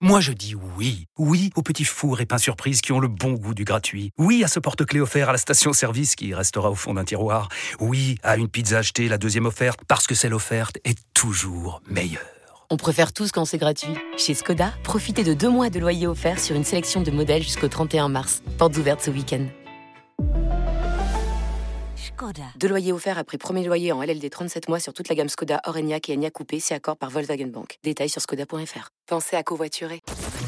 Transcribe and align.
Moi 0.00 0.20
je 0.20 0.32
dis 0.32 0.54
oui. 0.76 1.06
Oui 1.18 1.50
aux 1.56 1.62
petits 1.62 1.84
fours 1.84 2.20
et 2.20 2.26
pains 2.26 2.38
surprises 2.38 2.80
qui 2.80 2.92
ont 2.92 3.00
le 3.00 3.08
bon 3.08 3.32
goût 3.32 3.52
du 3.52 3.64
gratuit. 3.64 4.12
Oui 4.16 4.44
à 4.44 4.48
ce 4.48 4.60
porte-clés 4.60 5.00
offert 5.00 5.28
à 5.28 5.32
la 5.32 5.38
station-service 5.38 6.14
qui 6.14 6.32
restera 6.34 6.70
au 6.70 6.76
fond 6.76 6.94
d'un 6.94 7.04
tiroir. 7.04 7.48
Oui 7.80 8.16
à 8.22 8.36
une 8.36 8.46
pizza 8.46 8.78
achetée, 8.78 9.08
la 9.08 9.18
deuxième 9.18 9.46
offerte, 9.46 9.80
parce 9.88 10.06
que 10.06 10.14
celle 10.14 10.34
offerte 10.34 10.78
est 10.84 10.98
toujours 11.14 11.82
meilleure. 11.90 12.22
On 12.70 12.76
préfère 12.76 13.12
tous 13.12 13.32
quand 13.32 13.44
c'est 13.44 13.58
gratuit. 13.58 13.94
Chez 14.16 14.34
Skoda, 14.34 14.72
profitez 14.84 15.24
de 15.24 15.34
deux 15.34 15.50
mois 15.50 15.68
de 15.68 15.80
loyer 15.80 16.06
offert 16.06 16.38
sur 16.38 16.54
une 16.54 16.64
sélection 16.64 17.00
de 17.00 17.10
modèles 17.10 17.42
jusqu'au 17.42 17.68
31 17.68 18.08
mars. 18.08 18.42
Portes 18.56 18.76
ouvertes 18.76 19.02
ce 19.02 19.10
week-end. 19.10 19.46
Deux 22.56 22.68
loyers 22.68 22.92
offerts 22.92 23.18
après 23.18 23.38
premier 23.38 23.64
loyer 23.64 23.92
en 23.92 24.02
LLD 24.02 24.30
37 24.30 24.68
mois 24.68 24.80
sur 24.80 24.92
toute 24.92 25.08
la 25.08 25.14
gamme 25.14 25.28
Skoda, 25.28 25.60
Orenia 25.66 25.98
et 26.06 26.14
Enya 26.14 26.30
Coupé, 26.30 26.60
c'est 26.60 26.74
accord 26.74 26.96
par 26.96 27.10
Volkswagen 27.10 27.48
Bank. 27.48 27.78
Détails 27.82 28.08
sur 28.08 28.20
skoda.fr. 28.20 28.90
Pensez 29.08 29.36
à 29.36 29.42
covoiturer. 29.42 30.02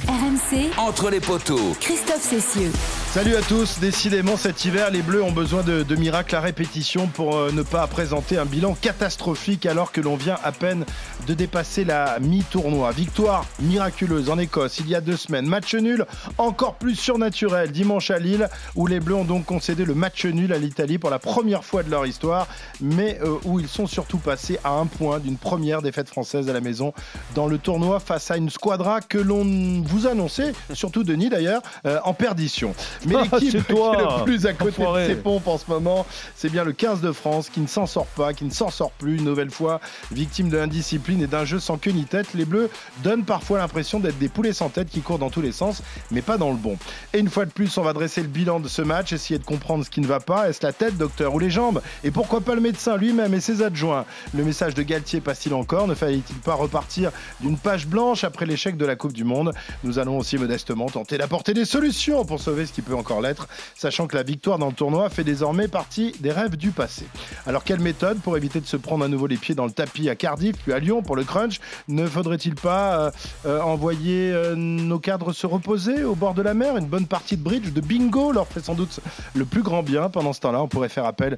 RMC, 0.07 0.71
Entre 0.77 1.09
les 1.09 1.21
poteaux. 1.21 1.75
Christophe 1.81 2.21
Cessieux. 2.21 2.71
Salut 3.11 3.35
à 3.35 3.41
tous, 3.43 3.81
décidément 3.81 4.37
cet 4.37 4.65
hiver 4.65 4.91
les 4.91 5.03
Bleus 5.03 5.23
ont 5.23 5.33
besoin 5.33 5.63
de, 5.63 5.83
de 5.83 5.97
miracles 5.97 6.37
à 6.37 6.41
répétition 6.41 7.07
pour 7.09 7.37
euh, 7.37 7.51
ne 7.53 7.63
pas 7.63 7.87
présenter 7.87 8.39
un 8.39 8.45
bilan 8.45 8.77
catastrophique 8.81 9.67
alors 9.67 9.91
que 9.91 10.01
l'on 10.01 10.15
vient 10.15 10.39
à 10.45 10.53
peine 10.53 10.85
de 11.27 11.35
dépasser 11.35 11.85
la 11.85 12.19
mi-tournoi. 12.21 12.93
Victoire 12.93 13.47
miraculeuse 13.61 14.31
en 14.31 14.39
Écosse 14.39 14.79
il 14.79 14.89
y 14.89 14.95
a 14.95 15.01
deux 15.01 15.17
semaines, 15.17 15.47
match 15.47 15.75
nul 15.75 16.05
encore 16.39 16.75
plus 16.75 16.95
surnaturel 16.95 17.73
dimanche 17.73 18.11
à 18.11 18.19
Lille 18.19 18.49
où 18.77 18.87
les 18.87 19.01
Bleus 19.01 19.17
ont 19.17 19.25
donc 19.25 19.45
concédé 19.47 19.85
le 19.85 19.95
match 19.95 20.25
nul 20.25 20.53
à 20.53 20.59
l'Italie 20.59 20.99
pour 20.99 21.11
la 21.11 21.19
première 21.19 21.65
fois 21.65 21.83
de 21.83 21.91
leur 21.91 22.07
histoire 22.07 22.47
mais 22.81 23.19
euh, 23.23 23.39
où 23.45 23.59
ils 23.59 23.69
sont 23.69 23.87
surtout 23.87 24.19
passés 24.19 24.61
à 24.65 24.71
un 24.71 24.87
point 24.87 25.19
d'une 25.19 25.37
première 25.37 25.83
défaite 25.83 26.09
française 26.09 26.49
à 26.49 26.53
la 26.53 26.61
maison 26.61 26.93
dans 27.35 27.49
le 27.49 27.59
tournoi 27.59 27.99
face 27.99 28.31
à 28.31 28.37
une 28.37 28.50
squadra 28.51 29.01
que 29.01 29.19
l'on 29.19 29.45
vous 29.83 30.07
annonçait, 30.07 30.53
surtout 30.75 31.03
Denis 31.05 31.29
d'ailleurs, 31.31 31.63
euh, 31.87 31.99
en 32.05 32.15
perdition. 32.15 32.75
Mais 33.07 33.15
Ah, 33.17 33.23
l'équipe 33.23 33.39
qui 33.41 33.57
est 33.57 33.59
le 33.79 34.25
plus 34.25 34.47
à 34.47 34.53
côté 34.53 34.83
enfoiré. 34.83 35.09
de 35.09 35.15
ses 35.15 35.17
pompes 35.21 35.47
en 35.47 35.59
ce 35.59 35.65
moment, 35.69 36.07
c'est 36.37 36.51
bien 36.51 36.65
le 36.65 36.73
15 36.73 37.01
de 37.01 37.13
France 37.13 37.49
qui 37.49 37.61
ne 37.61 37.67
s'en 37.67 37.87
sort 37.87 38.07
pas, 38.07 38.33
qui 38.35 38.45
ne 38.45 38.51
s'en 38.51 38.71
sort 38.71 38.91
plus, 38.93 39.17
une 39.17 39.25
nouvelle 39.25 39.51
fois 39.51 39.81
victime 40.13 40.49
de 40.51 40.57
l'indiscipline 40.59 41.23
et 41.23 41.27
d'un 41.27 41.45
jeu 41.45 41.59
sans 41.61 41.79
queue 41.79 41.91
ni 41.93 42.05
tête. 42.05 42.29
Les 42.35 42.45
Bleus 42.45 42.71
donnent 43.03 43.25
parfois 43.25 43.59
l'impression 43.59 44.01
d'être 44.01 44.19
des 44.19 44.29
poulets 44.29 44.53
sans 44.53 44.69
tête 44.69 44.89
qui 44.89 45.01
courent 45.01 45.19
dans 45.19 45.31
tous 45.31 45.43
les 45.43 45.53
sens, 45.53 45.83
mais 46.11 46.23
pas 46.23 46.39
dans 46.39 46.51
le 46.51 46.57
bon. 46.57 46.77
Et 47.15 47.19
une 47.19 47.29
fois 47.31 47.45
de 47.47 47.51
plus, 47.51 47.77
on 47.79 47.83
va 47.83 47.93
dresser 47.93 48.21
le 48.23 48.29
bilan 48.29 48.61
de 48.61 48.69
ce 48.69 48.83
match, 48.83 49.13
essayer 49.13 49.39
de 49.39 49.45
comprendre 49.45 49.85
ce 49.85 49.91
qui 49.91 50.01
ne 50.01 50.07
va 50.07 50.21
pas. 50.21 50.49
Est-ce 50.49 50.65
la 50.67 50.73
tête, 50.73 50.97
docteur, 50.97 51.35
ou 51.35 51.39
les 51.39 51.51
jambes? 51.51 51.81
Et 52.05 52.11
pourquoi 52.11 52.41
pas 52.41 52.55
le 52.55 52.61
médecin 52.61 52.97
lui-même 52.97 53.35
et 53.35 53.41
ses 53.41 53.63
adjoints? 53.63 54.05
Le 54.35 54.45
message 54.45 54.75
de 54.75 54.83
Galtier 54.83 55.21
passe-t-il 55.21 55.55
encore? 55.55 55.87
Ne 55.89 55.95
fallait-il 55.95 56.37
pas 56.37 56.55
repartir 56.55 57.11
d'une 57.41 57.57
page 57.57 57.87
blanche 57.87 58.25
après 58.25 58.40
l'échec 58.47 58.77
de 58.77 58.87
la 58.87 58.97
Coupe 58.97 59.13
du 59.13 59.25
Monde 59.25 59.53
Nous 59.85 59.99
allons 59.99 60.19
aussi 60.19 60.39
modestement 60.39 60.87
tenter 60.87 61.19
d'apporter 61.19 61.55
des 61.55 61.65
solutions 61.65 62.25
pour 62.25 62.41
sauver 62.41 62.67
ce 62.67 62.73
qui 62.73 62.83
peut 62.83 62.95
encore 62.95 63.21
l'être, 63.21 63.49
sachant 63.75 64.07
que 64.07 64.17
la 64.17 64.23
victoire 64.23 64.59
dans 64.59 64.69
le 64.69 64.75
tournoi 64.75 65.11
fait 65.11 65.25
désormais 65.25 65.69
partie 65.69 66.13
des 66.21 66.33
rêves 66.33 66.57
du 66.57 66.71
passé. 66.71 67.07
Alors 67.47 67.65
quelle 67.65 67.81
méthode 67.81 68.21
pour 68.21 68.37
éviter 68.37 68.61
de 68.61 68.67
se 68.67 68.77
prendre 68.77 69.05
à 69.05 69.09
nouveau 69.09 69.27
les 69.27 69.37
pieds 69.37 69.55
dans 69.55 69.67
le 69.67 69.73
tapis 69.73 70.09
à 70.09 70.15
Cardiff 70.15 70.57
puis 70.57 70.73
à 70.73 70.79
Lyon 70.79 71.03
pour 71.03 71.17
le 71.17 71.25
crunch? 71.25 71.61
Ne 71.89 72.07
faudrait-il 72.07 72.55
pas 72.55 72.99
euh, 72.99 73.11
euh, 73.47 73.61
envoyer 73.61 74.33
euh, 74.33 74.55
nos 74.55 74.99
cadres 74.99 75.33
se 75.33 75.47
reposer 75.47 76.05
au 76.05 76.15
bord 76.15 76.35
de 76.35 76.43
la 76.43 76.55
mer? 76.55 76.77
Une 76.77 76.87
bonne 76.87 77.07
partie 77.07 77.37
de 77.37 77.43
bridge, 77.43 77.73
de 77.73 77.81
bingo 77.81 78.33
leur 78.33 78.47
ferait 78.47 78.61
sans 78.61 78.75
doute 78.75 79.01
le 79.35 79.45
plus 79.45 79.63
grand 79.63 79.83
bien. 79.83 80.09
Pendant 80.09 80.33
ce 80.33 80.41
temps-là, 80.41 80.63
on 80.63 80.69
pourrait 80.69 80.89
faire 80.89 81.05
appel 81.05 81.37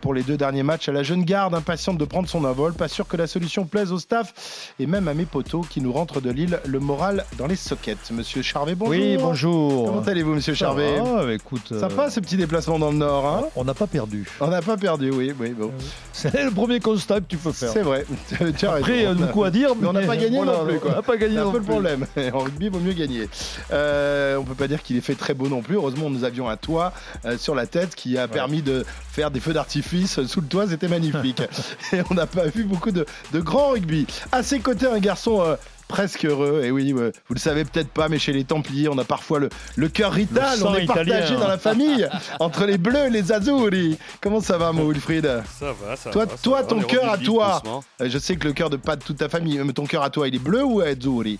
pour 0.00 0.14
les 0.14 0.22
deux 0.22 0.36
derniers 0.36 0.62
matchs 0.62 0.88
à 0.88 0.92
la 0.92 1.02
jeune 1.02 1.24
garde 1.24 1.54
impatiente 1.54 1.98
de 1.98 2.04
prendre 2.04 2.28
son 2.28 2.44
envol. 2.44 2.72
Pas 2.74 2.88
sûr 2.88 3.06
que 3.06 3.16
la 3.16 3.26
solution 3.26 3.64
plaise 3.64 3.92
au 3.92 3.98
staff 3.98 4.72
et 4.78 4.86
même 4.86 5.08
à 5.08 5.14
mes 5.14 5.26
potos 5.26 5.66
qui 5.68 5.80
nous 5.80 5.92
rentrent 5.92 6.20
de 6.20 6.30
Lille 6.44 6.60
le 6.66 6.78
moral 6.78 7.24
dans 7.38 7.46
les 7.46 7.56
sockets. 7.56 8.10
Monsieur 8.10 8.42
Charvet, 8.42 8.74
bonjour. 8.74 8.90
Oui, 8.94 9.16
bonjour. 9.16 9.86
Comment 9.86 10.02
allez-vous, 10.02 10.34
monsieur 10.34 10.54
Ça 10.54 10.66
Charvet 10.66 11.00
va, 11.00 11.24
bah, 11.24 11.32
écoute, 11.32 11.72
euh, 11.72 11.80
Sympa 11.80 12.10
ce 12.10 12.20
petit 12.20 12.36
déplacement 12.36 12.78
dans 12.78 12.90
le 12.90 12.98
Nord, 12.98 13.26
hein 13.26 13.44
on 13.56 13.64
n'a 13.64 13.72
pas 13.72 13.86
perdu. 13.86 14.26
On 14.40 14.48
n'a 14.48 14.60
pas 14.60 14.76
perdu, 14.76 15.10
oui, 15.10 15.32
oui, 15.38 15.50
bon. 15.50 15.70
C'est 16.12 16.44
le 16.44 16.50
premier 16.50 16.80
constat 16.80 17.20
que 17.20 17.26
tu 17.28 17.36
peux 17.38 17.52
faire. 17.52 17.70
C'est 17.72 17.82
vrai. 17.82 18.04
Tu 18.58 18.66
as 18.66 18.72
Après, 18.72 19.02
y 19.02 19.06
a 19.06 19.14
beaucoup 19.14 19.44
à 19.44 19.50
dire, 19.50 19.70
Mais 19.80 19.86
on 19.88 19.92
n'a 19.92 20.02
pas 20.02 20.16
gagné 20.16 20.36
voilà, 20.36 20.58
non 20.58 20.66
plus, 20.66 20.78
quoi. 20.80 20.90
On 20.92 20.94
n'a 20.96 21.02
pas 21.02 21.16
gagné 21.16 21.34
C'est 21.36 21.40
un 21.40 21.50
peu 21.50 21.58
le 21.58 21.64
problème. 21.64 22.06
En 22.34 22.40
rugby, 22.40 22.66
il 22.66 22.72
vaut 22.72 22.80
mieux 22.80 22.92
gagner. 22.92 23.28
Euh, 23.72 24.36
on 24.36 24.44
peut 24.44 24.54
pas 24.54 24.68
dire 24.68 24.82
qu'il 24.82 24.96
est 24.96 25.00
fait 25.02 25.14
très 25.14 25.34
beau 25.34 25.48
non 25.48 25.62
plus. 25.62 25.76
Heureusement, 25.76 26.10
nous 26.10 26.24
avions 26.24 26.48
un 26.48 26.56
toit 26.56 26.92
euh, 27.24 27.38
sur 27.38 27.54
la 27.54 27.66
tête 27.66 27.94
qui 27.94 28.18
a 28.18 28.28
permis 28.28 28.60
de 28.62 28.84
faire 29.12 29.30
des 29.30 29.40
feux 29.40 29.52
d'artifice 29.52 30.24
sous 30.26 30.40
le 30.40 30.46
toit. 30.46 30.66
C'était 30.68 30.88
magnifique. 30.88 31.42
Et 31.92 32.00
on 32.10 32.14
n'a 32.14 32.26
pas 32.26 32.46
vu 32.46 32.64
beaucoup 32.64 32.90
de, 32.90 33.06
de 33.32 33.40
grands 33.40 33.70
rugby. 33.70 34.06
À 34.32 34.42
ses 34.42 34.58
côtés, 34.60 34.86
un 34.86 34.98
garçon. 34.98 35.40
euh, 35.42 35.56
Presque 35.94 36.24
heureux, 36.24 36.62
et 36.64 36.70
oui, 36.70 36.92
euh, 36.96 37.12
vous 37.28 37.34
le 37.34 37.40
savez 37.40 37.64
peut-être 37.64 37.88
pas, 37.88 38.08
mais 38.08 38.18
chez 38.18 38.32
les 38.32 38.44
Templiers, 38.44 38.88
on 38.88 38.98
a 38.98 39.04
parfois 39.04 39.38
le, 39.38 39.48
le 39.76 39.88
cœur 39.88 40.12
rital, 40.12 40.58
Le 40.58 40.66
on 40.66 40.74
est 40.74 40.86
partagé 40.86 41.10
italien. 41.10 41.38
dans 41.40 41.46
la 41.48 41.58
famille, 41.58 42.08
entre 42.40 42.66
les 42.66 42.78
bleus 42.78 43.06
et 43.06 43.10
les 43.10 43.30
azzurri. 43.32 43.96
Comment 44.20 44.40
ça 44.40 44.58
va, 44.58 44.72
mon 44.72 44.88
Wilfried? 44.88 45.24
Ça 45.58 45.66
va, 45.72 45.96
ça 45.96 46.10
Toi, 46.10 46.24
va. 46.24 46.30
ça 46.32 46.36
toi 46.42 46.62
va, 46.62 46.66
ton 46.68 46.80
cœur 46.80 47.10
à 47.12 47.16
toi, 47.18 47.60
doucement. 47.62 47.84
euh, 48.00 48.08
je 48.10 48.18
sais 48.18 48.36
que 48.36 48.46
le 48.48 48.52
cœur 48.52 48.70
de 48.70 48.76
pas 48.76 48.96
de 48.96 49.04
toute 49.04 49.18
ta 49.18 49.28
famille, 49.28 49.60
mais 49.64 49.72
ton 49.72 49.86
cœur 49.86 50.02
à 50.02 50.10
toi, 50.10 50.26
il 50.28 50.34
est 50.34 50.38
bleu 50.38 50.64
ou 50.64 50.80
azzurri 50.80 51.38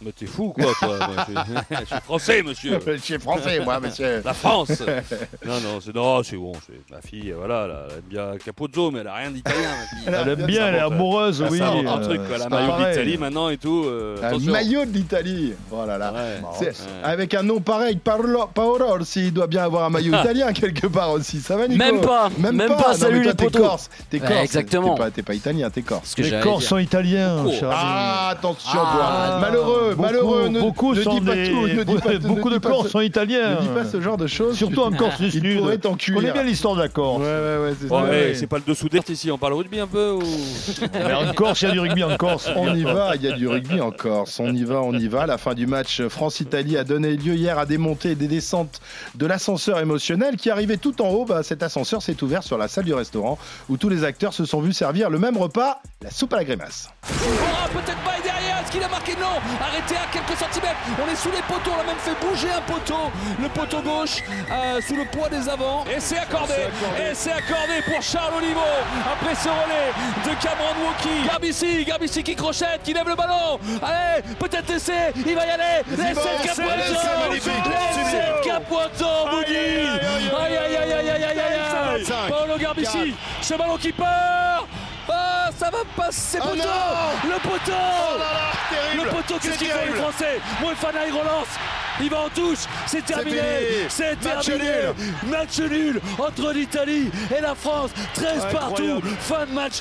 Mais 0.00 0.12
t'es 0.12 0.26
fou, 0.26 0.52
quoi, 0.56 0.72
toi. 0.78 0.96
Moi, 0.96 1.26
je... 1.28 1.74
je 1.80 1.84
suis 1.86 2.00
français, 2.04 2.42
monsieur. 2.44 2.78
Je 2.86 2.96
suis 2.98 3.18
français, 3.18 3.58
moi, 3.60 3.80
monsieur. 3.80 4.22
La 4.24 4.32
France. 4.32 4.70
non, 5.44 5.54
non, 5.60 5.80
c'est 5.84 5.94
non, 5.94 6.22
c'est 6.22 6.36
bon. 6.36 6.52
c'est- 6.66 6.78
Ma 6.94 7.00
fille, 7.00 7.32
voilà, 7.36 7.66
là, 7.66 7.74
elle 7.88 7.94
aime 7.96 8.02
bien 8.08 8.36
Capozzo, 8.44 8.90
mais 8.92 9.00
elle 9.00 9.08
a 9.08 9.14
rien 9.14 9.30
d'italien. 9.32 9.58
ma 9.68 9.96
fille. 9.98 10.06
Elle 10.06 10.28
aime 10.28 10.46
bien, 10.46 10.60
Ça 10.60 10.66
elle 10.68 10.74
est 10.76 10.78
invente, 10.78 10.92
amoureuse, 10.92 11.38
ça 11.38 11.48
oui. 11.50 11.60
invente 11.60 11.86
un 11.88 11.98
euh, 12.00 12.04
truc, 12.04 12.20
quoi. 12.28 12.38
La 12.38 12.48
maillot 12.48 12.76
d'Italie 12.88 13.18
maintenant 13.18 13.48
et 13.48 13.56
tout. 13.56 13.84
euh, 13.86 14.38
maillot 14.46 14.84
de 14.84 14.92
l'Italie. 14.92 15.54
Oh 15.72 15.84
là 15.84 15.98
là. 15.98 16.12
Ouais. 16.12 16.40
Ouais. 16.60 16.72
Avec 17.02 17.34
un 17.34 17.42
nom 17.42 17.60
pareil, 17.60 17.96
Paolo, 17.96 18.48
Paolo 18.54 18.84
Orsi, 18.86 19.26
il 19.26 19.32
doit 19.32 19.48
bien 19.48 19.64
avoir 19.64 19.84
un 19.84 19.90
maillot 19.90 20.12
italien 20.20 20.52
quelque 20.52 20.86
part 20.86 21.10
aussi. 21.10 21.40
Ça 21.40 21.56
va, 21.56 21.66
Nico 21.66 21.78
Même 21.84 22.00
pas, 22.00 22.30
même 22.38 22.56
pas, 22.56 22.68
Non, 22.68 22.74
mais 22.90 22.94
salut 22.94 23.22
toi, 23.22 23.30
les 23.32 23.36
t'es 23.36 23.44
potos. 23.46 23.62
corse. 23.66 23.90
T'es 24.10 24.20
Ouais, 24.20 24.28
corse. 24.28 24.40
exactement. 24.44 24.94
T'es 24.94 25.00
pas, 25.02 25.10
t'es 25.10 25.22
pas 25.22 25.34
italien, 25.34 25.70
t'es 25.70 25.82
corse. 25.82 26.16
Les 26.18 26.38
Corses 26.40 26.66
sont 26.66 26.78
italiens. 26.78 27.44
Ah, 27.70 28.28
attention, 28.30 28.78
Ah, 28.80 29.38
toi. 29.40 29.48
Malheureux, 29.94 29.94
Beaucoup- 29.94 30.02
malheureux. 30.02 30.48
Ne, 30.48 30.60
beaucoup 30.60 30.94
ne 30.94 31.02
sont 31.02 31.14
dis 31.18 31.20
pas 31.26 31.34
des- 31.34 31.50
tout. 31.50 31.66
Ne 31.66 31.84
dis 31.84 31.94
pas, 31.96 32.12
ne 32.14 32.18
beaucoup 32.18 32.50
de 32.50 32.58
ce- 32.84 32.88
sont 32.88 33.00
italiens. 33.00 33.54
Ne 33.56 33.60
dis 33.62 33.68
pas 33.68 33.84
ce 33.84 34.00
genre 34.00 34.16
de 34.16 34.26
choses. 34.26 34.56
Surtout 34.56 34.82
en 34.82 34.92
Corse 34.92 35.20
du 35.20 35.30
Sud. 35.30 35.42
connais 35.60 35.78
t'encuire. 35.78 36.32
bien 36.32 36.42
l'histoire 36.42 36.74
de 36.76 36.80
la 36.82 36.88
Corse. 36.88 37.20
Ouais, 37.20 37.24
ouais, 37.26 37.58
ouais, 37.62 37.74
c'est 38.34 38.40
Ouais. 38.42 38.46
pas 38.46 38.56
le 38.56 38.62
dessous 38.66 38.88
des 38.88 39.00
ici. 39.08 39.30
On 39.30 39.38
parle 39.38 39.54
rugby 39.54 39.80
un 39.80 39.86
peu 39.86 40.12
ou... 40.12 40.22
Mais 40.94 41.14
en 41.14 41.32
Corse, 41.32 41.62
il 41.62 41.68
y 41.68 41.70
a 41.70 41.72
du 41.72 41.80
rugby 41.80 42.04
en 42.04 42.16
Corse. 42.16 42.48
On 42.56 42.74
y 42.74 42.82
va, 42.84 43.12
il 43.16 43.22
y 43.22 43.28
a 43.28 43.32
du 43.32 43.46
rugby 43.48 43.80
en 43.80 43.90
Corse. 43.90 44.40
On 44.40 44.54
y 44.54 44.64
va, 44.64 44.82
on 44.82 44.92
y 44.92 45.08
va. 45.08 45.26
La 45.26 45.38
fin 45.38 45.54
du 45.54 45.66
match 45.66 46.02
France-Italie 46.08 46.76
a 46.76 46.84
donné 46.84 47.16
lieu 47.16 47.34
hier 47.34 47.58
à 47.58 47.66
des 47.66 47.78
montées 47.78 48.10
et 48.12 48.14
des 48.14 48.28
descentes 48.28 48.80
de 49.14 49.26
l'ascenseur 49.26 49.78
émotionnel 49.80 50.36
qui 50.36 50.50
arrivait 50.50 50.76
tout 50.76 51.00
en 51.02 51.08
haut. 51.08 51.24
Bah, 51.24 51.42
cet 51.42 51.62
ascenseur 51.62 52.02
s'est 52.02 52.22
ouvert 52.22 52.42
sur 52.42 52.58
la 52.58 52.68
salle 52.68 52.84
du 52.84 52.94
restaurant 52.94 53.38
où 53.68 53.76
tous 53.76 53.88
les 53.88 54.04
acteurs 54.04 54.32
se 54.32 54.44
sont 54.44 54.60
vus 54.60 54.72
servir 54.72 55.10
le 55.10 55.18
même 55.18 55.36
repas, 55.36 55.80
la 56.02 56.10
soupe 56.10 56.32
à 56.32 56.36
la 56.36 56.44
grimace. 56.44 56.88
Ah, 57.04 57.68
peut-être 57.72 57.98
pas 58.04 58.16
derrière, 58.22 58.58
est-ce 58.62 58.72
qu'il 58.72 58.82
a 58.82 58.88
marqué 58.88 59.12
Non, 59.20 59.26
arrêté 59.78 59.94
à 59.96 60.06
quelques 60.12 60.38
centimètres. 60.38 60.76
On 61.02 61.10
est 61.10 61.16
sous 61.16 61.30
les 61.30 61.42
poteaux, 61.42 61.70
on 61.76 61.80
a 61.80 61.84
même 61.84 61.98
fait 61.98 62.16
bouger 62.20 62.50
un 62.50 62.60
poteau, 62.62 63.10
le 63.40 63.48
poteau 63.48 63.80
gauche, 63.80 64.22
euh, 64.50 64.80
sous 64.80 64.96
le 64.96 65.04
poids 65.04 65.28
des 65.28 65.48
avants. 65.48 65.84
Et 65.84 66.00
c'est 66.00 66.18
accordé, 66.18 66.54
et 66.98 67.14
c'est 67.14 67.32
accordé 67.32 67.82
pour 67.86 68.02
Charles 68.02 68.34
Olivo. 68.36 68.60
Après 69.12 69.34
ce 69.34 69.48
relais 69.48 69.92
de 70.24 70.42
Cameron 70.42 70.74
Wauki. 70.84 71.26
Garbici, 71.26 71.84
Garbici 71.84 72.22
qui 72.22 72.34
crochette, 72.34 72.80
qui 72.82 72.92
lève 72.92 73.08
le 73.08 73.14
ballon. 73.14 73.58
Allez, 73.82 74.22
peut-être 74.38 74.68
l'essai, 74.68 75.12
il 75.14 75.34
va 75.34 75.46
y 75.46 75.50
aller. 75.50 75.82
L'essai 75.90 76.14
de 76.14 76.46
Capuozzo, 76.46 76.70
l'essai 77.30 77.48
de. 77.48 77.98
Aïe, 80.36 80.56
aïe, 80.56 80.76
aïe, 80.76 80.92
aïe, 80.92 81.10
aïe, 81.10 81.24
aïe, 81.24 81.40
aïe. 81.40 82.04
Paolo 82.28 82.58
Garbici, 82.58 83.14
ce 83.40 83.54
ballon 83.54 83.76
qui 83.76 83.92
part. 83.92 84.66
Ah, 85.10 85.50
ça 85.58 85.70
va 85.70 85.78
passer 85.96 86.38
Oh 86.42 86.48
poteau 86.48 86.62
Le 87.24 87.38
poteau 87.40 87.72
Le 88.96 89.08
poteau, 89.10 89.34
qu'est-ce 89.40 89.58
qu'il 89.58 89.66
fait 89.68 89.74
les 89.74 89.92
terrible. 89.92 89.96
Français? 89.98 90.40
Moefana, 90.60 91.06
il 91.06 91.12
relance 91.12 91.48
il 92.00 92.10
va 92.10 92.20
en 92.20 92.28
touche, 92.28 92.58
c'est 92.86 93.04
terminé, 93.04 93.40
c'est 93.88 94.22
Match 94.24 94.46
terminé. 94.46 94.64
nul. 94.70 95.30
Match 95.30 95.58
nul 95.60 96.00
entre 96.18 96.52
l'Italie 96.52 97.10
et 97.36 97.40
la 97.40 97.54
France, 97.54 97.90
13 98.14 98.46
partout, 98.52 99.00
fin 99.20 99.46
de 99.46 99.52
match 99.52 99.74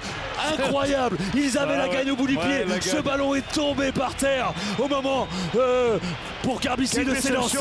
incroyable. 0.51 1.17
Ils 1.35 1.57
avaient 1.57 1.77
la 1.77 1.87
gagne 1.87 2.11
au 2.11 2.15
bout 2.15 2.27
du 2.27 2.37
pied. 2.37 2.65
Ce 2.81 2.97
ballon 2.97 3.35
est 3.35 3.47
tombé 3.53 3.91
par 3.91 4.15
terre 4.15 4.53
au 4.79 4.87
moment 4.87 5.27
euh, 5.55 5.97
pour 6.43 6.59
Garbici 6.59 7.03
de 7.05 7.15
s'élancer. 7.15 7.57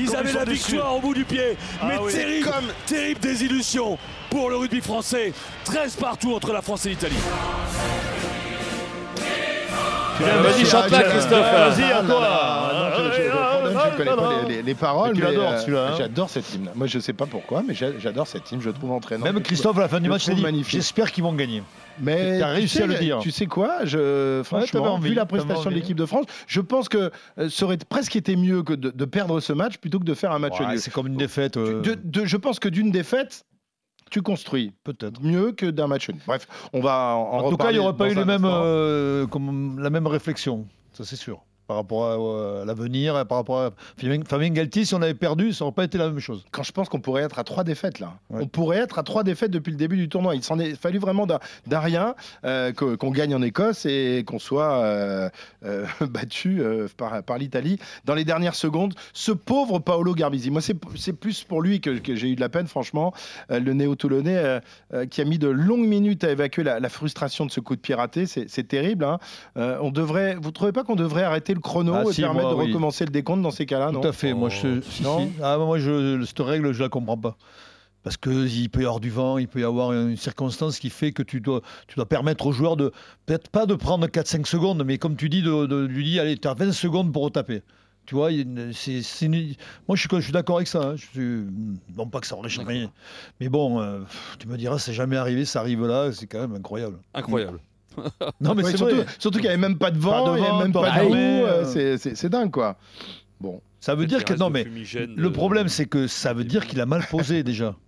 Ils 0.00 0.16
avaient 0.16 0.32
la 0.32 0.44
victoire 0.44 0.96
au 0.96 1.00
bout 1.00 1.14
du 1.14 1.24
pied, 1.24 1.56
mais 1.86 1.98
terrible, 2.10 2.48
Comme- 2.50 2.72
terrible 2.86 3.20
désillusion 3.20 3.98
pour 4.30 4.50
le 4.50 4.56
rugby 4.56 4.80
français. 4.80 5.32
13 5.64 5.96
partout 5.96 6.34
entre 6.34 6.52
la 6.52 6.62
France 6.62 6.86
et 6.86 6.90
l'Italie. 6.90 7.16
Vas-y, 10.20 10.64
chante 10.64 10.90
là, 10.90 11.02
Christophe. 11.02 11.30
Vas-y, 11.52 11.82
à 11.92 11.98
Ah, 11.98 12.02
toi. 12.06 13.53
Je- 13.70 13.96
connais 13.96 14.16
pas 14.16 14.42
les, 14.48 14.56
les- 14.56 14.62
les 14.62 14.74
paroles. 14.74 15.14
Mais 15.16 15.22
euh, 15.24 15.58
celui-là, 15.60 15.88
hein. 15.88 15.94
J'adore 15.98 16.30
cet 16.30 16.54
hymne. 16.54 16.70
Moi, 16.74 16.86
je 16.86 16.98
sais 16.98 17.12
pas 17.12 17.26
pourquoi, 17.26 17.62
mais 17.66 17.74
j'a- 17.74 17.98
j'adore 17.98 18.26
cet 18.26 18.50
hymne. 18.52 18.60
Je 18.60 18.68
le 18.68 18.72
trouve 18.74 18.92
entraînant. 18.92 19.24
Même 19.24 19.40
Christophe, 19.42 19.76
à 19.78 19.82
la 19.82 19.88
fin 19.88 19.98
du 19.98 20.04
le 20.06 20.10
match, 20.10 20.26
il 20.26 20.30
a 20.30 20.32
trouve 20.34 20.36
dit 20.38 20.42
magnifique. 20.44 20.72
J'espère 20.72 21.12
qu'ils 21.12 21.24
vont 21.24 21.32
gagner. 21.32 21.62
Mais 22.00 22.38
T'as 22.40 22.48
tu 22.48 22.54
réussi 22.56 22.76
sais, 22.78 22.82
à 22.82 22.86
le 22.86 22.94
dire. 22.94 23.18
Tu 23.20 23.30
sais 23.30 23.46
quoi 23.46 23.84
je, 23.84 24.42
Franchement, 24.44 24.94
envie, 24.94 25.10
vu 25.10 25.14
la 25.14 25.24
t'avais 25.26 25.38
prestation 25.38 25.62
de 25.64 25.68
envie. 25.68 25.76
l'équipe 25.76 25.96
de 25.96 26.06
France, 26.06 26.24
je 26.48 26.60
pense 26.60 26.88
que 26.88 27.10
euh, 27.38 27.48
ça 27.48 27.64
aurait 27.66 27.78
presque 27.88 28.16
été 28.16 28.34
mieux 28.34 28.62
que 28.64 28.72
de, 28.72 28.90
de 28.90 29.04
perdre 29.04 29.38
ce 29.40 29.52
match 29.52 29.76
plutôt 29.78 30.00
que 30.00 30.04
de 30.04 30.14
faire 30.14 30.32
un 30.32 30.40
match 30.40 30.58
Ouais, 30.58 30.66
nul. 30.66 30.80
c'est 30.80 30.90
comme 30.92 31.06
une 31.06 31.16
défaite. 31.16 31.56
euh, 31.56 31.82
De- 31.82 31.98
de- 32.02 32.24
je 32.24 32.36
pense 32.36 32.58
que 32.58 32.68
d'une 32.68 32.90
défaite, 32.90 33.44
tu 34.10 34.22
construis 34.22 34.72
Peut-être. 34.82 35.22
mieux 35.22 35.52
que 35.52 35.66
d'un 35.66 35.86
match 35.86 36.08
nul. 36.08 36.18
Bref, 36.26 36.48
on 36.72 36.80
va 36.80 37.14
en, 37.16 37.44
En, 37.46 37.50
tout 37.50 37.56
cas, 37.56 37.70
il 37.70 37.74
n'y 37.74 37.78
reparler 37.78 37.78
aurait 37.78 37.96
pas 37.96 38.04
dans 38.06 38.10
eu 38.10 38.14
les 38.16 38.20
un 38.22 38.24
mêmes, 38.24 38.44
instant. 38.44 38.62
euh, 38.64 39.26
comme, 39.28 39.78
la 39.80 39.90
même 39.90 40.06
réflexion. 40.08 40.66
Ça, 40.94 41.04
c'est 41.04 41.16
sûr. 41.16 41.42
Par 41.66 41.76
rapport 41.78 42.04
à, 42.04 42.16
euh, 42.18 42.64
l'avenir, 42.64 43.26
par 43.26 43.38
rapport 43.38 43.60
à 43.60 43.70
Fabien 44.26 44.50
Galtier, 44.50 44.84
si 44.84 44.94
on 44.94 45.00
avait 45.00 45.14
perdu, 45.14 45.52
ça 45.52 45.64
n'aurait 45.64 45.74
pas 45.74 45.84
été 45.84 45.96
la 45.96 46.08
même 46.08 46.18
chose. 46.18 46.44
Quand 46.50 46.62
je 46.62 46.72
pense 46.72 46.88
qu'on 46.90 47.00
pourrait 47.00 47.22
être 47.22 47.38
à 47.38 47.44
trois 47.44 47.64
défaites 47.64 48.00
là. 48.00 48.18
Ouais. 48.28 48.42
On 48.42 48.46
pourrait 48.46 48.78
être 48.78 48.98
à 48.98 49.02
trois 49.02 49.24
défaites 49.24 49.50
depuis 49.50 49.70
le 49.70 49.78
début 49.78 49.96
du 49.96 50.08
tournoi. 50.10 50.34
Il 50.34 50.42
s'en 50.42 50.58
est 50.58 50.74
fallu 50.74 50.98
vraiment 50.98 51.26
d'un 51.26 51.38
rien 51.78 52.14
euh, 52.44 52.72
qu'on 52.72 53.10
gagne 53.10 53.34
en 53.34 53.40
Écosse 53.42 53.86
et 53.86 54.24
qu'on 54.26 54.38
soit 54.38 54.74
euh, 54.74 55.30
euh, 55.64 55.86
battu 56.02 56.62
par, 56.96 57.22
par 57.22 57.38
l'Italie 57.38 57.78
dans 58.04 58.14
les 58.14 58.24
dernières 58.24 58.54
secondes. 58.54 58.94
Ce 59.14 59.32
pauvre 59.32 59.78
Paolo 59.78 60.14
Garbisi, 60.14 60.50
moi 60.50 60.60
c'est 60.60 61.12
plus 61.14 61.44
pour 61.44 61.62
lui 61.62 61.80
que, 61.80 61.98
que 61.98 62.14
j'ai 62.14 62.30
eu 62.30 62.36
de 62.36 62.40
la 62.40 62.48
peine 62.50 62.66
franchement. 62.66 63.14
Le 63.48 63.72
néo-toulonnais 63.72 64.60
qui 65.10 65.20
a 65.20 65.24
mis 65.24 65.38
de 65.38 65.48
longues 65.48 65.86
minutes 65.86 66.24
à 66.24 66.30
évacuer 66.30 66.62
la, 66.62 66.78
la 66.80 66.88
frustration 66.88 67.46
de 67.46 67.50
ce 67.50 67.60
coup 67.60 67.74
de 67.74 67.80
pied 67.80 67.94
raté, 67.94 68.26
c'est 68.26 68.68
terrible. 68.68 69.04
hein. 69.04 69.18
On 69.56 69.90
devrait, 69.90 70.36
vous 70.40 70.50
trouvez 70.50 70.72
pas 70.72 70.84
qu'on 70.84 70.96
devrait 70.96 71.22
arrêter 71.22 71.53
le 71.54 71.60
chrono 71.60 71.94
Ah, 71.94 72.02
et 72.08 72.12
si, 72.12 72.20
permettre 72.20 72.46
moi, 72.48 72.54
de 72.54 72.60
oui. 72.60 72.66
recommencer 72.68 73.04
le 73.04 73.10
décompte 73.10 73.42
dans 73.42 73.50
ces 73.50 73.66
cas-là 73.66 73.90
non 73.92 74.00
Tout 74.00 74.08
à 74.08 74.12
fait. 74.12 74.34
Moi, 74.34 74.48
je, 74.50 74.80
si, 74.82 75.02
non. 75.02 75.20
si. 75.26 75.32
Ah, 75.42 75.56
moi, 75.58 75.78
je, 75.78 76.22
cette 76.24 76.40
règle, 76.40 76.72
je 76.72 76.82
la 76.82 76.88
comprends 76.88 77.16
pas. 77.18 77.36
Parce 78.02 78.18
qu'il 78.18 78.68
peut 78.68 78.80
y 78.82 78.84
avoir 78.84 79.00
du 79.00 79.08
vent, 79.08 79.38
il 79.38 79.48
peut 79.48 79.60
y 79.60 79.64
avoir 79.64 79.92
une 79.94 80.16
circonstance 80.18 80.78
qui 80.78 80.90
fait 80.90 81.12
que 81.12 81.22
tu 81.22 81.40
dois, 81.40 81.62
tu 81.88 81.94
dois 81.96 82.06
permettre 82.06 82.46
aux 82.46 82.52
joueurs 82.52 82.76
de, 82.76 82.92
peut-être 83.24 83.48
pas 83.48 83.64
de 83.64 83.74
prendre 83.74 84.06
4-5 84.06 84.44
secondes, 84.46 84.84
mais 84.84 84.98
comme 84.98 85.16
tu 85.16 85.30
dis, 85.30 85.40
de, 85.40 85.64
de 85.64 85.86
lui 85.86 86.04
dire, 86.04 86.20
allez, 86.20 86.36
tu 86.36 86.46
as 86.46 86.52
20 86.52 86.72
secondes 86.72 87.10
pour 87.14 87.22
retaper. 87.24 87.62
Tu 88.04 88.14
vois, 88.14 88.28
c'est, 88.74 89.00
c'est 89.00 89.24
une- 89.24 89.54
moi 89.88 89.96
je 89.96 90.02
suis, 90.06 90.08
je 90.16 90.20
suis 90.20 90.32
d'accord 90.34 90.56
avec 90.56 90.68
ça. 90.68 90.82
hein. 90.90 90.96
Je 90.96 91.06
suis- 91.06 91.46
non 91.96 92.06
pas 92.06 92.20
que 92.20 92.26
ça 92.26 92.36
aurait 92.36 92.50
jamais. 92.50 92.90
Mais 93.40 93.48
bon, 93.48 93.80
euh, 93.80 94.00
tu 94.38 94.46
me 94.48 94.58
diras, 94.58 94.78
c'est 94.78 94.92
jamais 94.92 95.16
arrivé, 95.16 95.46
ça 95.46 95.60
arrive 95.60 95.86
là, 95.86 96.12
c'est 96.12 96.26
quand 96.26 96.40
même 96.40 96.54
incroyable. 96.54 96.98
Incroyable. 97.14 97.58
Non, 98.40 98.54
mais 98.54 98.64
Ouais, 98.64 98.76
surtout 98.76 98.96
surtout 99.18 99.38
qu'il 99.38 99.42
n'y 99.48 99.54
avait 99.54 99.56
même 99.56 99.78
pas 99.78 99.90
de 99.90 99.98
vent, 99.98 100.24
Pas 100.24 100.30
de 100.32 100.36
il 100.38 100.40
n'y 100.42 100.46
avait 100.48 100.62
même 100.64 100.72
pas 100.72 100.90
pas 100.90 101.00
de 101.00 101.04
roue, 101.06 101.14
euh, 101.14 101.46
euh. 101.46 101.64
c'est- 101.64 101.98
c'est 101.98 102.14
c'est 102.16 102.28
dingue 102.28 102.50
quoi. 102.50 102.76
Bon, 103.40 103.60
Ça 103.80 103.94
veut 103.94 104.06
dire 104.06 104.24
que 104.24 104.34
non, 104.34 104.50
mais 104.50 104.64
le 104.64 105.32
problème 105.32 105.68
c'est 105.68 105.86
que 105.86 106.06
ça 106.06 106.32
veut 106.32 106.44
dire 106.44 106.66
qu'il 106.66 106.80
a 106.80 106.86
mal 106.86 107.02
posé 107.10 107.42
déjà. 107.42 107.74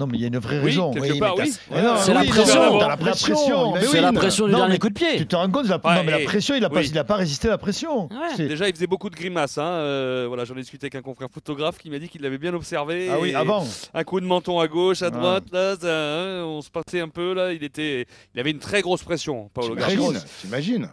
Non, 0.00 0.06
mais 0.06 0.16
il 0.16 0.22
y 0.22 0.24
a 0.24 0.28
une 0.28 0.38
vraie 0.38 0.58
Oui, 0.60 0.64
raison. 0.70 0.92
Oui, 0.98 1.18
part, 1.18 1.36
oui. 1.36 1.52
C'est 1.98 2.14
la 2.14 2.24
pression. 2.24 2.78
la 2.78 2.96
pression. 2.96 3.74
C'est 3.82 4.00
la 4.00 4.12
pression 4.12 4.46
du 4.46 4.52
Non, 4.52 4.58
dernier 4.60 4.78
coup 4.78 4.88
de 4.88 4.94
pied. 4.94 5.18
Tu 5.18 5.26
te 5.26 5.36
rends 5.36 5.50
compte, 5.50 5.68
la, 5.68 5.76
Ouais, 5.76 5.94
non, 5.96 6.04
mais 6.04 6.12
la 6.12 6.20
pression, 6.20 6.54
il 6.54 6.62
n'a 6.62 6.70
pas, 7.04 7.16
résisté 7.16 7.48
à 7.48 7.50
la 7.50 7.58
pression. 7.58 8.08
Ouais. 8.08 8.48
Déjà, 8.48 8.66
il 8.66 8.74
faisait 8.74 8.86
beaucoup 8.86 9.10
de 9.10 9.14
grimaces. 9.14 9.58
Hein. 9.58 9.62
euh, 9.62 10.24
voilà, 10.26 10.46
j'en 10.46 10.54
ai 10.56 10.60
discuté 10.60 10.86
avec 10.86 10.94
un 10.94 11.02
confrère 11.02 11.28
photographe 11.30 11.76
qui 11.76 11.90
m'a 11.90 11.98
dit 11.98 12.08
qu'il 12.08 12.22
l'avait 12.22 12.38
bien 12.38 12.54
observé. 12.54 13.10
Ah 13.10 13.18
oui, 13.20 13.34
avant. 13.34 13.66
Un 13.92 14.04
coup 14.04 14.20
de 14.20 14.26
menton 14.26 14.58
à 14.58 14.68
gauche, 14.68 15.02
à 15.02 15.06
Ah. 15.06 15.10
droite, 15.10 15.44
là, 15.52 15.76
ça, 15.78 15.88
hein, 15.88 16.44
on 16.44 16.62
se 16.62 16.70
passait 16.70 17.00
un 17.00 17.08
peu 17.08 17.34
là. 17.34 17.52
Il 17.52 17.62
était, 17.62 18.06
il 18.34 18.40
avait 18.40 18.52
une 18.52 18.58
très 18.58 18.80
grosse 18.80 19.02
pression, 19.02 19.50
Paolo 19.52 19.76
t'imagines. 19.76 20.88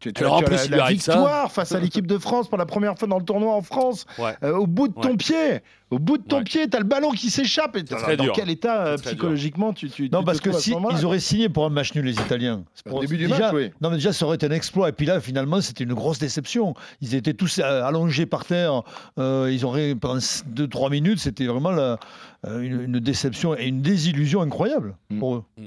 Tu, 0.00 0.12
tu 0.14 0.22
Alors, 0.22 0.36
as, 0.36 0.38
en 0.38 0.42
plus, 0.42 0.70
la, 0.70 0.78
ça. 0.78 0.86
victoire 0.88 1.52
face 1.52 1.72
à 1.72 1.78
l'équipe 1.80 2.06
de 2.06 2.16
France 2.16 2.48
pour 2.48 2.56
la 2.56 2.64
première 2.64 2.98
fois 2.98 3.06
dans 3.06 3.18
le 3.18 3.24
tournoi 3.24 3.54
en 3.54 3.60
France, 3.60 4.06
Ouais. 4.18 4.34
euh, 4.42 4.56
au 4.56 4.66
bout 4.66 4.88
de 4.88 4.94
ton 4.94 5.10
Ouais. 5.10 5.16
pied, 5.18 5.60
au 5.90 5.98
bout 5.98 6.16
de 6.16 6.22
ton 6.22 6.38
Ouais. 6.38 6.44
pied, 6.44 6.66
t'as 6.68 6.78
le 6.78 6.84
ballon 6.84 7.10
qui 7.10 7.28
s'échappe. 7.28 7.76
Et 7.76 7.82
dans, 7.82 8.24
dur. 8.24 8.32
quel 8.34 8.48
état 8.48 8.86
euh, 8.86 8.96
psychologiquement 8.96 9.74
tu, 9.74 9.90
tu 9.90 10.08
Non, 10.10 10.20
tu 10.20 10.24
parce 10.24 10.38
te 10.40 10.48
que 10.48 10.52
si 10.52 10.74
ils 10.90 11.04
auraient 11.04 11.20
signé 11.20 11.50
pour 11.50 11.66
un 11.66 11.68
match 11.68 11.94
nul, 11.94 12.06
les 12.06 12.14
Italiens. 12.14 12.64
Pour- 12.86 13.00
début 13.00 13.18
du 13.18 13.26
déjà- 13.26 13.38
match, 13.38 13.52
oui. 13.54 13.70
Non, 13.82 13.90
mais 13.90 13.96
déjà, 13.96 14.14
ça 14.14 14.24
aurait 14.24 14.36
été 14.36 14.46
un 14.46 14.52
exploit. 14.52 14.88
Et 14.88 14.92
puis 14.92 15.04
là, 15.04 15.20
finalement, 15.20 15.60
c'était 15.60 15.84
une 15.84 15.92
grosse 15.94 16.18
déception. 16.18 16.72
Ils 17.02 17.14
étaient 17.14 17.34
tous 17.34 17.58
euh, 17.58 17.84
allongés 17.84 18.24
par 18.24 18.46
terre. 18.46 18.82
Euh, 19.18 19.50
ils 19.52 19.66
auraient 19.66 19.94
pendant 19.94 20.16
2-3 20.18 20.90
minutes. 20.90 21.18
C'était 21.18 21.44
vraiment 21.46 21.72
la- 21.72 21.98
une, 22.46 22.84
une 22.84 23.00
déception 23.00 23.54
et 23.54 23.66
une 23.66 23.82
désillusion 23.82 24.40
incroyable 24.40 24.94
Mm. 25.10 25.18
pour 25.18 25.34
eux. 25.34 25.44
Mm. 25.58 25.66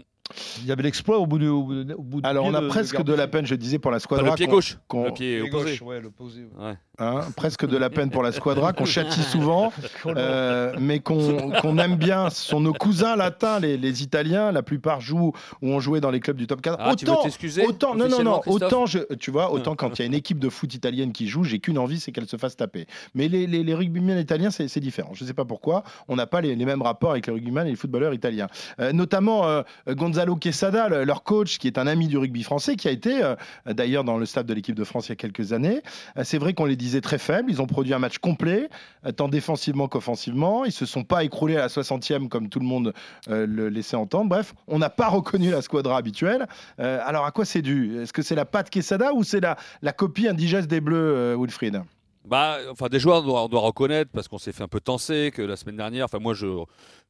Il 0.62 0.66
y 0.68 0.72
avait 0.72 0.84
l'exploit 0.84 1.18
au 1.20 1.26
bout 1.28 1.38
de. 1.38 1.50
Au 1.50 1.64
bout 1.64 1.84
de- 1.84 1.94
au 1.94 2.02
bout 2.02 2.22
du 2.22 2.28
Alors 2.28 2.46
on 2.46 2.54
a 2.54 2.62
de- 2.62 2.68
presque 2.68 2.94
de, 2.94 2.98
Garbisi. 3.04 3.18
la 3.18 3.28
peine, 3.28 3.46
je 3.46 3.56
disais 3.56 3.78
pour 3.78 3.92
la 3.92 3.98
Enfin, 3.98 4.04
squadra. 4.04 4.30
le 4.30 4.36
pied 4.36 4.48
gauche, 4.48 4.78
le 4.94 5.12
pied 5.14 5.42
Pied 5.42 5.42
opposé. 5.50 5.72
gauche, 5.72 5.82
ouais, 5.82 6.02
l'opposé, 6.02 6.42
ouais. 6.58 6.66
Ouais. 6.68 6.78
Hein, 7.00 7.22
presque 7.36 7.66
de 7.66 7.78
la 7.78 7.90
peine 7.90 8.10
pour 8.10 8.24
la 8.24 8.32
squadra 8.32 8.74
qu'on 8.74 8.86
châtie 8.86 9.22
souvent, 9.24 9.72
euh, 10.06 10.74
mais 10.80 11.00
qu'on 11.00 11.52
qu'on 11.52 11.78
aime 11.78 11.96
bien. 11.96 12.30
Ce 12.30 12.44
sont 12.48 12.60
nos 12.60 12.74
cousins 12.74 13.16
latins, 13.16 13.60
les, 13.60 13.78
les 13.78 14.04
Italiens. 14.04 14.52
La 14.52 14.64
plupart 14.64 15.02
jouent 15.02 15.34
ou 15.62 15.70
ont 15.70 15.80
joué 15.80 16.02
dans 16.02 16.12
les 16.12 16.20
clubs 16.20 16.38
du 16.38 16.48
top 16.48 16.62
4. 16.62 16.78
Ah, 16.80 16.96
tu 16.96 17.06
veux 17.06 17.12
autant, 17.12 17.24
autant, 17.66 17.96
non, 17.96 18.08
non, 18.10 18.24
non, 18.24 18.40
Christophe 18.40 18.64
autant, 18.64 18.86
je, 18.86 19.00
tu 19.16 19.32
vois, 19.32 19.52
autant 19.52 19.76
quand 19.76 19.98
il 19.98 20.02
y 20.02 20.04
a 20.04 20.06
une 20.06 20.14
équipe 20.14 20.40
de 20.40 20.50
foot 20.50 20.74
italienne 20.74 21.12
qui 21.14 21.28
joue, 21.28 21.44
j'ai 21.44 21.60
qu'une 21.60 21.78
envie, 21.78 22.00
c'est 22.00 22.12
qu'elle 22.12 22.28
se 22.28 22.38
fasse 22.38 22.56
taper. 22.56 22.86
Mais 23.16 23.28
les, 23.28 23.48
les, 23.48 23.64
les 23.64 23.74
rugbymen 23.74 24.18
italiens, 24.20 24.52
c'est 24.52 24.80
différent. 24.80 25.12
Je 25.14 25.24
ne 25.24 25.28
sais 25.28 25.34
pas 25.34 25.46
pourquoi. 25.46 25.84
On 26.08 26.16
n'a 26.16 26.28
pas 26.28 26.42
les, 26.42 26.56
les 26.56 26.66
mêmes 26.66 26.82
rapports 26.82 27.12
avec 27.12 27.28
les 27.28 27.34
rugbymen 27.34 27.68
et 27.68 27.72
les 27.72 27.76
footballeurs 27.76 28.14
italiens. 28.14 28.48
Euh, 28.80 28.92
notamment 28.94 29.48
euh, 29.48 29.62
Gonzalo 29.90 30.36
Quesada, 30.36 30.90
le- 30.90 31.04
leur 31.04 31.24
coach, 31.24 31.58
qui 31.58 31.68
est 31.68 31.78
un 31.78 31.88
ami 31.88 32.08
du 32.08 32.18
rugby 32.18 32.44
français, 32.44 32.76
qui 32.76 32.88
a 32.88 32.92
été 32.92 33.24
euh, 33.24 33.36
d'ailleurs 33.68 34.04
dans 34.04 34.18
le 34.18 34.26
staff 34.26 34.46
de 34.46 34.54
l'équipe 34.54 34.76
de 34.76 34.84
France 34.84 35.08
il 35.08 35.10
y 35.10 35.14
a 35.14 35.16
quelques 35.16 35.54
années. 35.54 35.82
Euh, 36.18 36.22
c'est 36.24 36.38
vrai 36.38 36.54
qu'on 36.54 36.66
les 36.66 36.76
disait 36.84 37.02
très 37.02 37.18
faibles. 37.18 37.50
Ils 37.50 37.62
ont 37.62 37.68
produit 37.68 37.94
un 37.94 38.00
match 38.00 38.18
complet, 38.18 38.70
euh, 39.06 39.12
tant 39.12 39.28
défensivement 39.28 39.88
qu'offensivement. 39.88 40.66
Ils 40.66 40.72
se 40.72 40.86
sont 40.86 41.04
pas 41.04 41.24
écroulés 41.24 41.56
à 41.56 41.62
la 41.62 41.68
60e 41.68 42.28
comme 42.28 42.50
tout 42.50 42.60
le 42.60 42.66
monde 42.66 42.94
euh, 43.30 43.46
le 43.48 43.70
laissait 43.70 43.96
entendre. 43.96 44.30
Bref, 44.30 44.54
on 44.68 44.80
n'a 44.80 44.90
pas 44.90 45.08
reconnu 45.08 45.50
la 45.50 45.62
squadra 45.62 45.98
habituelle. 45.98 46.48
Euh, 46.80 47.00
alors 47.04 47.26
à 47.26 47.32
quoi 47.32 47.46
c'est 47.46 47.62
dû? 47.62 48.00
Est-ce 48.02 48.14
que 48.14 48.22
c'est 48.22 48.36
la 48.36 48.46
patte 48.46 48.70
Quesada 48.70 49.14
ou 49.14 49.24
c'est 49.24 49.40
la, 49.40 49.58
la 49.82 49.94
copie 49.94 50.28
indigeste 50.28 50.68
des 50.68 50.82
Bleus, 50.82 51.36
Wilfried? 51.38 51.82
Bah, 52.26 52.58
enfin, 52.72 52.88
des 52.88 53.00
joueurs, 53.00 53.20
on 53.20 53.28
doit, 53.28 53.44
on 53.44 53.50
doit 53.50 53.60
reconnaître, 53.60 54.10
parce 54.14 54.30
qu'on 54.30 54.38
s'est 54.38 54.54
fait 54.54 54.64
un 54.64 54.70
peu 54.70 54.80
tenser, 54.80 55.32
que 55.34 55.42
la 55.42 55.58
semaine 55.58 55.76
dernière, 55.76 56.06
enfin, 56.06 56.20
moi, 56.20 56.34
je 56.34 56.46
ne 56.46 56.64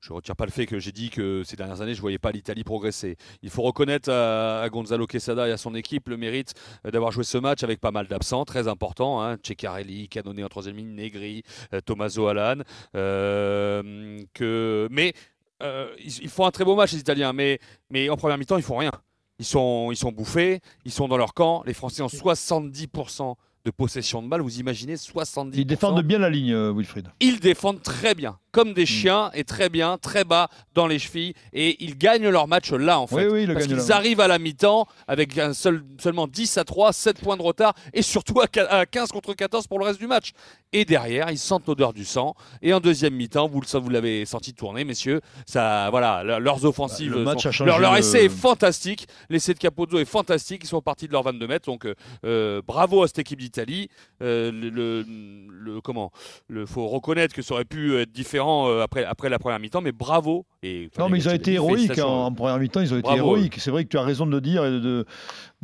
retire 0.09 0.35
pas 0.35 0.45
le 0.45 0.51
fait 0.51 0.65
que 0.65 0.79
j'ai 0.79 0.91
dit 0.91 1.11
que 1.11 1.43
ces 1.43 1.55
dernières 1.55 1.81
années, 1.81 1.93
je 1.93 1.99
ne 1.99 2.01
voyais 2.01 2.17
pas 2.17 2.31
l'Italie 2.31 2.63
progresser. 2.63 3.17
Il 3.43 3.51
faut 3.51 3.61
reconnaître 3.61 4.09
à, 4.11 4.61
à 4.61 4.69
Gonzalo 4.69 5.05
Quesada 5.05 5.47
et 5.47 5.51
à 5.51 5.57
son 5.57 5.75
équipe 5.75 6.09
le 6.09 6.17
mérite 6.17 6.53
euh, 6.85 6.91
d'avoir 6.91 7.11
joué 7.11 7.23
ce 7.23 7.37
match 7.37 7.63
avec 7.63 7.79
pas 7.79 7.91
mal 7.91 8.07
d'absents, 8.07 8.43
très 8.43 8.67
importants. 8.67 9.21
Hein, 9.21 9.37
Ceccarelli, 9.43 10.09
Canonné 10.09 10.43
en 10.43 10.49
troisième 10.49 10.77
ligne, 10.77 10.95
Negri, 10.95 11.43
euh, 11.73 11.81
Tommaso 11.81 12.27
Alan. 12.27 12.63
euh, 12.95 14.19
que, 14.33 14.87
mais 14.89 15.13
euh, 15.61 15.93
ils, 15.99 16.23
ils 16.23 16.29
font 16.29 16.45
un 16.45 16.51
très 16.51 16.65
beau 16.65 16.75
match, 16.75 16.91
les 16.91 16.99
Italiens, 16.99 17.33
mais, 17.33 17.59
mais 17.89 18.09
en 18.09 18.17
première 18.17 18.37
mi-temps, 18.37 18.57
ils 18.57 18.63
font 18.63 18.77
rien. 18.77 18.91
Ils 19.39 19.45
sont, 19.45 19.89
ils 19.91 19.97
sont 19.97 20.11
bouffés, 20.11 20.59
ils 20.85 20.91
sont 20.91 21.07
dans 21.07 21.17
leur 21.17 21.33
camp. 21.33 21.63
Les 21.65 21.73
Français 21.73 22.01
ont 22.01 22.07
70% 22.07 23.35
de 23.65 23.71
possession 23.71 24.21
de 24.21 24.27
balle. 24.27 24.41
Vous 24.41 24.59
imaginez 24.59 24.95
70%. 24.95 25.51
Ils 25.53 25.65
défendent 25.65 26.01
bien 26.03 26.19
la 26.19 26.29
ligne, 26.29 26.51
euh, 26.53 26.73
Wilfried. 26.73 27.07
Ils 27.19 27.39
défendent 27.39 27.81
très 27.81 28.13
bien, 28.15 28.37
comme 28.53 28.69
Mm. 28.69 28.73
des 28.73 28.85
chiens, 28.85 29.31
et 29.33 29.43
très 29.43 29.67
bien, 29.67 29.97
très 29.97 30.23
bas 30.23 30.47
dans 30.75 30.87
les 30.87 30.99
chevilles. 30.99 31.33
Et 31.51 31.83
ils 31.83 31.97
gagnent 31.97 32.29
leur 32.29 32.47
match 32.47 32.71
là, 32.71 32.99
en 32.99 33.07
fait. 33.07 33.27
Oui, 33.27 33.45
oui, 33.45 33.53
parce 33.53 33.67
qu'ils 33.67 33.91
arrivent 33.91 34.21
à 34.21 34.27
la 34.29 34.39
mi-temps 34.39 34.87
avec 35.07 35.37
un 35.37 35.53
seul, 35.53 35.83
seulement 35.99 36.27
10 36.27 36.57
à 36.57 36.63
3, 36.63 36.93
7 36.93 37.19
points 37.19 37.35
de 37.35 37.41
retard, 37.41 37.73
et 37.93 38.01
surtout 38.01 38.39
à 38.39 38.45
qua- 38.47 38.67
à 38.71 38.85
15 38.85 39.09
contre 39.11 39.33
14 39.33 39.67
pour 39.67 39.79
le 39.79 39.85
reste 39.85 39.99
du 39.99 40.07
match. 40.07 40.31
Et 40.71 40.85
derrière, 40.85 41.29
ils 41.31 41.37
sentent 41.37 41.67
l'odeur 41.67 41.91
du 41.93 42.05
sang. 42.05 42.35
Et 42.61 42.73
en 42.73 42.79
deuxième 42.79 43.13
mi-temps, 43.15 43.47
vous, 43.47 43.59
vous 43.73 43.89
l'avez 43.89 44.25
senti 44.25 44.53
tourner, 44.53 44.83
messieurs. 44.85 45.19
Ça, 45.45 45.89
voilà, 45.89 46.23
le- 46.23 46.39
leurs 46.39 46.63
offensives. 46.65 47.11
Bah, 47.11 47.17
le 47.17 47.23
match 47.23 47.43
sont- 47.43 47.49
a 47.49 47.51
changé 47.51 47.69
leur, 47.69 47.79
leur 47.79 47.93
le- 47.93 47.99
essai 47.99 48.25
est 48.25 48.29
fantastique. 48.29 49.07
L'essai 49.29 49.53
de 49.53 49.59
Capozzo 49.59 49.97
est 49.99 50.05
fantastique. 50.05 50.61
Ils 50.63 50.67
sont 50.67 50.81
partis 50.81 51.07
de 51.07 51.11
leur 51.11 51.23
22 51.23 51.47
mètres. 51.47 51.65
Donc, 51.65 51.85
euh, 51.85 51.95
euh, 52.25 52.61
bravo 52.65 53.03
à 53.03 53.07
cette 53.07 53.19
équipe 53.19 53.39
d'Italie. 53.39 53.89
Euh, 54.21 54.51
le- 54.51 55.81
comment 55.81 56.11
Le 56.47 56.65
faut 56.65 56.87
reconnaître 56.87 57.33
que 57.33 57.41
ça 57.41 57.53
aurait 57.55 57.65
pu 57.65 57.97
être 57.97 58.11
différent 58.11 58.42
euh, 58.47 58.83
après, 58.83 59.03
après 59.05 59.29
la 59.29 59.39
première 59.39 59.59
mi-temps, 59.59 59.81
mais 59.81 59.91
bravo. 59.91 60.45
Et, 60.63 60.89
Non, 60.97 61.09
mais 61.09 61.17
ils 61.19 61.29
ont 61.29 61.33
été 61.33 61.53
héroïques 61.53 61.75
félicitations. 61.75 62.07
en, 62.07 62.25
en 62.27 62.31
première 62.33 62.57
mi-temps. 62.59 62.81
Ils 62.81 62.93
ont 62.93 62.97
été 62.99 63.11
héroïques. 63.11 63.55
C'est 63.59 63.71
vrai 63.71 63.83
que 63.83 63.89
tu 63.89 63.97
as 63.97 64.01
raison 64.03 64.25
de 64.25 64.31
le 64.31 64.41
dire 64.41 64.65
et 64.65 64.71
de, 64.71 65.05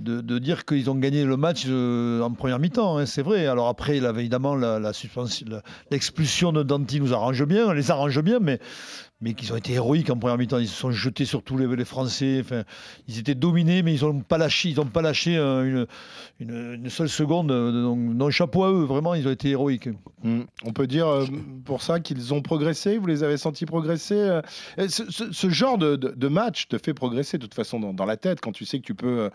de, 0.03 0.39
dire 0.39 0.65
qu'ils 0.65 0.89
ont 0.89 0.95
gagné 0.95 1.25
le 1.25 1.37
match 1.37 1.65
euh, 1.67 2.21
en 2.21 2.31
première 2.31 2.59
mi-temps. 2.59 2.97
hein, 2.97 3.05
c'est 3.05 3.21
vrai. 3.21 3.45
Alors 3.47 3.67
après, 3.67 3.97
évidemment 3.97 4.55
l'expulsion 5.91 6.51
de 6.51 6.63
Danti 6.63 6.99
nous 6.99 7.13
arrange 7.13 7.43
bien, 7.45 7.73
les 7.73 7.91
arrange 7.91 8.21
bien, 8.21 8.39
mais 8.39 8.59
qu'ils 9.33 9.51
ont 9.51 9.57
été 9.57 9.73
héroïques 9.73 10.09
en 10.09 10.17
première 10.17 10.37
mi-temps. 10.37 10.59
Ils 10.59 10.67
se 10.67 10.75
sont 10.75 10.91
jetés 10.91 11.25
sur 11.25 11.43
tous 11.43 11.57
les, 11.57 11.85
Français. 11.85 12.43
Ils 13.07 13.19
étaient 13.19 13.35
dominés, 13.35 13.83
mais 13.83 13.93
ils 13.93 14.03
n'ont 14.03 14.21
pas 14.21 14.37
lâché. 14.37 14.69
Ils 14.69 14.77
n'ont 14.77 14.85
pas 14.85 15.01
lâché 15.01 15.37
euh, 15.37 15.85
une, 16.39 16.89
seule 16.89 17.09
seconde. 17.09 17.51
euh, 17.51 17.83
Donc, 17.83 17.99
non, 17.99 18.29
chapeau 18.29 18.63
à 18.63 18.71
eux. 18.71 18.83
Vraiment, 18.83 19.13
ils 19.15 19.27
ont 19.27 19.31
été 19.31 19.49
héroïques. 19.49 19.89
Hmm. 20.23 20.43
On 20.63 20.71
peut 20.71 20.87
dire 20.87 21.07
pour 21.65 21.81
ça 21.81 21.99
qu'ils 21.99 22.33
ont 22.33 22.41
progressé? 22.41 22.97
Vous 22.97 23.07
les 23.07 23.23
avez 23.23 23.37
sentis 23.37 23.65
progresser. 23.65 24.39
ce, 24.87 25.49
genre 25.49 25.77
de, 25.77 26.27
match 26.27 26.67
te 26.67 26.77
fait 26.77 26.93
progresser 26.93 27.37
de 27.37 27.43
toute 27.43 27.55
façon 27.55 27.79
dans 27.79 28.05
la 28.05 28.17
tête 28.17 28.39
quand 28.41 28.51
tu 28.51 28.65
sais 28.65 28.79
que 28.79 28.85
tu 28.85 28.95
peux 28.95 29.29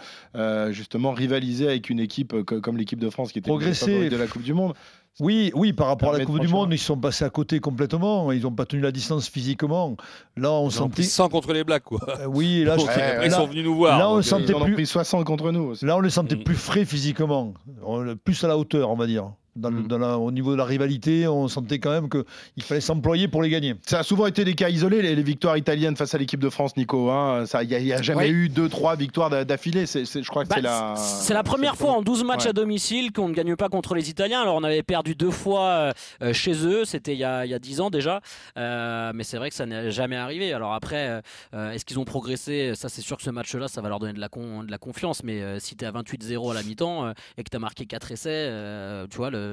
euh, 0.55 0.73
justement 0.73 1.13
rivaliser 1.13 1.67
avec 1.69 1.91
une 1.91 2.01
équipe 2.01 2.33
euh, 2.35 2.45
co- 2.45 2.61
comme 2.61 2.77
l'équipe 2.77 2.99
de 2.99 3.11
France 3.11 3.33
qui 3.33 3.39
était 3.39 3.49
Progresser. 3.49 3.87
favorite 3.93 4.13
de 4.13 4.17
la 4.17 4.27
Coupe 4.27 4.43
du 4.43 4.55
Monde. 4.55 4.75
Oui, 5.21 5.53
oui, 5.55 5.73
par 5.73 5.87
rapport 5.87 6.13
à 6.15 6.19
la 6.19 6.25
Coupe 6.25 6.41
du. 6.41 6.49
Monde, 6.49 6.73
ils 6.73 6.79
sont 6.79 6.97
passés 6.97 7.25
à 7.25 7.31
côté 7.31 7.61
complètement. 7.61 8.33
Ils 8.33 8.43
n'ont 8.43 8.51
pas 8.53 8.67
tenu 8.67 8.83
la 8.83 8.91
distance 8.91 9.29
physiquement. 9.29 9.97
Là, 10.37 10.51
on 10.51 10.69
Ils 10.69 10.73
sentait. 10.73 10.95
pris 10.95 11.05
100 11.05 11.29
contre 11.29 11.53
les 11.53 11.63
Blacks, 11.63 11.85
quoi. 11.85 12.01
Euh, 12.21 12.27
oui, 12.27 12.65
là, 12.65 12.77
je- 12.77 12.85
ouais, 12.85 13.27
ils 13.27 13.31
là- 13.31 13.37
sont 13.37 13.47
venus 13.47 13.65
nous 13.65 13.77
voir. 13.77 13.97
là, 13.99 14.11
on 14.11 14.23
sentait 14.23 14.47
Ils 14.49 14.55
en 14.57 14.63
ont 14.63 14.65
plus- 14.65 14.75
pris 14.75 14.87
60 14.87 15.25
contre 15.25 15.53
nous 15.53 15.63
aussi. 15.63 15.85
Là, 15.85 15.97
on 15.97 16.01
les 16.01 16.11
sentait 16.11 16.35
Mm. 16.35 16.43
plus 16.45 16.57
frais 16.57 16.85
physiquement, 16.85 17.55
On- 17.87 18.17
plus 18.17 18.43
à 18.43 18.49
la 18.49 18.59
hauteur, 18.59 18.91
on 18.91 18.97
va 18.97 19.07
dire. 19.07 19.31
Dans 19.57 19.71
le- 19.71 19.83
Mm. 19.83 19.87
dans 19.89 19.99
la- 19.99 20.19
au 20.19 20.31
niveau 20.33 20.53
de 20.53 20.57
la 20.57 20.65
rivalité, 20.65 21.29
on 21.29 21.47
sentait 21.49 21.79
quand 21.79 21.91
même 21.91 22.09
qu'il 22.09 22.63
fallait 22.65 22.81
s'employer 22.81 23.29
pour 23.29 23.43
les 23.43 23.51
gagner. 23.51 23.75
Ça 23.87 24.01
a 24.01 24.03
souvent 24.03 24.27
été 24.27 24.45
des 24.45 24.55
cas 24.55 24.69
isolés, 24.69 25.01
les, 25.03 25.15
les 25.15 25.23
victoires 25.23 25.57
italiennes 25.57 25.97
face 25.97 26.15
à 26.15 26.19
l'équipe 26.19 26.41
de 26.41 26.51
France, 26.51 26.77
Nico. 26.77 27.11
hein. 27.11 27.47
Ça, 27.47 27.63
Il 27.63 27.69
n'y 27.85 27.93
a, 27.93 28.03
jamais 28.03 28.25
Ouais. 28.25 28.29
eu 28.31 28.49
deux, 28.49 28.69
trois 28.69 28.97
victoires 28.97 29.31
d'a- 29.31 29.45
d'affilée. 29.45 29.87
C'est- 29.87 30.05
c'est- 30.05 30.23
je 30.23 30.29
crois 30.29 30.45
que 30.45 30.49
Bah, 30.49 30.57
c'est 30.57 30.63
la. 30.63 30.95
c'est 30.97 31.35
la 31.35 31.43
première 31.43 31.77
fois 31.77 31.93
en 31.93 32.03
12 32.03 32.25
matchs 32.25 32.45
Ouais. 32.45 32.51
à 32.51 32.53
domicile 32.53 33.13
qu'on 33.13 33.29
ne 33.29 33.35
gagne 33.35 33.57
pas 33.57 33.69
contre 33.69 33.95
les 33.95 34.11
Italiens. 34.11 34.41
Alors 34.43 34.57
on 34.57 34.65
avait 34.65 34.83
perdu 34.83 35.15
deux 35.15 35.31
fois 35.31 35.93
euh, 36.23 36.33
chez 36.33 36.67
eux, 36.67 36.85
c'était 36.85 37.13
il, 37.15 37.19
y 37.19 37.25
a- 37.25 37.45
il 37.47 37.51
y 37.51 37.55
a 37.55 37.59
10 37.59 37.81
ans 37.81 37.91
déjà. 37.91 38.21
Euh, 38.57 39.13
mais 39.15 39.25
c'est 39.25 39.37
vrai 39.39 39.51
que 39.51 39.57
ça 39.57 39.67
n'est 39.67 39.91
jamais 39.91 40.17
arrivé. 40.17 40.53
Alors 40.53 40.75
après, 40.75 41.09
euh, 41.09 41.21
euh, 41.55 41.71
est-ce 41.73 41.85
qu'ils 41.85 41.99
ont 41.99 42.05
progressé? 42.05 42.73
Ça 42.75 42.89
c'est 42.89 43.03
sûr 43.03 43.17
que 43.17 43.23
ce 43.23 43.31
match-là, 43.31 43.69
ça 43.69 43.81
va 43.81 43.89
leur 43.89 43.99
donner 43.99 44.13
de 44.13 44.21
la, 44.21 44.29
con- 44.29 44.63
de 44.65 44.71
la 44.71 44.79
confiance. 44.79 45.23
Mais 45.25 45.41
euh, 45.43 45.59
si 45.61 45.77
tu 45.77 45.85
es 45.85 45.89
à 45.89 45.93
28-0 45.93 46.51
à 46.51 46.55
la 46.55 46.63
mi-temps 46.63 47.07
euh, 47.07 47.13
et 47.39 47.45
que 47.45 47.51
tu 47.51 47.57
as 47.57 47.61
marqué 47.61 47.87
4 47.87 48.11
essais, 48.13 48.31
euh, 48.31 49.07
tu 49.11 49.17
vois, 49.17 49.31
le, 49.31 49.44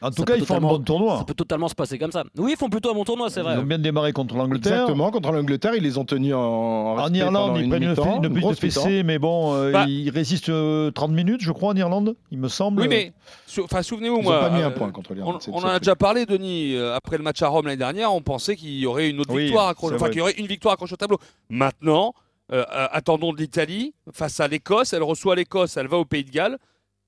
En 0.00 0.06
Ça 0.10 0.16
tout 0.16 0.24
cas, 0.24 0.34
ils 0.36 0.44
font 0.44 0.56
un 0.56 0.60
bon 0.60 0.78
tournoi. 0.80 1.18
ça 1.18 1.24
peut 1.24 1.34
totalement 1.34 1.68
se 1.68 1.74
passer 1.76 1.96
comme 1.98 2.10
ça. 2.10 2.24
Oui, 2.36 2.52
ils 2.52 2.56
font 2.56 2.68
plutôt 2.68 2.90
un 2.90 2.94
bon 2.94 3.04
tournoi, 3.04 3.30
c'est 3.30 3.40
vrai. 3.40 3.54
Ils 3.54 3.60
ont 3.60 3.64
bien 3.64 3.78
démarré 3.78 4.12
contre 4.12 4.34
l'Angleterre. 4.34 4.72
Exactement, 4.72 5.10
contre 5.12 5.30
l'Angleterre, 5.30 5.74
ils 5.76 5.82
les 5.82 5.96
ont 5.96 6.04
tenus 6.04 6.34
en. 6.34 6.38
En, 6.40 6.98
En 6.98 7.14
Irlande, 7.14 7.56
ils 7.58 7.68
prennent 7.68 7.82
une, 7.84 7.90
une 7.90 7.94
grosse 8.40 8.60
mi-temps. 8.62 8.82
fessée, 8.82 9.02
mais 9.04 9.18
bon, 9.20 9.54
euh, 9.54 9.70
Bah. 9.70 9.84
ils 9.86 10.10
résistent 10.10 10.48
euh, 10.48 10.90
30 10.90 11.12
minutes, 11.12 11.40
je 11.42 11.52
crois, 11.52 11.70
en 11.72 11.76
Irlande, 11.76 12.16
il 12.32 12.38
me 12.38 12.48
semble. 12.48 12.82
Oui, 12.82 12.88
mais 12.88 13.12
sou- 13.46 13.66
souvenez-vous, 13.82 14.16
Ils 14.16 14.24
n'ont 14.24 14.30
moi. 14.30 14.40
pas 14.40 14.50
mis 14.50 14.60
un 14.62 14.66
euh, 14.66 14.70
point 14.70 14.90
contre 14.90 15.14
l'Irlande. 15.14 15.38
On, 15.48 15.58
en 15.62 15.68
a 15.68 15.78
déjà 15.78 15.94
parlé, 15.94 16.26
Denis, 16.26 16.74
euh, 16.74 16.96
après 16.96 17.16
le 17.16 17.22
match 17.22 17.40
à 17.42 17.48
Rome 17.48 17.66
l'année 17.66 17.76
dernière, 17.76 18.12
on 18.12 18.22
pensait 18.22 18.56
qu'il 18.56 18.76
y 18.76 18.86
aurait 18.86 19.08
une 19.08 19.20
autre 19.20 19.32
Oui, 19.32 19.44
victoire, 19.44 19.72
enfin 19.80 20.08
qu'il 20.08 20.18
y 20.18 20.20
aurait 20.20 20.32
une 20.32 20.46
victoire 20.48 20.74
accrochée 20.74 20.94
au 20.94 20.96
tableau. 20.96 21.18
Maintenant, 21.48 22.14
euh, 22.52 22.64
euh, 22.72 22.86
attendons 22.90 23.32
de 23.32 23.38
l'Italie 23.38 23.94
face 24.12 24.40
à 24.40 24.48
l'Écosse. 24.48 24.92
Elle 24.92 25.02
reçoit 25.04 25.36
l'Écosse, 25.36 25.76
elle 25.76 25.86
va 25.86 25.96
au 25.98 26.04
Pays 26.04 26.24
de 26.24 26.30
Galles. 26.30 26.58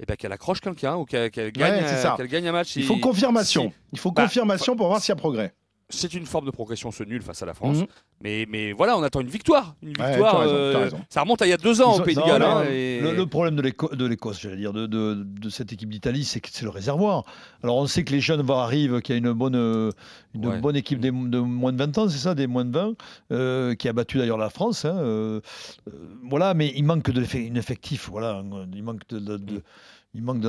Et 0.04 0.06
ben 0.06 0.16
qu'elle 0.16 0.32
accroche 0.32 0.60
quelqu'un 0.60 0.96
ou 0.96 1.06
qu'elle 1.06 1.30
gagne, 1.30 1.82
euh, 1.82 2.26
gagne 2.26 2.46
un 2.46 2.52
match. 2.52 2.76
Il 2.76 2.84
faut 2.84 2.98
confirmation. 2.98 3.70
si- 3.70 3.76
Il 3.94 3.98
faut 3.98 4.10
Bah, 4.10 4.24
confirmation 4.24 4.76
pour 4.76 4.88
voir 4.88 5.00
s'il 5.00 5.12
y 5.12 5.12
a 5.12 5.16
progrès. 5.16 5.54
C'est 5.90 6.14
une 6.14 6.24
forme 6.24 6.46
de 6.46 6.50
progression 6.50 6.90
ce 6.90 7.04
nul 7.04 7.20
face 7.20 7.42
à 7.42 7.46
la 7.46 7.52
France. 7.52 7.76
Mhm. 7.78 7.86
Mais, 8.22 8.46
mais 8.48 8.72
voilà, 8.72 8.96
on 8.96 9.02
attend 9.02 9.20
une 9.20 9.28
victoire. 9.28 9.76
Une 9.82 9.88
Ouais, 10.00 10.08
victoire. 10.12 10.38
raison, 10.40 10.54
euh, 10.54 10.78
raison. 10.78 11.00
ça 11.10 11.20
remonte 11.20 11.42
à 11.42 11.46
il 11.46 11.50
y 11.50 11.52
a 11.52 11.58
deux 11.58 11.82
ans 11.82 11.96
au 11.98 12.00
Pays 12.00 12.14
de 12.14 12.20
non, 12.20 12.26
Galles. 12.26 12.40
non, 12.40 12.56
hein, 12.58 12.64
et- 12.70 13.00
Le, 13.00 13.14
le 13.14 13.26
problème 13.26 13.54
de 13.54 13.60
l'Éco- 13.62 13.94
de 13.94 14.06
l'Écosse, 14.06 14.40
j'allais 14.40 14.56
dire, 14.56 14.72
de, 14.72 14.86
de- 14.86 15.22
de 15.22 15.48
cette 15.50 15.72
équipe 15.74 15.90
d'Italie, 15.90 16.24
c'est 16.24 16.40
que 16.40 16.48
c'est 16.50 16.64
le 16.64 16.70
réservoir. 16.70 17.24
Alors 17.62 17.76
on 17.76 17.86
sait 17.86 18.02
que 18.02 18.12
les 18.12 18.20
jeunes 18.20 18.40
vont- 18.40 18.56
arrivent, 18.56 19.02
qu'il 19.02 19.14
y 19.14 19.16
a 19.16 19.18
une 19.18 19.32
bonne, 19.34 19.54
une 20.34 20.46
Ouais. 20.46 20.58
bonne 20.58 20.76
équipe 20.76 21.00
des, 21.00 21.10
de 21.10 21.38
moins 21.38 21.72
de 21.72 21.78
20 21.78 21.98
ans, 21.98 22.08
c'est 22.08 22.16
ça, 22.18 22.34
des 22.34 22.46
moins 22.46 22.64
de 22.64 22.72
20, 22.72 22.94
euh, 23.32 23.74
qui 23.74 23.86
a 23.88 23.92
battu 23.92 24.16
d'ailleurs 24.16 24.38
la 24.38 24.48
France. 24.50 24.86
hein, 24.86 24.96
euh, 24.96 25.40
voilà, 26.22 26.54
mais 26.54 26.72
il 26.74 26.84
manque 26.84 27.10
de 27.10 27.20
un 27.20 27.54
effectif. 27.56 28.08
Voilà, 28.10 28.42
il 28.74 28.82
manque 28.82 29.06
de, 29.08 29.18
de- 29.18 29.36
de- 29.36 29.62
il 30.14 30.22
manque 30.22 30.40
de 30.40 30.46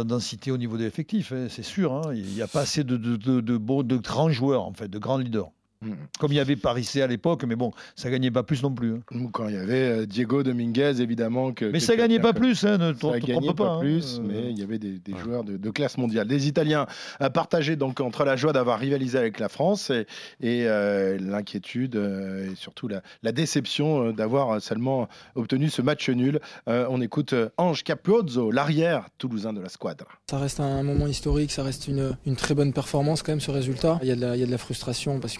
au 0.51 0.57
niveau 0.57 0.77
des 0.77 0.85
effectifs, 0.85 1.31
hein, 1.33 1.47
c'est 1.49 1.63
sûr. 1.63 1.93
hein. 1.93 2.13
il 2.13 2.25
n'y 2.25 2.41
a 2.41 2.47
pas 2.47 2.61
assez 2.61 2.83
de, 2.83 2.97
de, 2.97 3.15
de, 3.17 3.41
de 3.41 3.57
de 3.83 3.97
grands 3.97 4.29
joueurs, 4.29 4.63
en 4.63 4.73
fait, 4.73 4.87
de 4.87 4.99
grands 4.99 5.17
leaders. 5.17 5.51
Mhm. 5.81 5.95
Comme 6.19 6.31
il 6.31 6.35
y 6.35 6.39
avait 6.39 6.55
Paris 6.55 6.83
C 6.85 7.01
à 7.01 7.07
l'époque, 7.07 7.43
mais 7.45 7.55
bon, 7.55 7.71
ça 7.95 8.09
gagnait 8.09 8.31
pas 8.31 8.43
plus 8.43 8.63
non 8.63 8.71
plus. 8.71 8.93
hein. 8.93 8.99
Ou 9.13 9.29
Quand 9.29 9.47
il 9.49 9.55
y 9.55 9.57
avait 9.57 9.73
euh, 10.01 10.05
Diego 10.05 10.41
Dominguez, 10.43 11.01
évidemment. 11.01 11.51
Que, 11.51 11.65
Mais 11.65 11.73
que- 11.73 11.79
ça 11.79 11.93
que- 11.93 11.99
gagnait 11.99 12.17
que- 12.17 12.21
pas 12.23 12.33
plus, 12.33 12.63
hein, 12.63 12.77
ne 12.77 12.93
Ça 12.93 13.19
gagnait 13.19 13.47
pas, 13.47 13.53
pas. 13.53 13.69
hein. 13.73 13.79
plus, 13.79 14.17
Euh, 14.19 14.23
mais 14.25 14.51
il 14.51 14.57
y 14.59 14.63
avait 14.63 14.79
des, 14.79 14.93
des 14.99 15.13
Ouais. 15.13 15.19
joueurs 15.19 15.43
de, 15.43 15.57
de 15.57 15.69
classe 15.69 15.97
mondiale. 15.97 16.27
Des 16.27 16.47
Italiens 16.47 16.87
à 17.19 17.29
partager 17.29 17.75
donc 17.75 17.99
entre 17.99 18.23
la 18.23 18.35
joie 18.35 18.53
d'avoir 18.53 18.79
rivalisé 18.79 19.17
avec 19.17 19.39
la 19.39 19.49
France 19.49 19.89
et, 19.91 20.05
et, 20.41 20.65
euh, 20.67 21.17
l'inquiétude 21.19 21.95
euh, 21.97 22.51
et 22.51 22.55
surtout 22.55 22.87
la, 22.87 23.01
la 23.23 23.31
déception 23.31 24.07
euh, 24.07 24.11
d'avoir 24.13 24.61
seulement 24.61 25.07
obtenu 25.35 25.69
ce 25.69 25.81
match 25.81 26.09
nul. 26.09 26.39
Euh, 26.67 26.85
on 26.89 27.01
écoute 27.01 27.33
euh, 27.33 27.49
Ange 27.57 27.83
Capozzo, 27.83 28.49
l'arrière 28.51 29.07
toulousain 29.17 29.53
de 29.53 29.61
la 29.61 29.69
squadre. 29.69 30.05
Ça 30.29 30.39
reste 30.39 30.59
un 30.59 30.83
moment 30.83 31.07
historique, 31.07 31.51
ça 31.51 31.63
reste 31.63 31.87
une, 31.87 32.15
une 32.25 32.35
très 32.35 32.55
bonne 32.55 32.73
performance 32.73 33.21
quand 33.23 33.31
même 33.31 33.39
ce 33.41 33.51
résultat. 33.51 33.99
Il 34.01 34.07
y 34.07 34.11
a 34.11 34.15
de 34.15 34.21
la, 34.21 34.35
il 34.35 34.39
y 34.39 34.43
a 34.43 34.45
de 34.45 34.51
la 34.51 34.57
frustration 34.57 35.19
parce 35.19 35.37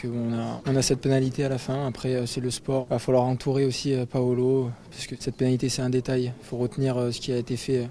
on 0.65 0.75
a 0.75 0.82
cette 0.82 1.01
pénalité 1.01 1.44
à 1.44 1.50
la 1.50 1.58
fin. 1.58 1.88
Après 1.88 2.15
euh, 2.15 2.25
c'est 2.25 2.41
le 2.41 2.51
sport. 2.51 2.88
Il 2.89 2.94
va 2.94 3.00
falloir 3.00 3.24
entourer 3.24 3.65
aussi 3.65 3.94
euh, 3.94 4.05
Paolo 4.05 4.72
parce 4.89 5.08
que 5.08 5.15
cette 5.20 5.36
pénalité 5.36 5.70
c'est 5.70 5.82
un 5.82 5.89
détail. 5.89 6.34
Il 6.41 6.46
faut 6.46 6.58
retenir 6.58 6.98
euh, 6.98 7.12
ce 7.12 7.20
qui 7.20 7.32
a 7.32 7.38
été 7.38 7.58
fait 7.58 7.89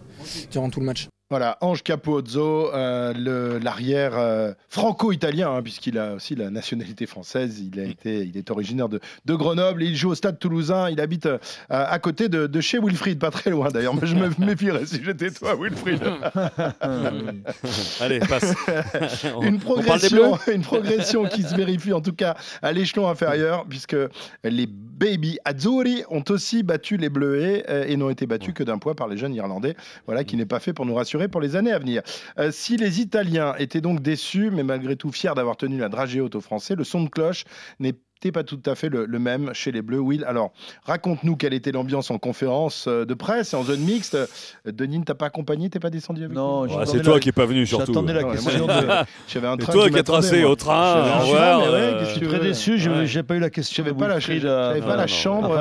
durant 0.50 0.70
tout 0.70 0.80
le 0.80 0.86
match. 0.86 1.08
Voilà, 1.34 1.58
Ange 1.62 1.82
Capozzo, 1.82 2.72
euh, 2.72 3.58
l'arrière 3.58 4.16
euh, 4.16 4.52
franco-italien, 4.68 5.50
hein, 5.52 5.62
puisqu'il 5.62 5.98
a 5.98 6.14
aussi 6.14 6.36
la 6.36 6.48
nationalité 6.48 7.06
française. 7.06 7.58
Il, 7.58 7.80
a 7.80 7.82
été, 7.82 8.20
il 8.20 8.36
est 8.36 8.52
originaire 8.52 8.88
de, 8.88 9.00
de 9.24 9.34
Grenoble 9.34 9.82
et 9.82 9.86
il 9.86 9.96
joue 9.96 10.10
au 10.10 10.14
stade 10.14 10.38
toulousain. 10.38 10.90
Il 10.90 11.00
habite 11.00 11.26
euh, 11.26 11.38
à 11.70 11.98
côté 11.98 12.28
de, 12.28 12.46
de 12.46 12.60
chez 12.60 12.78
Wilfried, 12.78 13.18
pas 13.18 13.32
très 13.32 13.50
loin 13.50 13.68
d'ailleurs. 13.70 13.96
Mais 13.96 14.06
je 14.06 14.14
me 14.14 14.30
méfierais 14.46 14.86
si 14.86 15.02
j'étais 15.02 15.32
toi, 15.32 15.56
Wilfried. 15.60 16.04
Allez, 18.00 18.20
passe. 18.20 18.54
Une, 19.42 19.58
progression, 19.58 20.38
une 20.46 20.62
progression 20.62 21.24
qui 21.24 21.42
se 21.42 21.56
vérifie 21.56 21.92
en 21.92 22.00
tout 22.00 22.14
cas 22.14 22.36
à 22.62 22.70
l'échelon 22.70 23.08
inférieur, 23.08 23.66
puisque 23.68 23.96
les 24.44 24.68
Baby 24.94 25.38
Azzurri 25.44 26.04
ont 26.08 26.22
aussi 26.28 26.62
battu 26.62 26.96
les 26.96 27.08
Bleuets 27.08 27.64
euh, 27.68 27.84
et 27.86 27.96
n'ont 27.96 28.10
été 28.10 28.26
battus 28.26 28.54
que 28.54 28.62
d'un 28.62 28.78
point 28.78 28.94
par 28.94 29.08
les 29.08 29.16
jeunes 29.16 29.34
Irlandais. 29.34 29.74
Voilà, 30.06 30.22
qui 30.22 30.36
n'est 30.36 30.46
pas 30.46 30.60
fait 30.60 30.72
pour 30.72 30.86
nous 30.86 30.94
rassurer 30.94 31.26
pour 31.28 31.40
les 31.40 31.56
années 31.56 31.72
à 31.72 31.78
venir. 31.78 32.02
Euh, 32.38 32.50
si 32.52 32.76
les 32.76 33.00
Italiens 33.00 33.54
étaient 33.58 33.80
donc 33.80 34.00
déçus, 34.00 34.50
mais 34.52 34.62
malgré 34.62 34.94
tout 34.94 35.10
fiers 35.10 35.32
d'avoir 35.34 35.56
tenu 35.56 35.78
la 35.78 35.88
dragée 35.88 36.20
haute 36.20 36.36
aux 36.36 36.40
Français, 36.40 36.76
le 36.76 36.84
son 36.84 37.02
de 37.02 37.08
cloche 37.08 37.44
n'est 37.80 37.96
pas 38.32 38.44
tout 38.44 38.60
à 38.66 38.74
fait 38.74 38.88
le, 38.88 39.06
le 39.06 39.18
même 39.18 39.50
chez 39.54 39.72
les 39.72 39.82
Bleus. 39.82 39.98
Will, 40.00 40.24
alors 40.24 40.52
raconte-nous 40.84 41.36
quelle 41.36 41.54
était 41.54 41.72
l'ambiance 41.72 42.10
en 42.10 42.18
conférence 42.18 42.86
euh, 42.88 43.04
de 43.04 43.14
presse 43.14 43.52
et 43.52 43.56
en 43.56 43.64
zone 43.64 43.80
mixte. 43.80 44.14
Euh, 44.14 44.26
Denis, 44.66 44.98
ne 44.98 45.04
t'a 45.04 45.14
pas 45.14 45.26
accompagné, 45.26 45.70
t'es 45.70 45.80
pas 45.80 45.90
descendu 45.90 46.24
avec 46.24 46.34
Non, 46.36 46.66
j'ai- 46.68 46.74
Ouais, 46.76 46.86
c'est 46.86 47.00
toi 47.02 47.14
la- 47.14 47.20
qui 47.20 47.28
n'es 47.28 47.32
pas 47.32 47.46
venu 47.46 47.66
surtout. 47.66 47.86
J'attendais 47.86 48.12
la 48.12 48.24
question 48.24 48.66
j'avais- 48.68 48.86
de. 48.86 48.92
J'avais 49.28 49.46
un 49.48 49.56
C'est 49.58 49.62
train 49.64 49.72
toi 49.72 49.90
qui 49.90 49.98
as 49.98 50.02
tracé 50.02 50.40
moi. 50.42 50.50
au 50.50 50.54
train. 50.56 51.18
Au 51.20 51.20
revoir, 51.26 51.62
Je 52.00 52.04
suis 52.10 52.20
très 52.26 52.38
déçu, 52.40 52.78
n'ai 52.78 53.22
pas 53.22 53.34
eu 53.36 53.40
la 53.40 53.50
question. 53.50 53.84
J'avais 53.84 53.96
pas 53.96 54.08
la, 54.08 54.18
j'avais 54.20 54.80
pas 54.80 54.96
la 54.96 55.02
non, 55.02 55.06
chambre, 55.06 55.54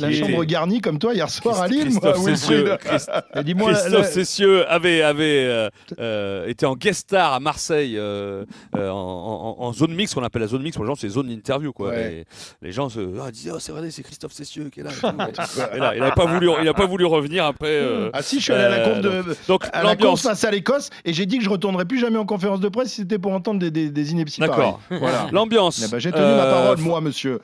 la 0.00 0.12
chambre 0.12 0.44
garnie 0.44 0.80
comme 0.80 0.98
toi 0.98 1.14
hier 1.14 1.28
soir 1.28 1.60
à 1.62 1.68
Lille, 1.68 1.88
dis-moi, 3.44 3.72
Christophe 3.72 4.10
Cessieux 4.10 4.66
avait, 4.70 5.02
avait 5.02 5.68
euh, 5.98 6.46
été 6.46 6.66
en 6.66 6.74
guest 6.76 7.00
star 7.00 7.32
à 7.32 7.40
Marseille 7.40 7.98
en 8.00 9.72
zone 9.74 9.94
mixte, 9.94 10.14
qu'on 10.14 10.22
appelle 10.22 10.42
la 10.42 10.48
zone 10.48 10.62
mixte. 10.62 10.76
Pour 10.76 10.84
les 10.84 10.90
gens, 10.90 10.94
c'est 10.96 11.08
zone 11.08 11.30
interview. 11.30 11.72
Quoi. 11.72 11.92
Ouais. 12.10 12.20
Et 12.20 12.24
les 12.62 12.72
gens 12.72 12.88
se 12.88 13.00
ah, 13.20 13.30
disaient 13.30 13.50
oh, 13.54 13.58
c'est 13.58 13.72
vrai, 13.72 13.90
c'est 13.90 14.02
Christophe 14.02 14.32
Cessieux 14.32 14.68
qui 14.70 14.80
est 14.80 14.82
là. 14.82 14.90
et 14.90 15.76
il 15.96 16.00
n'a 16.00 16.10
pas, 16.12 16.26
voulu- 16.26 16.50
il 16.62 16.68
a 16.68 16.74
pas 16.74 16.86
voulu 16.86 17.04
revenir 17.04 17.44
après. 17.44 17.68
euh, 17.68 18.10
Ah 18.12 18.22
si, 18.22 18.38
je 18.38 18.44
suis 18.44 18.52
allé 18.52 18.64
à 18.64 18.68
la 18.68 18.76
euh, 18.78 18.94
conf 18.94 19.02
de, 19.26 19.36
donc, 19.48 19.64
à 19.72 19.82
la 19.82 19.90
conf 19.96 20.00
l'ambiance. 20.00 20.22
face 20.22 20.44
à 20.44 20.50
l'Écosse 20.50 20.90
et 21.04 21.12
j'ai 21.12 21.26
dit 21.26 21.38
que 21.38 21.44
je 21.44 21.50
retournerais 21.50 21.84
plus 21.84 21.98
jamais 21.98 22.18
en 22.18 22.26
conférence 22.26 22.60
de 22.60 22.68
presse 22.68 22.90
si 22.90 22.96
c'était 23.02 23.18
pour 23.18 23.32
entendre 23.32 23.58
des, 23.60 23.70
des, 23.70 23.90
des 23.90 24.12
inepties 24.12 24.40
D'accord. 24.40 24.80
Voilà. 24.90 25.28
L'ambiance. 25.32 25.82
Eh 25.86 25.90
ben, 25.90 25.98
j'ai 25.98 26.10
tenu 26.12 26.22
ma 26.22 26.44
Euh, 26.44 26.50
parole, 26.52 26.78
moi, 26.78 27.00
monsieur. 27.00 27.38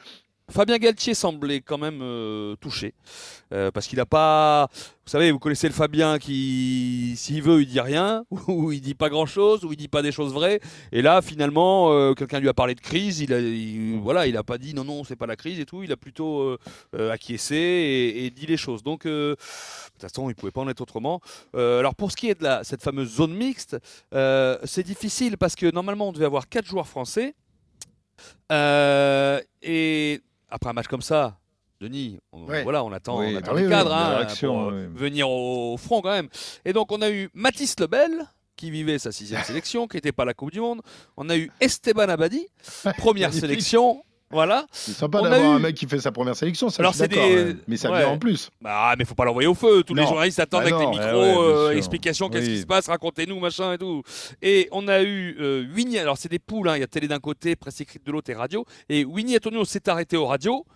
Fabien 0.49 0.79
Galtier 0.79 1.15
semblait 1.15 1.61
quand 1.61 1.77
même 1.77 2.01
euh, 2.03 2.55
touché. 2.61 2.95
euh, 3.53 3.71
parce 3.73 3.89
qu'il 3.89 3.99
n'a 3.99 4.07
pas. 4.07 4.69
Vous 4.73 5.11
savez, 5.11 5.33
vous 5.33 5.41
connaissez 5.41 5.67
le 5.67 5.75
Fabien 5.75 6.19
qui, 6.19 7.15
s'il 7.17 7.43
veut, 7.43 7.63
il 7.63 7.67
dit 7.67 7.81
rien, 7.81 8.25
ou 8.49 8.71
il 8.71 8.81
dit 8.81 8.95
pas 8.95 9.09
grand 9.09 9.27
chose, 9.27 9.65
ou 9.65 9.73
il 9.73 9.77
dit 9.77 9.89
pas 9.89 10.03
des 10.03 10.13
choses 10.13 10.33
vraies. 10.33 10.61
Et 10.93 11.03
là, 11.03 11.21
finalement, 11.21 11.93
euh, 11.93 12.15
quelqu'un 12.15 12.39
lui 12.39 12.49
a 12.49 12.55
parlé 12.55 12.77
de 12.77 12.81
crise. 12.81 13.21
Il 13.21 13.33
a, 13.33 13.41
il- 13.41 13.99
voilà, 14.01 14.27
il 14.29 14.41
pas 14.47 14.59
dit 14.59 14.73
non, 14.73 14.85
non, 14.85 15.03
c'est 15.03 15.17
pas 15.17 15.27
la 15.27 15.35
crise 15.37 15.59
et 15.59 15.67
tout. 15.67 15.83
Il 15.83 15.91
a 15.91 15.97
plutôt 15.97 16.57
acquiescé 16.97 17.57
et, 18.17 18.31
dit 18.31 18.47
les 18.47 18.57
choses. 18.57 18.83
Donc, 18.85 19.05
de 19.05 19.37
toute 19.37 20.03
façon, 20.03 20.31
il 20.31 20.35
pouvait 20.37 20.53
pas 20.53 20.61
en 20.61 20.69
être 20.69 20.81
autrement. 20.81 21.21
Alors, 21.55 21.95
pour 21.97 22.13
ce 22.13 22.17
qui 22.17 22.29
est 22.31 22.39
de 22.39 22.45
la, 22.45 22.63
cette 22.65 22.83
fameuse 22.83 23.17
zone 23.17 23.35
mixte, 23.35 23.77
c'est 24.13 24.85
difficile 24.85 25.39
parce 25.39 25.57
que 25.57 25.71
normalement, 25.73 26.09
on 26.09 26.13
devait 26.13 26.27
avoir 26.27 26.49
quatre 26.49 26.67
joueurs 26.67 26.87
français. 26.87 27.35
Et 29.63 30.21
après 30.49 30.71
un 30.71 30.73
match 30.73 30.87
comme 30.89 31.03
ça, 31.03 31.39
Denis, 31.81 32.19
on, 32.33 32.47
Ouais. 32.47 32.63
voilà, 32.63 32.83
on 32.85 32.93
attend, 32.93 33.19
Oui, 33.19 33.33
on 33.35 33.37
attend 33.39 33.51
ah 33.53 33.55
les 33.55 33.61
oui, 33.61 33.67
oui, 33.67 33.71
cadres 33.71 33.91
la 33.91 33.97
hein, 33.97 34.17
réaction, 34.19 34.55
pour 34.55 34.73
euh, 34.73 34.87
oui. 34.91 34.99
venir 34.99 35.29
au 35.29 35.77
front 35.77 36.01
quand 36.01 36.11
même. 36.13 36.29
Et 36.65 36.73
donc 36.73 36.91
on 36.93 37.03
a 37.03 37.11
eu 37.11 37.29
Mathis 37.35 37.79
Lebel 37.79 38.27
qui 38.57 38.71
vivait 38.71 38.99
sa 38.99 39.13
sixième 39.13 39.43
sélection, 39.45 39.87
qui 39.87 39.97
n'était 39.99 40.13
pas 40.13 40.23
à 40.23 40.27
la 40.27 40.35
Coupe 40.35 40.51
du 40.53 40.61
Monde. 40.61 40.81
On 41.19 41.29
a 41.29 41.37
eu 41.37 41.51
Esteban 41.61 42.09
Abadi, 42.09 42.47
première 42.97 43.33
sélection. 43.33 44.03
Voilà. 44.31 44.67
C'est 44.73 44.93
sympa 44.93 45.23
d'avoir 45.23 45.41
eu- 45.41 45.45
un 45.55 45.59
mec 45.61 45.77
qui 45.77 45.87
fait 45.87 46.01
sa 46.01 46.11
première 46.11 46.35
sélection, 46.35 46.69
ça 46.69 46.83
Alors, 46.83 46.93
je 46.93 46.99
suis 46.99 47.09
des- 47.09 47.17
ouais. 47.17 47.57
Mais 47.69 47.77
ça 47.77 47.91
ouais. 47.91 47.99
vient 47.99 48.09
en 48.09 48.19
plus. 48.19 48.51
Bah, 48.61 48.95
mais 48.99 49.05
faut 49.05 49.15
pas 49.15 49.25
l'envoyer 49.25 49.47
au 49.49 49.55
feu. 49.55 49.85
Tous 49.85 49.95
les 49.95 50.03
journalistes 50.05 50.41
attendent 50.41 50.65
Bah 50.65 50.75
avec 50.77 50.81
les 50.81 50.87
micros, 50.87 51.21
ouais, 51.21 51.37
euh, 51.39 51.77
explications, 51.77 52.29
qu'est-ce 52.29 52.49
qui 52.51 52.61
se 52.61 52.67
passe, 52.67 52.89
racontez-nous, 52.89 53.39
machin 53.39 53.73
et 53.75 53.79
tout. 53.79 54.03
Et 54.43 54.69
on 54.73 54.89
a 54.89 55.03
eu 55.03 55.37
euh, 55.41 55.65
Winnie, 55.75 55.99
alors 55.99 56.19
c'est 56.19 56.29
des 56.29 56.39
poules, 56.41 56.69
hein, 56.69 56.77
il 56.77 56.81
y 56.81 56.83
a 56.83 56.89
télé 56.89 57.07
d'un 57.07 57.21
côté, 57.21 57.55
presse 57.55 57.81
écrite 57.81 58.05
de 58.05 58.11
l'autre 58.11 58.31
et 58.31 58.35
radio. 58.35 58.65
Et 58.89 59.05
Winnie 59.05 59.37
Antonio 59.37 59.65
s'est 59.65 59.89
arrêté 59.89 60.17
aux 60.17 60.27
radios 60.27 60.67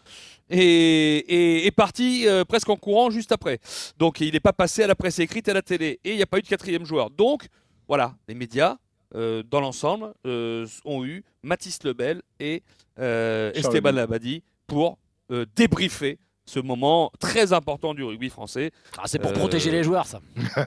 et, 0.48 1.18
et 1.18 1.66
est 1.66 1.70
parti 1.70 2.26
euh, 2.28 2.44
presque 2.44 2.68
en 2.68 2.76
courant 2.76 3.10
juste 3.10 3.32
après. 3.32 3.58
Donc 3.98 4.20
il 4.20 4.32
n'est 4.32 4.40
pas 4.40 4.52
passé 4.52 4.82
à 4.82 4.86
la 4.86 4.94
presse 4.94 5.18
écrite 5.18 5.48
et 5.48 5.50
à 5.50 5.54
la 5.54 5.62
télé. 5.62 5.98
Et 6.04 6.10
il 6.10 6.16
n'y 6.16 6.22
a 6.22 6.26
pas 6.26 6.38
eu 6.38 6.42
de 6.42 6.48
quatrième 6.48 6.84
joueur. 6.84 7.10
Donc 7.10 7.46
voilà, 7.88 8.14
les 8.28 8.34
médias 8.34 8.76
euh, 9.14 9.42
dans 9.48 9.60
l'ensemble, 9.60 10.12
euh, 10.26 10.66
ont 10.84 11.04
eu 11.04 11.24
Mathis 11.42 11.82
Lebel 11.84 12.22
et 12.38 12.62
euh, 12.98 13.52
Esteban. 13.54 13.92
Labadi 13.92 14.42
pour 14.66 14.98
euh, 15.30 15.46
débriefer 15.56 16.18
ce 16.44 16.58
moment 16.60 17.12
très 17.20 17.52
important 17.52 17.94
du 17.94 18.02
rugby 18.02 18.28
français. 18.28 18.72
Ah, 18.98 19.02
c'est 19.06 19.18
pour 19.18 19.30
Euh, 19.30 19.34
protéger 19.34 19.70
les 19.70 19.82
joueurs, 19.84 20.06
ça. 20.06 20.20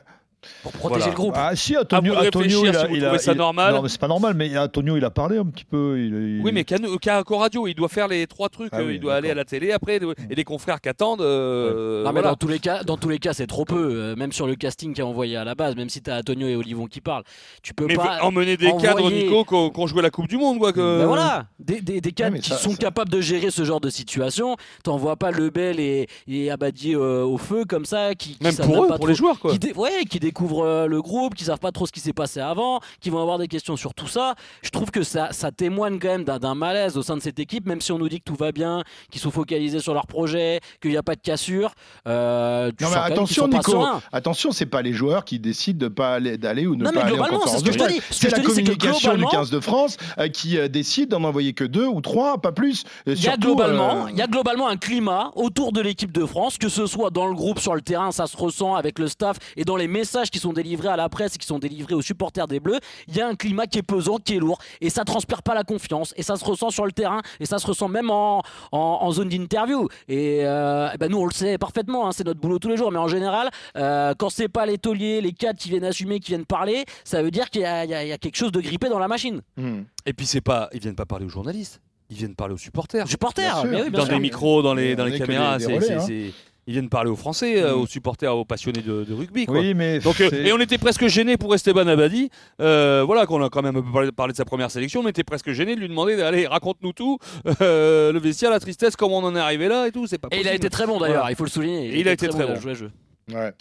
pour 0.63 0.71
protéger 0.71 0.99
voilà. 0.99 1.11
le 1.11 1.15
groupe. 1.15 1.33
Ah 1.35 1.55
si, 1.55 1.77
Antonio, 1.77 2.13
Antonio, 2.15 2.65
il 2.65 2.75
a, 2.75 2.87
si 2.87 2.93
il 2.95 3.05
a- 3.05 3.17
ça 3.17 3.31
il- 3.31 3.37
normal. 3.37 3.73
Non, 3.73 3.81
mais 3.81 3.89
c'est 3.89 3.99
pas 3.99 4.07
normal. 4.07 4.33
Mais 4.35 4.57
Antonio, 4.57 4.97
il 4.97 5.05
a 5.05 5.09
parlé 5.09 5.37
un 5.37 5.45
petit 5.45 5.65
peu. 5.65 5.97
il- 5.99 6.37
il- 6.37 6.41
Oui, 6.43 6.51
mais 6.53 6.63
Caraco 6.63 7.37
Radio, 7.37 7.67
il 7.67 7.75
doit 7.75 7.89
faire 7.89 8.07
les 8.07 8.27
trois 8.27 8.49
trucs. 8.49 8.69
Ah 8.73 8.79
euh, 8.79 8.87
oui, 8.87 8.95
il 8.95 8.99
doit 8.99 9.15
aller 9.15 9.29
à 9.31 9.35
la 9.35 9.45
télé 9.45 9.71
après, 9.71 9.97
et 10.29 10.35
les 10.35 10.43
confrères 10.43 10.81
qui 10.81 10.89
attendent. 10.89 11.21
euh, 11.21 12.03
Non, 12.03 12.09
mais 12.09 12.21
voilà. 12.21 12.29
dans 12.29 12.35
tous 12.35 12.47
les 12.47 12.59
cas, 12.59 12.83
dans 12.83 12.97
tous 12.97 13.09
les 13.09 13.19
cas, 13.19 13.33
c'est 13.33 13.47
trop 13.47 13.65
peu. 13.65 13.75
Euh, 13.93 14.15
même 14.15 14.31
sur 14.31 14.47
le 14.47 14.55
casting 14.55 14.93
qui 14.93 15.01
est 15.01 15.03
envoyé 15.03 15.35
à 15.37 15.43
la 15.43 15.55
base, 15.55 15.75
même 15.75 15.89
si 15.89 16.01
t'as 16.01 16.19
Antonio 16.19 16.47
et 16.47 16.55
Olivon 16.55 16.85
qui 16.87 17.01
parlent, 17.01 17.23
tu 17.61 17.73
peux 17.73 17.85
Mais 17.85 17.95
pas 17.95 18.19
emmener 18.23 18.57
des 18.57 18.67
envoyer- 18.67 18.87
cadres, 18.87 19.11
Nico, 19.11 19.43
qui 19.45 19.53
ont 19.53 19.69
qui 19.69 19.79
ont 19.79 19.87
joué 19.87 20.01
la 20.01 20.09
Coupe 20.09 20.27
du 20.27 20.37
Monde, 20.37 20.59
quoi. 20.59 20.71
Que... 20.73 20.99
Ben 20.99 21.05
voilà, 21.07 21.45
des, 21.59 21.81
des, 21.81 22.01
des 22.01 22.11
cadres 22.11 22.37
qui 22.37 22.49
ça- 22.49 22.57
sont 22.57 22.71
ça- 22.71 22.77
capables 22.77 23.11
de 23.11 23.21
gérer 23.21 23.51
ce 23.51 23.63
genre 23.63 23.81
de 23.81 23.89
situation. 23.89 24.55
T'envoies 24.83 25.15
pas 25.15 25.31
Lebel 25.31 25.79
et, 25.79 26.07
et 26.27 26.51
Abadi 26.51 26.95
euh, 26.95 27.23
au 27.23 27.37
feu 27.37 27.65
comme 27.65 27.85
ça, 27.85 28.15
qui, 28.15 28.35
qui 28.37 28.43
Même 28.43 28.55
pour 28.55 28.83
eux, 28.83 28.87
pas 28.87 28.95
pour 28.95 28.99
trop- 28.99 29.07
les 29.07 29.15
joueurs, 29.15 29.39
quoi. 29.39 29.51
Qui, 29.51 29.59
dé- 29.59 29.73
ouais, 29.73 30.05
qui 30.09 30.19
découvrent 30.33 30.65
euh, 30.65 30.87
le 30.87 30.99
groupe, 31.01 31.35
qui 31.35 31.43
savent 31.43 31.59
pas 31.59 31.71
trop 31.71 31.85
ce 31.85 31.91
qui 31.91 31.99
s'est 31.99 32.11
passé 32.13 32.39
avant, 32.39 32.79
qui 32.99 33.11
vont 33.11 33.21
avoir 33.21 33.37
des 33.37 33.47
questions 33.47 33.77
sur 33.77 33.93
tout 33.93 34.07
ça. 34.07 34.33
Je 34.63 34.71
trouve 34.71 34.89
que 34.89 35.03
ça, 35.03 35.31
ça 35.31 35.51
témoigne 35.51 35.99
quand 35.99 36.07
même 36.07 36.23
d'un 36.23 36.55
malaise 36.55 36.97
au 36.97 37.03
sein 37.03 37.15
de 37.15 37.21
cette 37.21 37.37
équipe, 37.37 37.67
même 37.67 37.81
si 37.81 37.91
on 37.91 37.99
nous 37.99 38.09
dit 38.09 38.17
que 38.19 38.25
tout 38.25 38.35
va 38.35 38.51
bien, 38.51 38.83
qu'ils 39.11 39.21
sont 39.21 39.29
focalisés 39.29 39.79
sur 39.79 39.93
leur 39.93 40.07
projet, 40.07 40.59
qu'il 40.81 40.89
n'y 40.89 40.97
a 40.97 41.03
pas 41.03 41.13
de 41.15 41.21
cassure. 41.21 41.71
Euh, 42.07 42.71
Non 42.81 42.89
mais 42.89 42.95
attention 42.97 43.47
Nico, 43.47 43.77
attention, 44.11 44.51
c'est 44.51 44.65
pas 44.65 44.81
les 44.81 44.93
joueurs 44.93 45.23
qui 45.23 45.37
décident 45.39 45.77
de 45.77 45.87
pas 45.87 46.15
aller 46.15 46.37
d'aller 46.39 46.65
ou 46.65 46.75
ne 46.75 46.83
Non, 46.83 46.91
mais 46.93 47.01
pas 47.01 47.05
aller 47.07 47.19
en 47.19 47.25
conférence 47.25 47.61
de 47.63 47.71
presse. 47.71 48.01
C'est 48.09 48.31
la 48.31 48.39
communication 48.39 49.11
du 49.11 49.17
globalement- 49.17 49.29
15 49.29 49.49
de 49.51 49.59
France 49.59 49.97
euh, 50.17 50.29
qui 50.29 50.57
euh, 50.57 50.67
décide 50.67 51.09
d'en 51.09 51.23
envoyer 51.23 51.53
que 51.53 51.63
deux 51.63 51.85
ou 51.85 52.01
trois, 52.01 52.39
pas 52.39 52.51
plus. 52.51 52.85
Et 53.05 53.11
Il 53.11 53.23
y, 53.23 53.27
a 53.27 53.37
globalement, 53.37 54.05
euh, 54.07 54.09
il 54.09 54.17
y 54.17 54.21
a 54.21 54.27
globalement 54.27 54.67
un 54.67 54.77
climat 54.77 55.31
autour 55.35 55.71
de 55.73 55.81
l'équipe 55.81 56.11
de 56.11 56.25
France, 56.25 56.57
que 56.57 56.69
ce 56.69 56.87
soit 56.87 57.11
dans 57.11 57.27
le 57.27 57.35
groupe, 57.35 57.59
sur 57.59 57.75
le 57.75 57.81
terrain, 57.81 58.11
ça 58.11 58.25
se 58.25 58.35
ressent 58.35 58.73
avec 58.75 58.97
le 58.97 59.07
staff 59.07 59.37
et 59.57 59.63
dans 59.63 59.75
les 59.75 59.87
messages 59.87 60.22
qui 60.29 60.39
sont 60.39 60.53
délivrés 60.53 60.89
à 60.89 60.95
la 60.95 61.09
presse 61.09 61.35
et 61.35 61.37
qui 61.37 61.47
sont 61.47 61.59
délivrés 61.59 61.95
aux 61.95 62.01
supporters 62.01 62.47
des 62.47 62.59
Bleus. 62.59 62.79
Il 63.07 63.15
y 63.15 63.21
a 63.21 63.27
un 63.27 63.35
climat 63.35 63.67
qui 63.67 63.79
est 63.79 63.83
pesant, 63.83 64.17
qui 64.17 64.35
est 64.35 64.39
lourd 64.39 64.59
et 64.81 64.89
ça 64.89 65.03
transpire 65.05 65.43
pas 65.43 65.53
la 65.53 65.63
confiance 65.63 66.13
et 66.17 66.23
ça 66.23 66.35
se 66.35 66.45
ressent 66.45 66.69
sur 66.69 66.85
le 66.85 66.91
terrain 66.91 67.21
et 67.39 67.45
ça 67.45 67.59
se 67.59 67.67
ressent 67.67 67.87
même 67.87 68.09
en, 68.09 68.41
en, 68.71 68.77
en 69.01 69.11
zone 69.11 69.29
d'interview. 69.29 69.87
Et 70.07 70.39
euh, 70.43 70.89
eh 70.93 70.97
ben 70.97 71.09
nous, 71.09 71.17
on 71.17 71.25
le 71.25 71.31
sait 71.33 71.57
parfaitement, 71.57 72.07
hein, 72.07 72.11
c'est 72.11 72.25
notre 72.25 72.39
boulot 72.39 72.59
tous 72.59 72.69
les 72.69 72.77
jours, 72.77 72.91
mais 72.91 72.99
en 72.99 73.07
général, 73.07 73.49
euh, 73.77 74.13
quand 74.17 74.29
c'est 74.29 74.49
pas 74.49 74.65
les 74.65 74.77
tauliers, 74.77 75.21
les 75.21 75.33
cadres 75.33 75.59
qui 75.59 75.69
viennent 75.69 75.83
assumer, 75.85 76.19
qui 76.19 76.31
viennent 76.31 76.45
parler, 76.45 76.85
ça 77.03 77.21
veut 77.23 77.31
dire 77.31 77.49
qu'il 77.49 77.61
y, 77.61 77.65
a- 77.65 77.85
y 77.85 78.09
y 78.13 78.17
quelque 78.19 78.35
chose 78.37 78.51
de 78.51 78.61
grippé 78.61 78.89
dans 78.89 78.99
la 78.99 79.07
machine. 79.07 79.41
hmm. 79.57 79.81
Et 80.05 80.13
puis, 80.13 80.25
c'est 80.25 80.41
pas, 80.41 80.69
ils 80.73 80.79
viennent 80.81 80.95
pas 80.95 81.05
parler 81.05 81.25
aux 81.25 81.29
journalistes, 81.29 81.79
ils 82.09 82.17
viennent 82.17 82.35
parler 82.35 82.53
aux 82.53 82.57
supporters. 82.57 83.07
Supporters, 83.07 83.53
Bien 83.53 83.61
sûr. 83.61 83.69
mais 83.71 83.81
oui, 83.83 83.89
bien 83.89 83.99
dans 83.99 84.05
sûr. 84.05 84.13
des 84.15 84.19
micros, 84.19 84.61
dans 84.61 84.73
les, 84.73 84.95
dans 84.95 85.05
les 85.05 85.17
caméras. 85.17 85.57
c'est- 85.59 85.93
hein. 85.93 86.31
Ils 86.65 86.73
viennent 86.73 86.87
parler 86.89 87.09
aux 87.09 87.15
Français, 87.17 87.61
euh, 87.61 87.75
Mm. 87.75 87.81
aux 87.81 87.87
supporters, 87.87 88.37
aux 88.37 88.45
passionnés 88.45 88.81
de, 88.81 89.03
de 89.03 89.13
rugby. 89.13 89.45
Quoi. 89.45 89.59
Oui, 89.59 89.73
mais 89.73 89.99
Donc, 89.99 90.21
euh, 90.21 90.29
et 90.31 90.53
on 90.53 90.59
était 90.59 90.77
presque 90.77 91.07
gêné 91.07 91.35
pour 91.35 91.53
Esteban 91.53 91.87
Abadi. 91.87 92.29
Euh, 92.61 93.03
voilà, 93.05 93.25
qu'on 93.25 93.43
a 93.43 93.49
quand 93.49 93.61
même 93.61 93.75
un 93.75 93.81
peu 93.81 93.91
parlé, 93.91 94.11
parlé 94.13 94.31
de 94.31 94.37
sa 94.37 94.45
première 94.45 94.71
sélection. 94.71 95.01
On 95.03 95.07
était 95.07 95.25
presque 95.25 95.51
gêné 95.51 95.75
de 95.75 95.81
lui 95.81 95.89
demander 95.89 96.21
allez, 96.21 96.47
raconte-nous 96.47 96.93
tout. 96.93 97.17
Euh, 97.61 98.11
le 98.13 98.19
vestiaire, 98.19 98.49
la 98.51 98.59
tristesse, 98.59 98.95
comment 98.95 99.17
on 99.17 99.23
en 99.25 99.35
est 99.35 99.39
arrivé 99.39 99.67
là 99.67 99.87
et 99.87 99.91
tout. 99.91 100.07
C'est 100.07 100.17
pas 100.17 100.27
Et 100.31 100.39
il 100.41 100.47
a 100.47 100.53
été 100.53 100.69
très 100.69 100.85
bon 100.87 100.99
d'ailleurs, 100.99 101.17
Voilà. 101.19 101.31
il 101.31 101.35
faut 101.35 101.43
le 101.43 101.49
souligner. 101.49 101.97
Il 101.99 102.07
a 102.07 102.13
été 102.13 102.27
très 102.27 102.37
il 102.39 102.43
a 102.43 102.47
bon. 102.47 102.55
joué 102.61 102.71
le 102.71 102.77
jeu. 102.77 102.91
Ouais. 103.31 103.51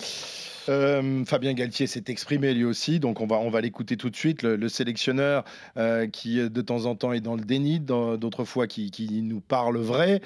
Euh, 0.69 1.25
Fabien 1.25 1.52
Galtier 1.54 1.87
s'est 1.87 2.04
exprimé 2.09 2.54
lui 2.54 2.64
aussi, 2.64 3.00
donc 3.00 3.21
on 3.21 3.26
va, 3.26 3.37
on 3.37 3.50
va 3.50 3.61
l'écouter 3.61 3.97
tout 3.97 4.11
de 4.11 4.16
suite. 4.16 4.42
Le, 4.42 4.57
le 4.57 4.69
sélectionneur 4.69 5.45
euh, 5.76 6.07
qui 6.07 6.38
euh, 6.40 6.49
de 6.49 6.61
temps 6.62 6.87
en 6.87 6.95
temps 6.95 7.12
est 7.12 7.21
dans 7.21 7.37
le 7.37 7.45
déni, 7.45 7.81
d'autres 7.81 8.45
fois 8.45 8.66
qui, 8.66 8.90
nous 9.23 9.40
parle 9.40 9.78
vrai, 9.78 10.21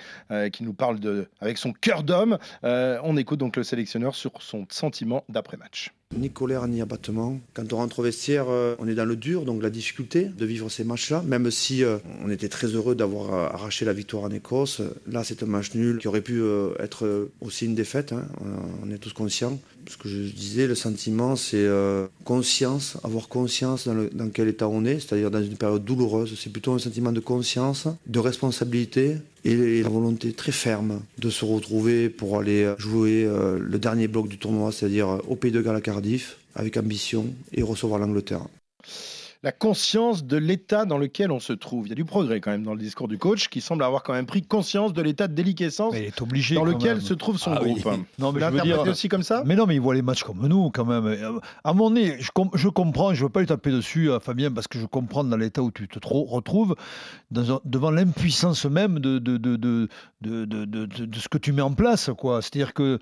qui 0.52 0.64
nous 0.64 0.72
parle 0.72 1.00
de, 1.00 1.28
avec 1.40 1.58
son 1.58 1.72
cœur 1.72 2.02
d'homme. 2.02 2.38
On 2.62 3.16
écoute 3.16 3.38
donc 3.38 3.56
le 3.56 3.64
sélectionneur 3.64 4.14
sur 4.14 4.42
son 4.42 4.66
sentiment 4.70 5.24
d'après-match. 5.28 5.92
Ni 6.14 6.30
colère 6.30 6.68
ni 6.68 6.80
abattement. 6.80 7.40
Quand 7.52 7.72
on 7.72 7.78
rentre 7.78 7.98
au 7.98 8.02
vestiaire, 8.04 8.46
euh, 8.48 8.76
on 8.78 8.86
est 8.86 8.94
dans 8.94 9.04
le 9.04 9.16
dur, 9.16 9.44
donc 9.44 9.60
la 9.60 9.70
difficulté 9.70 10.26
de 10.26 10.46
vivre 10.46 10.68
ces 10.68 10.84
matchs-là, 10.84 11.22
même 11.26 11.50
si 11.50 11.82
euh, 11.82 11.98
on 12.24 12.30
était 12.30 12.48
très 12.48 12.68
heureux 12.68 12.94
d'avoir 12.94 13.34
euh, 13.34 13.48
arraché 13.48 13.84
la 13.84 13.92
victoire 13.92 14.22
en 14.22 14.30
Écosse. 14.30 14.82
Là, 15.10 15.24
c'est 15.24 15.42
un 15.42 15.46
match 15.46 15.74
nul 15.74 15.98
qui 15.98 16.06
aurait 16.06 16.20
pu 16.20 16.42
être 16.78 17.28
aussi 17.40 17.66
une 17.66 17.74
défaite, 17.74 18.12
hein. 18.12 18.24
on 18.84 18.90
est 18.90 18.98
tous 18.98 19.12
conscients. 19.12 19.58
Ce 19.88 19.96
que 19.96 20.08
je 20.08 20.18
disais, 20.18 20.68
le 20.68 20.74
sentiment, 20.74 21.34
c'est 21.34 21.66
conscience, 22.24 22.96
avoir 23.02 23.28
conscience 23.28 23.88
dans 23.88 24.30
quel 24.30 24.48
état 24.48 24.68
on 24.68 24.84
est, 24.84 25.00
c'est-à-dire 25.00 25.30
dans 25.30 25.42
une 25.42 25.56
période 25.56 25.84
douloureuse. 25.84 26.38
C'est 26.38 26.50
plutôt 26.50 26.72
un 26.72 26.78
sentiment 26.78 27.12
de 27.12 27.20
conscience, 27.20 27.88
de 28.06 28.18
responsabilité 28.18 29.16
et, 29.46 29.82
la 29.82 29.88
volonté 29.88 30.32
très 30.32 30.52
ferme 30.52 31.00
de 31.18 31.30
se 31.30 31.44
retrouver 31.44 32.08
pour 32.08 32.38
aller 32.38 32.72
jouer 32.78 33.24
euh, 33.24 33.58
le 33.60 33.78
dernier 33.78 34.08
bloc 34.08 34.28
du 34.28 34.38
tournoi, 34.38 34.72
c'est-à-dire 34.72 35.08
euh, 35.08 35.18
au 35.28 35.36
Pays 35.36 35.52
de 35.52 35.62
Galles 35.62 35.76
à 35.76 35.80
Cardiff, 35.80 36.38
avec 36.54 36.76
ambition 36.76 37.26
et 37.52 37.62
recevoir 37.62 38.00
l'Angleterre. 38.00 38.42
La 39.46 39.52
conscience 39.52 40.24
de 40.24 40.36
l'état 40.36 40.86
dans 40.86 40.98
lequel 40.98 41.30
on 41.30 41.38
se 41.38 41.52
trouve. 41.52 41.86
Il 41.86 41.90
y 41.90 41.92
a 41.92 41.94
du 41.94 42.04
progrès 42.04 42.40
quand 42.40 42.50
même 42.50 42.64
dans 42.64 42.74
le 42.74 42.80
discours 42.80 43.06
du 43.06 43.16
coach 43.16 43.46
qui 43.48 43.60
semble 43.60 43.84
avoir 43.84 44.02
quand 44.02 44.12
même 44.12 44.26
pris 44.26 44.42
conscience 44.42 44.92
de 44.92 45.00
l'état 45.00 45.28
de 45.28 45.34
déliquescence 45.34 45.92
mais 45.92 46.00
il 46.00 46.06
est 46.06 46.20
obligé. 46.20 46.56
dans 46.56 46.64
lequel 46.64 47.00
se 47.00 47.14
trouve 47.14 47.38
son 47.38 47.52
Ah 47.52 47.60
oui. 47.62 47.74
groupe. 47.74 47.94
Non, 48.18 48.32
Vous 48.32 48.40
mais 48.40 48.50
je 48.56 48.62
dire. 48.62 48.80
aussi 48.80 49.08
comme 49.08 49.22
ça 49.22 49.44
Mais 49.46 49.54
non, 49.54 49.66
mais 49.66 49.76
il 49.76 49.80
voit 49.80 49.94
les 49.94 50.02
matchs 50.02 50.24
comme 50.24 50.44
nous, 50.48 50.70
quand 50.70 50.84
même. 50.84 51.38
À 51.62 51.72
mon 51.74 51.90
nez, 51.90 52.16
je, 52.18 52.32
com- 52.32 52.50
je 52.54 52.68
comprends, 52.68 53.14
je 53.14 53.20
ne 53.20 53.26
veux 53.26 53.30
pas 53.32 53.38
lui 53.38 53.46
taper 53.46 53.70
dessus, 53.70 54.10
euh, 54.10 54.18
Fabien, 54.18 54.50
parce 54.50 54.66
que 54.66 54.80
je 54.80 54.86
comprends 54.86 55.22
dans 55.22 55.36
l'état 55.36 55.62
où 55.62 55.70
tu 55.70 55.86
te 55.86 56.00
tro- 56.00 56.24
retrouves, 56.24 56.74
dans 57.30 57.52
un- 57.52 57.60
devant 57.64 57.92
l'impuissance 57.92 58.64
même 58.66 58.98
de, 58.98 59.20
de, 59.20 59.36
de, 59.36 59.54
de, 59.54 59.88
de, 60.44 61.18
ce 61.20 61.28
que 61.28 61.38
tu 61.38 61.52
mets 61.52 61.62
en 61.62 61.72
place. 61.72 62.10
C'est-à-dire 62.40 62.74
que 62.74 62.98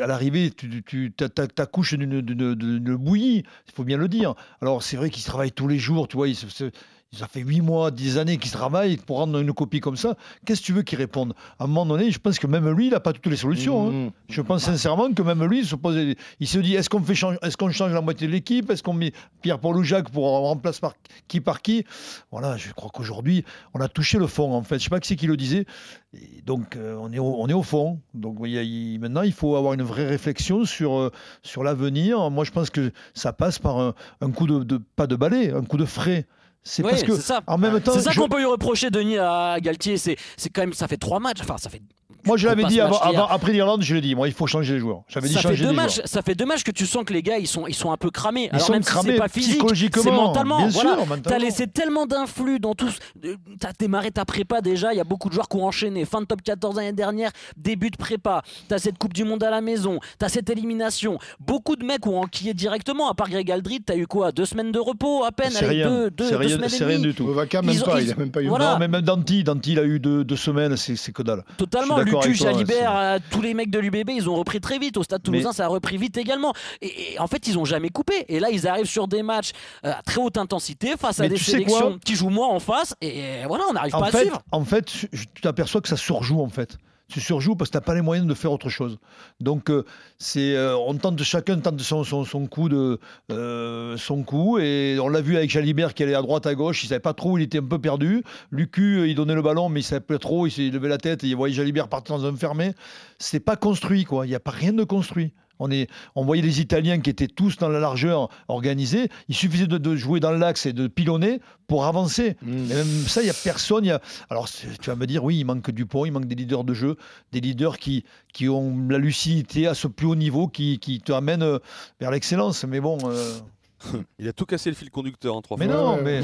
à 0.00 0.06
l'arrivée, 0.06 0.52
tu, 0.52 0.84
tu 0.84 1.12
t'accouches 1.12 1.94
d'une 1.94 2.94
bouillie, 2.96 3.42
il 3.66 3.72
faut 3.74 3.82
bien 3.82 3.96
le 3.96 4.06
dire. 4.06 4.34
Alors, 4.62 4.84
c'est 4.84 4.96
vrai 4.96 5.10
qu'ils 5.10 5.24
travaillent 5.24 5.50
tous 5.50 5.66
les 5.66 5.79
jours, 5.80 6.08
tu 6.08 6.16
vois, 6.16 6.28
ils 6.28 6.36
se- 6.36 6.48
se- 6.48 6.70
ça 7.12 7.26
fait 7.26 7.40
8 7.40 7.60
mois, 7.60 7.90
10 7.90 8.18
années 8.18 8.38
qu'ils 8.38 8.52
travaillent 8.52 8.96
pour 8.96 9.16
rendre 9.18 9.36
une 9.40 9.52
copie 9.52 9.80
comme 9.80 9.96
ça. 9.96 10.14
Qu'est-ce 10.46 10.60
que 10.60 10.66
tu 10.66 10.72
veux 10.72 10.82
qu'ils 10.82 10.98
répondent 10.98 11.34
À 11.58 11.64
un 11.64 11.66
moment 11.66 11.84
donné, 11.84 12.12
je 12.12 12.20
pense 12.20 12.38
que 12.38 12.46
même 12.46 12.68
lui, 12.70 12.86
il 12.86 12.90
n'a 12.92 13.00
pas 13.00 13.12
toutes 13.12 13.26
les 13.26 13.36
solutions. 13.36 13.88
hein. 13.88 13.90
Mmh. 13.90 14.10
Je 14.28 14.40
pense 14.42 14.62
sincèrement 14.62 15.12
que 15.12 15.20
même 15.22 15.42
lui 15.44 15.60
il 15.60 15.66
se, 15.66 15.74
pose, 15.74 15.96
il 16.38 16.46
se 16.48 16.58
dit 16.60 16.76
est-ce 16.76 16.88
qu'on 16.88 17.02
fait 17.02 17.16
change- 17.16 17.38
est-ce 17.42 17.56
qu'on 17.56 17.70
change 17.70 17.92
la 17.92 18.00
moitié 18.00 18.28
de 18.28 18.32
l'équipe? 18.32 18.70
Est-ce 18.70 18.84
qu'on 18.84 18.92
met 18.92 19.12
Pierre-Paul 19.42 19.76
ou 19.76 19.82
Jacques 19.82 20.10
pour 20.10 20.22
on 20.24 20.42
remplace 20.42 20.78
par 20.78 20.94
qui 21.26 21.40
par 21.40 21.62
qui? 21.62 21.84
Voilà, 22.30 22.56
je 22.56 22.72
crois 22.72 22.90
qu'aujourd'hui 22.94 23.44
on 23.74 23.80
a 23.80 23.88
touché 23.88 24.18
le 24.18 24.28
fond 24.28 24.52
en 24.54 24.62
fait. 24.62 24.78
Je 24.78 24.84
sais 24.84 24.90
pas 24.90 25.00
qui 25.00 25.08
c'est 25.08 25.16
qui 25.16 25.26
le 25.26 25.36
disait. 25.36 25.66
Et 26.14 26.42
donc 26.46 26.76
euh, 26.76 26.96
on 27.00 27.12
est 27.12 27.18
au, 27.18 27.34
on 27.40 27.48
est 27.48 27.52
au 27.52 27.64
fond. 27.64 27.98
Donc 28.14 28.36
il 28.44 28.50
il- 28.54 29.00
maintenant 29.00 29.22
il 29.22 29.32
faut 29.32 29.56
avoir 29.56 29.72
une 29.74 29.82
vraie 29.82 30.06
réflexion 30.06 30.64
sur 30.64 30.96
euh, 30.96 31.10
sur 31.42 31.64
l'avenir. 31.64 32.30
Moi 32.30 32.44
je 32.44 32.52
pense 32.52 32.70
que 32.70 32.92
ça 33.14 33.32
passe 33.32 33.58
par 33.58 33.80
un, 33.80 33.94
un 34.20 34.30
coup 34.30 34.46
de, 34.46 34.62
de- 34.62 34.80
pas 34.94 35.08
de 35.08 35.16
balai, 35.16 35.50
un 35.50 35.64
coup 35.64 35.76
de 35.76 35.84
frais. 35.84 36.26
C'est 36.62 36.82
Ouais, 36.84 36.90
parce 36.90 37.02
que 37.04 37.14
c'est 37.16 37.22
ça. 37.22 37.42
en 37.46 37.56
même 37.58 37.80
temps, 37.80 37.92
C'est 37.94 38.02
ça 38.02 38.10
je- 38.10 38.20
qu'on 38.20 38.28
peut 38.28 38.38
lui 38.38 38.44
reprocher, 38.44 38.90
Denis, 38.90 39.16
à 39.18 39.56
Galtier. 39.60 39.96
C'est 39.96 40.16
c'est 40.36 40.50
quand 40.50 40.60
même, 40.62 40.72
ça 40.74 40.88
fait 40.88 40.98
trois 40.98 41.18
matchs. 41.20 41.38
Enfin, 41.40 41.56
ça 41.58 41.70
fait. 41.70 41.80
Moi 42.30 42.36
je 42.36 42.46
l'avais 42.48 42.64
dit 42.64 42.80
avant, 42.80 42.98
après 43.28 43.52
l'Irlande, 43.52 43.82
je 43.82 43.94
l'ai 43.94 44.00
dit. 44.00 44.14
Moi 44.14 44.28
il 44.28 44.34
faut 44.34 44.46
changer 44.46 44.74
les 44.74 44.80
joueurs. 44.80 45.02
J'avais 45.08 45.28
dit 45.28 45.34
Ça 45.34 45.40
fait, 45.42 45.48
changer 45.48 45.66
les 45.66 45.72
matchs, 45.72 45.94
joueurs. 45.96 46.08
ça 46.08 46.22
fait 46.22 46.34
deux 46.34 46.44
matchs 46.46 46.62
que 46.64 46.70
tu 46.70 46.86
sens 46.86 47.04
que 47.04 47.12
les 47.12 47.22
gars 47.22 47.38
ils 47.38 47.46
sont, 47.46 47.66
ils 47.66 47.74
sont 47.74 47.90
un 47.92 47.96
peu 47.96 48.10
cramés. 48.10 48.44
Ils 48.52 48.54
Alors 48.56 48.66
sont 48.66 48.72
même 48.72 48.82
si 48.82 48.88
cramés 48.88 49.12
c'est 49.12 49.18
pas 49.18 49.28
physique, 49.28 49.52
psychologiquement, 49.54 50.02
c'est 50.02 50.10
mentalement. 50.10 50.58
bien 50.58 50.68
voilà. 50.68 50.90
sûr, 50.90 50.98
mentalement. 51.00 51.22
T'as 51.24 51.38
laissé 51.38 51.66
tellement 51.66 52.06
d'influx 52.06 52.58
dans 52.60 52.74
tout. 52.74 52.88
ce- 52.90 53.28
euh, 53.28 53.36
T'as 53.58 53.72
démarré 53.78 54.10
ta 54.10 54.24
prépa 54.24 54.60
déjà. 54.60 54.92
Il 54.92 54.96
y 54.96 55.00
a 55.00 55.04
beaucoup 55.04 55.28
de 55.28 55.34
joueurs 55.34 55.48
qui 55.48 55.56
ont 55.56 55.66
enchaîné. 55.66 56.04
Fin 56.04 56.20
de 56.20 56.26
top 56.26 56.42
14 56.42 56.76
l'année 56.76 56.92
dernière, 56.92 57.30
début 57.56 57.90
de 57.90 57.96
prépa. 57.96 58.42
T'as 58.68 58.78
cette 58.78 58.98
Coupe 58.98 59.12
du 59.12 59.24
Monde 59.24 59.42
à 59.42 59.50
la 59.50 59.60
maison. 59.60 59.98
T'as 60.18 60.28
cette 60.28 60.48
élimination. 60.50 61.18
Beaucoup 61.40 61.76
de 61.76 61.84
mecs 61.84 62.06
ont 62.06 62.20
enquillé 62.20 62.54
directement. 62.54 63.10
À 63.10 63.14
part 63.14 63.28
Greg 63.28 63.50
Aldrit, 63.50 63.80
t'as 63.82 63.96
eu 63.96 64.06
quoi? 64.06 64.32
Deux 64.32 64.44
semaines 64.44 64.72
de 64.72 64.78
repos 64.78 65.24
à 65.24 65.32
peine? 65.32 65.50
C'est 65.50 65.64
avec 65.64 65.70
rien. 65.78 65.88
deux, 65.90 66.10
deux, 66.10 66.24
C'est 66.24 66.30
deux 66.32 66.36
rien, 66.36 66.48
semaines 66.56 66.70
et 66.80 66.84
rien 66.84 66.98
du 67.00 67.14
tout. 67.14 67.24
Ovaka, 67.28 67.62
même 67.62 67.74
Ils 67.74 67.82
ont- 67.82 67.86
pas, 67.86 68.00
ils- 68.00 68.06
il 68.08 68.12
a 68.12 68.16
même 68.16 68.30
pas 68.30 68.42
eu 68.42 68.48
voilà. 68.48 68.72
Non, 68.72 68.78
mais 68.78 68.88
même 68.88 69.00
Danti, 69.02 69.42
Danti, 69.44 69.72
il 69.72 69.78
a 69.78 69.84
eu 69.84 69.98
deux, 70.00 70.24
deux 70.24 70.36
semaines, 70.36 70.76
c'est 70.76 71.12
que 71.12 71.22
dalle. 71.22 71.44
Totalement, 71.56 71.98
Je 71.98 72.04
toi, 72.20 72.52
Jalibert, 72.52 72.96
euh, 72.96 73.18
tous 73.30 73.42
les 73.42 73.54
mecs 73.54 73.70
de 73.70 73.78
l'UBB, 73.78 74.10
ils 74.10 74.28
ont 74.28 74.34
repris 74.36 74.60
très 74.60 74.78
vite. 74.78 74.96
Au 74.96 75.02
Stade 75.02 75.20
Mais- 75.20 75.24
Toulousain, 75.38 75.52
ça 75.52 75.64
a 75.64 75.68
repris 75.68 75.96
vite 75.96 76.16
également. 76.16 76.52
Et, 76.80 77.14
et 77.14 77.18
en 77.18 77.26
fait, 77.26 77.46
ils 77.46 77.58
ont 77.58 77.64
jamais 77.64 77.90
coupé. 77.90 78.24
Et 78.28 78.40
là, 78.40 78.48
ils 78.50 78.66
arrivent 78.68 78.86
sur 78.86 79.08
des 79.08 79.22
matchs 79.22 79.52
euh, 79.84 79.92
à 79.92 80.02
très 80.02 80.20
haute 80.20 80.36
intensité 80.38 80.94
face 80.98 81.20
à 81.20 81.28
des 81.28 81.36
sélections 81.36 81.98
qui 82.04 82.14
jouent 82.14 82.28
moins 82.30 82.48
en 82.48 82.60
face. 82.60 82.94
Et 83.00 83.44
voilà, 83.46 83.64
on 83.68 83.72
n'arrive 83.72 83.92
pas 83.92 84.06
à 84.06 84.10
suivre. 84.12 84.42
en 84.52 84.64
fait, 84.64 84.84
tu 84.84 85.08
t'aperçois 85.42 85.80
que 85.80 85.88
ça 85.88 85.96
surjoue 85.96 86.40
en 86.40 86.48
fait. 86.48 86.76
Tu 87.10 87.20
surjoues 87.20 87.56
parce 87.56 87.70
que 87.70 87.72
tu 87.72 87.76
n'as 87.78 87.82
pas 87.82 87.94
les 87.94 88.02
moyens 88.02 88.26
de 88.26 88.34
faire 88.34 88.52
autre 88.52 88.68
chose. 88.68 88.98
Donc, 89.40 89.68
euh, 89.68 89.84
c'est, 90.18 90.54
euh, 90.54 90.76
on 90.76 90.94
tente 90.94 91.20
chacun 91.24 91.58
tente 91.58 91.80
son, 91.80 92.04
son, 92.04 92.24
son 92.24 92.46
coup 92.46 92.68
de 92.68 93.00
euh, 93.32 93.96
son 93.96 94.22
coup 94.22 94.58
et 94.58 94.96
on 95.00 95.08
l'a 95.08 95.20
vu 95.20 95.36
avec 95.36 95.50
Jalibert 95.50 95.94
qui 95.94 96.04
allait 96.04 96.14
à 96.14 96.22
droite 96.22 96.46
à 96.46 96.54
gauche, 96.54 96.84
il 96.84 96.86
savait 96.86 97.00
pas 97.00 97.14
trop, 97.14 97.36
il 97.36 97.42
était 97.42 97.58
un 97.58 97.64
peu 97.64 97.80
perdu. 97.80 98.22
Lucu, 98.52 99.08
il 99.08 99.16
donnait 99.16 99.34
le 99.34 99.42
ballon 99.42 99.68
mais 99.68 99.80
il 99.80 99.82
savait 99.82 100.00
pas 100.00 100.18
trop, 100.18 100.46
il 100.46 100.52
s'est 100.52 100.70
levé 100.70 100.88
la 100.88 100.98
tête 100.98 101.24
et 101.24 101.26
il 101.26 101.34
voyait 101.34 101.54
Jalibert 101.54 101.88
partir 101.88 102.16
dans 102.16 102.26
un 102.26 102.36
fermé. 102.36 102.74
C'est 103.18 103.40
pas 103.40 103.56
construit 103.56 104.04
quoi, 104.04 104.24
il 104.24 104.28
n'y 104.28 104.36
a 104.36 104.40
pas 104.40 104.52
rien 104.52 104.72
de 104.72 104.84
construit. 104.84 105.32
On, 105.60 105.70
est, 105.70 105.88
on 106.16 106.24
voyait 106.24 106.42
les 106.42 106.60
Italiens 106.60 106.98
qui 107.00 107.10
étaient 107.10 107.28
tous 107.28 107.56
dans 107.58 107.68
la 107.68 107.78
largeur 107.78 108.28
organisée. 108.48 109.08
Il 109.28 109.34
suffisait 109.34 109.68
de, 109.68 109.78
de 109.78 109.94
jouer 109.94 110.18
dans 110.18 110.32
l'axe 110.32 110.66
et 110.66 110.72
de 110.72 110.88
pilonner 110.88 111.40
pour 111.68 111.84
avancer. 111.84 112.36
Mm. 112.42 112.70
Et 112.70 112.74
même 112.74 113.06
ça, 113.06 113.20
il 113.20 113.24
n'y 113.24 113.30
a 113.30 113.34
personne. 113.44 113.84
il 113.84 113.88
Y 113.88 113.92
a... 113.92 114.00
Alors, 114.28 114.48
tu 114.48 114.66
vas 114.90 114.96
me 114.96 115.06
dire, 115.06 115.22
oui, 115.22 115.38
il 115.38 115.44
manque 115.44 115.70
du 115.70 115.86
pont, 115.86 116.04
il 116.04 116.10
manque 116.10 116.26
des 116.26 116.34
leaders 116.34 116.64
de 116.64 116.74
jeu, 116.74 116.96
des 117.30 117.40
leaders 117.40 117.78
qui, 117.78 118.04
qui 118.32 118.48
ont 118.48 118.88
la 118.88 118.98
lucidité 118.98 119.66
à 119.66 119.74
ce 119.74 119.86
plus 119.86 120.06
haut 120.06 120.16
niveau, 120.16 120.48
qui, 120.48 120.78
qui 120.78 121.00
te 121.00 121.12
amènent 121.12 121.42
euh, 121.42 121.58
vers 122.00 122.10
l'excellence. 122.10 122.64
Mais 122.64 122.80
bon. 122.80 122.98
euh, 123.04 123.38
Il 124.18 124.28
a 124.28 124.32
tout 124.32 124.44
cassé 124.46 124.70
le 124.70 124.76
fil 124.76 124.90
conducteur 124.90 125.34
en 125.34 125.40
trois 125.42 125.56
Mais 125.58 125.66
fois. 125.66 125.74
non, 125.74 125.94
Ouais, 125.96 126.02
mais. 126.02 126.20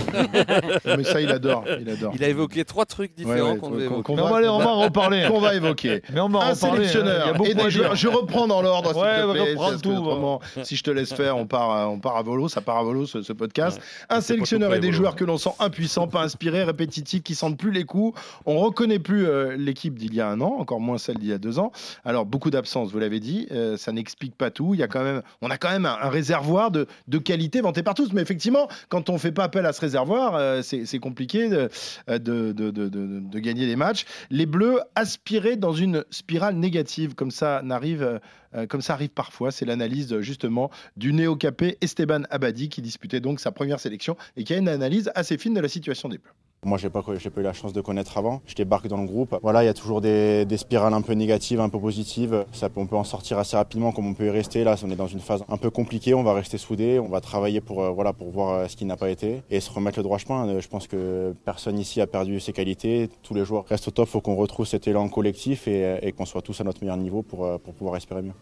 Mais 0.97 1.05
ça, 1.05 1.21
il 1.21 1.31
adore. 1.31 1.65
Il 1.81 1.89
adore. 1.89 2.13
Il 2.15 2.23
a 2.25 2.29
évoqué 2.29 2.65
trois 2.65 2.85
trucs 2.85 3.15
différents 3.17 3.55
Ouais, 3.55 3.77
ouais, 3.77 3.87
qu'on 3.89 4.03
qu'on 4.03 4.17
Mais 4.17 4.23
on 4.23 4.25
va- 4.25 4.31
va 4.31 4.37
aller- 4.39 4.49
on 4.49 4.59
va 4.59 4.69
en 4.69 4.81
reparler. 4.83 5.27
Qu'on 5.29 5.41
va 5.41 5.55
évoquer. 5.55 6.03
Mais 6.13 6.21
on 6.21 6.29
va 6.29 6.39
en 6.39 6.43
un 6.43 6.53
reparler. 6.53 6.79
hein. 6.81 6.83
Y 6.83 6.89
sélectionneur 6.89 7.29
a 7.29 7.33
beaucoup 7.33 7.51
et 7.51 7.55
des 7.55 7.63
à 7.63 7.69
joueurs. 7.71 7.89
dire. 7.91 7.97
Je 7.97 8.09
reprends 8.09 8.47
dans 8.47 8.63
l'ordre, 8.63 8.89
s'il 8.93 9.03
te 9.03 9.27
on 9.27 9.33
plaît, 9.33 9.79
tout, 9.83 9.91
autrement, 9.91 10.41
si 10.63 10.77
je 10.77 10.83
te 10.83 10.91
laisse 10.91 11.13
faire, 11.15 11.37
on 11.37 11.47
part, 11.47 11.71
à- 11.71 11.89
on 11.89 11.99
part 11.99 12.17
à 12.17 12.23
volo, 12.23 12.49
ça 12.49 12.61
part 12.61 12.77
à 12.79 12.83
volo 12.83 13.07
ce, 13.07 13.23
ce 13.23 13.33
podcast. 13.33 13.81
Un 14.11 14.21
sélectionneur 14.21 14.75
et 14.75 14.81
des 14.81 14.93
joueurs 14.93 15.17
que 15.17 15.25
l'on 15.25 15.39
sent 15.39 15.51
impuissants, 15.59 16.09
pas 16.09 16.23
inspirés, 16.23 16.63
répétitifs, 16.65 17.23
qui 17.23 17.35
sentent 17.35 17.59
plus 17.59 17.71
les 17.73 17.85
coups. 17.85 18.19
On 18.45 18.59
reconnaît 18.59 18.99
plus 18.99 19.27
euh, 19.27 19.57
l'équipe 19.57 19.99
d'il 19.99 20.15
y 20.15 20.21
a 20.21 20.29
un 20.29 20.41
an, 20.41 20.57
encore 20.59 20.81
moins 20.81 20.99
celle 20.99 21.17
d'il 21.19 21.29
y 21.29 21.33
a 21.33 21.39
deux 21.39 21.59
ans. 21.59 21.73
Alors 22.05 22.27
beaucoup 22.27 22.51
d'absences, 22.51 22.93
vous 22.93 22.99
l'avez 22.99 23.21
dit, 23.21 23.47
euh, 23.51 23.77
ça 23.77 23.93
n'explique 23.93 24.37
pas 24.37 24.51
tout. 24.51 24.75
Il 24.75 24.81
y 24.81 24.83
a 24.83 24.89
quand 24.89 25.03
même, 25.03 25.23
on 25.43 25.51
a 25.51 25.57
quand 25.57 25.71
même 25.71 25.87
un, 25.87 25.97
un 26.01 26.09
réservoir 26.11 26.71
de, 26.71 26.87
de 27.09 27.19
qualité 27.19 27.46
vanté 27.61 27.83
par 27.83 27.95
tous. 27.95 28.13
Mais 28.13 28.23
effectivement, 28.23 28.69
quand 28.89 29.11
on 29.11 29.19
fait 29.19 29.33
pas 29.33 29.45
appel 29.45 29.67
à 29.67 29.73
ce 29.73 29.81
réservoir, 29.81 30.35
euh, 30.35 30.63
c'est 30.63 30.99
compliqué 30.99 31.49
de, 31.49 31.69
de 32.09 33.39
gagner 33.39 33.67
des 33.67 33.77
matchs. 33.77 34.05
Les 34.31 34.47
Bleus 34.47 34.81
aspirés 34.95 35.57
dans 35.57 35.73
une 35.73 36.05
spirale 36.11 36.57
négative, 36.57 37.15
comme 37.15 37.31
ça 37.31 37.63
euh, 38.55 38.67
comme 38.67 38.81
ça 38.81 38.95
arrive 38.95 39.11
parfois. 39.11 39.51
C'est 39.51 39.65
l'analyse 39.65 40.13
euh, 40.13 40.21
justement 40.23 40.71
du 40.97 41.13
néo-capé 41.13 41.79
Esteban 41.81 42.23
Abadi 42.31 42.69
qui 42.69 42.83
disputait 42.83 43.21
donc 43.21 43.41
sa 43.41 43.53
première 43.53 43.81
sélection 43.81 44.17
et 44.37 44.45
qui 44.45 44.55
a 44.55 44.57
une 44.57 44.69
analyse 44.69 45.11
assez 45.15 45.37
fine 45.39 45.55
de 45.55 45.61
la 45.61 45.69
situation 45.69 46.09
des 46.09 46.19
Bleus. 46.19 46.33
Moi, 46.65 46.79
j'ai 46.79 46.91
pas, 46.91 47.05
j'ai 47.17 47.31
pas 47.31 47.41
eu 47.41 47.45
la 47.45 47.53
chance 47.53 47.73
de 47.73 47.81
connaître 47.81 48.19
avant. 48.19 48.43
Je 48.47 48.55
débarque 48.55 48.89
dans 48.89 48.97
le 48.97 49.07
groupe. 49.07 49.37
Voilà, 49.43 49.63
il 49.63 49.67
y 49.67 49.69
a 49.69 49.75
toujours 49.75 50.01
des, 50.01 50.47
spirales 50.57 50.95
un 50.95 51.03
peu 51.03 51.13
négatives, 51.13 51.61
un 51.61 51.69
peu 51.69 51.79
positives. 51.79 52.45
Ça, 52.53 52.69
on 52.75 52.87
peut 52.87 52.97
en 52.97 53.05
sortir 53.05 53.39
assez 53.39 53.57
rapidement, 53.57 53.93
comme 53.93 54.07
on 54.07 54.15
peut 54.15 54.27
y 54.27 54.31
rester. 54.31 54.65
Là, 54.65 54.75
on 54.83 54.91
est 54.91 54.97
dans 54.97 55.07
une 55.07 55.21
phase 55.21 55.45
un 55.49 55.59
peu 55.59 55.71
compliquée. 55.71 56.15
On 56.15 56.25
va 56.25 56.33
rester 56.33 56.59
soudés. 56.59 56.99
On 56.99 57.09
va 57.09 57.21
travailler 57.21 57.61
pour, 57.61 57.83
euh, 57.83 57.91
voilà, 57.91 58.13
pour 58.13 58.31
voir 58.31 58.55
euh, 58.55 58.69
ce 58.69 58.77
qui 58.77 58.85
n'a 58.85 58.97
pas 58.97 59.11
été 59.11 59.43
et 59.51 59.61
se 59.61 59.71
remettre 59.71 59.99
le 59.99 60.03
droit 60.03 60.19
chemin. 60.19 60.49
Euh, 60.49 60.61
Je 60.61 60.69
pense 60.69 60.89
que 60.89 61.35
personne 61.45 61.79
ici 61.79 62.01
a 62.01 62.07
perdu 62.07 62.41
ses 62.41 62.53
qualités. 62.53 63.11
Tous 63.23 63.35
les 63.35 63.45
joueurs 63.45 63.65
restent 63.67 63.89
au 63.89 63.93
top. 63.93 64.09
Faut 64.09 64.21
qu'on 64.21 64.35
retrouve 64.35 64.67
cet 64.67 64.89
élan 64.89 65.09
collectif 65.09 65.69
et, 65.69 66.13
qu'on 66.17 66.25
soit 66.25 66.43
tous 66.43 66.61
à 66.61 66.65
notre 66.65 66.81
meilleur 66.81 66.97
niveau 66.97 67.23
pour, 67.23 67.61
pour 67.61 67.75
pouvoir 67.75 67.97
espérer 67.97 68.23
mieux. 68.23 68.33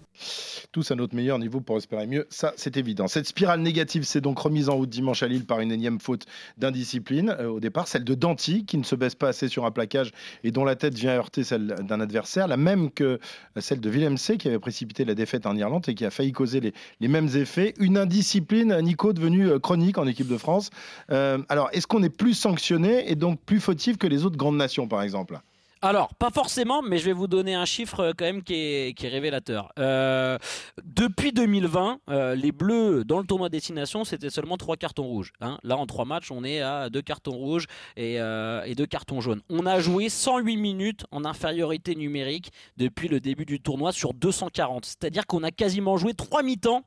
tous 0.72 0.90
à 0.90 0.94
notre 0.94 1.14
meilleur 1.14 1.38
niveau 1.38 1.60
pour 1.60 1.76
espérer 1.76 2.06
mieux. 2.06 2.26
Ça, 2.30 2.52
c'est 2.56 2.76
évident. 2.76 3.08
Cette 3.08 3.26
spirale 3.26 3.60
négative 3.60 4.04
s'est 4.04 4.20
donc 4.20 4.38
remise 4.38 4.68
en 4.68 4.76
route 4.76 4.88
dimanche 4.88 5.22
à 5.22 5.28
Lille 5.28 5.44
par 5.44 5.60
une 5.60 5.72
énième 5.72 5.98
faute 5.98 6.26
d'indiscipline. 6.56 7.30
au 7.30 7.60
départ, 7.60 7.88
celle 7.88 8.03
de 8.04 8.14
Danti, 8.14 8.64
qui 8.64 8.78
ne 8.78 8.84
se 8.84 8.94
baisse 8.94 9.14
pas 9.14 9.28
assez 9.28 9.48
sur 9.48 9.64
un 9.64 9.70
plaquage 9.70 10.12
et 10.42 10.50
dont 10.50 10.64
la 10.64 10.76
tête 10.76 10.94
vient 10.94 11.12
heurter 11.12 11.44
celle 11.44 11.66
d'un 11.66 12.00
adversaire, 12.00 12.48
la 12.48 12.56
même 12.56 12.90
que 12.90 13.18
celle 13.58 13.80
de 13.80 13.90
Willem 13.90 14.16
C, 14.18 14.36
qui 14.36 14.48
avait 14.48 14.58
précipité 14.58 15.04
la 15.04 15.14
défaite 15.14 15.46
en 15.46 15.56
Irlande 15.56 15.84
et 15.88 15.94
qui 15.94 16.04
a 16.04 16.10
failli 16.10 16.32
causer 16.32 16.60
les, 16.60 16.74
les 17.00 17.08
mêmes 17.08 17.28
effets. 17.34 17.74
Une 17.78 17.98
indiscipline, 17.98 18.78
Nico, 18.80 19.12
devenue 19.12 19.48
euh, 19.48 19.58
chronique 19.58 19.98
en 19.98 20.06
équipe 20.06 20.28
de 20.28 20.38
France. 20.38 20.70
Euh, 21.10 21.38
alors, 21.48 21.68
est-ce 21.72 21.86
qu'on 21.86 22.02
est 22.02 22.16
plus 22.16 22.34
sanctionné 22.34 23.10
et 23.10 23.16
donc 23.16 23.40
plus 23.40 23.60
fautif 23.60 23.96
que 23.96 24.06
les 24.06 24.24
autres 24.24 24.36
grandes 24.36 24.56
nations, 24.56 24.86
par 24.86 25.02
exemple? 25.02 25.40
Alors, 25.84 26.14
pas 26.14 26.30
forcément, 26.30 26.80
mais 26.80 26.96
je 26.96 27.04
vais 27.04 27.12
vous 27.12 27.26
donner 27.26 27.54
un 27.54 27.66
chiffre 27.66 28.00
euh, 28.00 28.12
quand 28.16 28.24
même 28.24 28.42
qui 28.42 28.54
est, 28.54 28.94
révélateur. 29.02 29.70
Euh, 29.78 30.38
depuis 30.82 31.30
2020, 31.30 31.98
euh, 32.08 32.34
les 32.34 32.52
Bleus 32.52 33.04
dans 33.04 33.18
le 33.18 33.26
tournoi 33.26 33.50
destination, 33.50 34.02
c'était 34.04 34.30
seulement 34.30 34.56
trois 34.56 34.78
cartons 34.78 35.02
rouges. 35.02 35.34
hein. 35.42 35.58
Là, 35.62 35.76
en 35.76 35.84
trois 35.84 36.06
matchs, 36.06 36.30
on 36.30 36.42
est 36.42 36.62
à 36.62 36.88
deux 36.88 37.02
cartons 37.02 37.36
rouges 37.36 37.66
et, 37.98 38.18
euh, 38.18 38.62
et 38.64 38.74
deux 38.74 38.86
cartons 38.86 39.20
jaunes. 39.20 39.42
On 39.50 39.66
a 39.66 39.78
joué 39.78 40.08
108 40.08 40.56
minutes 40.56 41.04
en 41.10 41.26
infériorité 41.26 41.94
numérique 41.94 42.50
depuis 42.78 43.08
le 43.08 43.20
début 43.20 43.44
du 43.44 43.60
tournoi 43.60 43.92
sur 43.92 44.14
240. 44.14 44.86
C'est-à-dire 44.86 45.26
qu'on 45.26 45.42
a 45.42 45.50
quasiment 45.50 45.98
joué 45.98 46.14
trois 46.14 46.42
mi-temps 46.42 46.82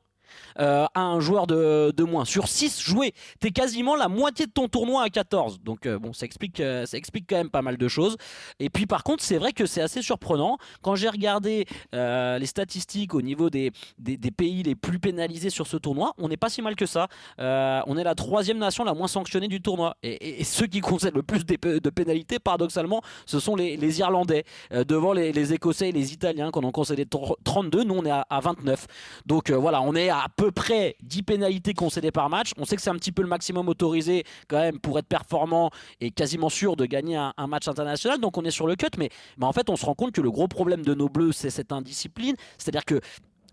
euh, 0.58 0.86
à 0.94 1.00
un 1.00 1.20
joueur 1.20 1.46
de, 1.46 2.02
moins. 2.02 2.24
Sur 2.24 2.48
6 2.48 2.80
joués, 2.80 3.12
t'es 3.40 3.50
quasiment 3.50 3.96
la 3.96 4.08
moitié 4.08 4.46
de 4.46 4.50
ton 4.50 4.68
tournoi 4.68 5.02
à 5.02 5.08
14. 5.08 5.60
Donc 5.60 5.86
euh, 5.86 5.98
bon, 5.98 6.12
ça 6.12 6.26
explique, 6.26 6.60
euh, 6.60 6.86
ça 6.86 6.96
explique 6.96 7.26
quand 7.28 7.36
même 7.36 7.50
pas 7.50 7.62
mal 7.62 7.76
de 7.76 7.88
choses. 7.88 8.16
Et 8.58 8.70
puis 8.70 8.86
par 8.86 9.04
contre, 9.04 9.22
c'est 9.22 9.38
vrai 9.38 9.52
que 9.52 9.66
c'est 9.66 9.82
assez 9.82 10.02
surprenant. 10.02 10.58
Quand 10.82 10.94
j'ai 10.94 11.08
regardé 11.08 11.66
les 11.92 12.46
statistiques 12.46 13.14
au 13.14 13.22
niveau 13.22 13.50
des, 13.50 13.72
des, 13.98 14.30
pays 14.30 14.62
les 14.62 14.74
plus 14.74 14.98
pénalisés 14.98 15.50
sur 15.50 15.66
ce 15.66 15.76
tournoi, 15.76 16.14
on 16.18 16.28
n'est 16.28 16.36
pas 16.36 16.48
si 16.48 16.62
mal 16.62 16.76
que 16.76 16.86
ça. 16.86 17.08
On 17.38 17.96
est 17.96 18.04
la 18.04 18.14
troisième 18.14 18.58
nation 18.58 18.84
la 18.84 18.94
moins 18.94 19.08
sanctionnée 19.08 19.48
du 19.48 19.60
tournoi. 19.60 19.96
Et, 20.02 20.44
ceux 20.44 20.66
qui 20.66 20.80
concèdent 20.80 21.14
le 21.16 21.22
plus 21.22 21.44
de 21.44 21.90
pénalités, 21.90 22.38
paradoxalement, 22.38 23.02
ce 23.26 23.40
sont 23.40 23.56
les, 23.56 23.98
Irlandais. 23.98 24.44
Devant 24.70 25.12
les, 25.12 25.52
Écossais 25.52 25.88
et 25.88 25.92
les 25.92 26.12
Italiens, 26.12 26.50
qu'on 26.50 26.62
en 26.62 26.72
concédé 26.72 27.04
tr- 27.04 27.36
32, 27.44 27.84
nous 27.84 27.94
on 27.94 28.04
est 28.04 28.10
à, 28.10 28.26
à 28.28 28.40
29. 28.40 28.86
Donc 29.26 29.50
voilà, 29.50 29.80
on 29.82 29.94
est 29.94 30.08
à 30.08 30.17
peu 30.34 30.50
près 30.50 30.96
10 31.02 31.22
pénalités 31.22 31.74
concédées 31.74 32.10
par 32.10 32.28
match. 32.28 32.52
On 32.56 32.64
sait 32.64 32.76
que 32.76 32.82
c'est 32.82 32.90
un 32.90 32.96
petit 32.96 33.12
peu 33.12 33.22
le 33.22 33.28
maximum 33.28 33.68
autorisé 33.68 34.24
quand 34.48 34.58
même 34.58 34.78
pour 34.78 34.98
être 34.98 35.06
performant 35.06 35.70
et 36.00 36.10
quasiment 36.10 36.48
sûr 36.48 36.76
de 36.76 36.86
gagner 36.86 37.16
un, 37.16 37.46
match 37.46 37.68
international. 37.68 38.20
Donc 38.20 38.36
on 38.36 38.44
est 38.44 38.50
sur 38.50 38.66
le 38.66 38.76
cut, 38.76 38.86
mais, 38.98 39.10
mais 39.38 39.46
en 39.46 39.52
fait 39.52 39.70
on 39.70 39.76
se 39.76 39.86
rend 39.86 39.94
compte 39.94 40.12
que 40.12 40.20
le 40.20 40.30
gros 40.30 40.48
problème 40.48 40.82
de 40.82 40.94
nos 40.94 41.08
bleus, 41.08 41.32
c'est 41.32 41.50
cette 41.50 41.72
indiscipline. 41.72 42.36
C'est-à-dire 42.58 42.84
que 42.84 43.00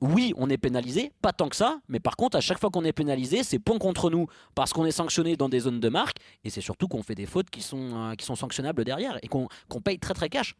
oui, 0.01 0.33
on 0.35 0.49
est 0.49 0.57
pénalisé, 0.57 1.11
pas 1.21 1.31
tant 1.31 1.47
que 1.47 1.55
ça, 1.55 1.79
mais 1.87 1.99
par 1.99 2.17
contre, 2.17 2.37
à 2.37 2.41
chaque 2.41 2.59
fois 2.59 2.69
qu'on 2.69 2.83
est 2.83 2.91
pénalisé, 2.93 3.43
c'est 3.43 3.59
point 3.59 3.77
contre 3.77 4.09
nous 4.09 4.27
parce 4.53 4.73
qu'on 4.73 4.85
est 4.85 4.91
sanctionné 4.91 5.37
dans 5.37 5.49
des 5.49 5.61
zones 5.61 5.79
de 5.79 5.89
marque 5.89 6.17
et 6.43 6.49
c'est 6.49 6.61
surtout 6.61 6.87
qu'on 6.87 7.03
fait 7.03 7.15
des 7.15 7.25
fautes 7.25 7.49
qui 7.49 7.61
sont, 7.61 7.91
euh, 7.95 8.13
qui 8.15 8.25
sont 8.25 8.35
sanctionnables 8.35 8.83
derrière 8.83 9.17
et 9.23 9.27
qu'on 9.27 9.47
paye 9.83 9.99
très 9.99 10.13
très 10.13 10.29
cash. 10.29 10.55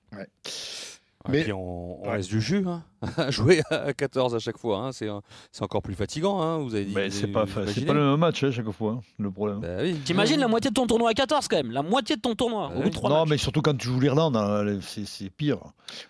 Mais- 1.30 1.44
puis 1.44 1.54
on, 1.54 2.02
on 2.02 2.06
Ouais. 2.08 2.18
reste 2.18 2.30
du 2.30 2.40
jus, 2.42 2.64
hein. 2.68 2.84
à 3.18 3.30
jouer 3.32 3.62
à 3.72 3.94
14 3.94 4.36
à 4.36 4.40
chaque 4.40 4.58
fois, 4.58 4.78
hein. 4.80 4.92
c'est, 4.92 5.08
c'est 5.52 5.64
encore 5.64 5.82
plus 5.82 5.94
fatigant, 5.96 6.42
hein. 6.42 6.58
vous 6.60 6.74
avez 6.76 6.86
dit. 6.86 6.94
Mais 6.96 7.10
c'est 7.10 7.28
pas, 7.28 7.46
c'est 7.68 7.86
pas 7.86 7.94
le 7.94 8.04
même 8.12 8.20
match 8.20 8.44
hein, 8.44 8.52
chaque 8.52 8.70
fois, 8.72 8.94
hein, 8.94 9.00
le 9.20 9.32
problème. 9.32 9.60
Bah 9.60 9.68
oui. 9.82 9.96
T'imagines 10.06 10.40
la 10.40 10.48
moitié 10.48 10.70
de 10.72 10.76
ton 10.76 10.88
tournoi 10.88 11.10
à 11.12 11.14
14 11.14 11.48
quand 11.48 11.58
même, 11.58 11.72
la 11.72 11.82
moitié 11.84 12.16
de 12.16 12.22
ton 12.22 12.36
tournoi 12.36 12.72
au 12.76 12.82
bout 12.82 12.90
de 12.90 12.94
trois 12.94 13.10
non, 13.10 13.20
matchs. 13.22 13.30
mais 13.30 13.38
surtout 13.38 13.62
quand 13.62 13.76
tu 13.78 13.88
joues 13.88 14.00
l'Irlande, 14.00 14.36
hein, 14.38 14.78
c'est 14.82 15.06
c'est 15.06 15.30
pire. 15.30 15.58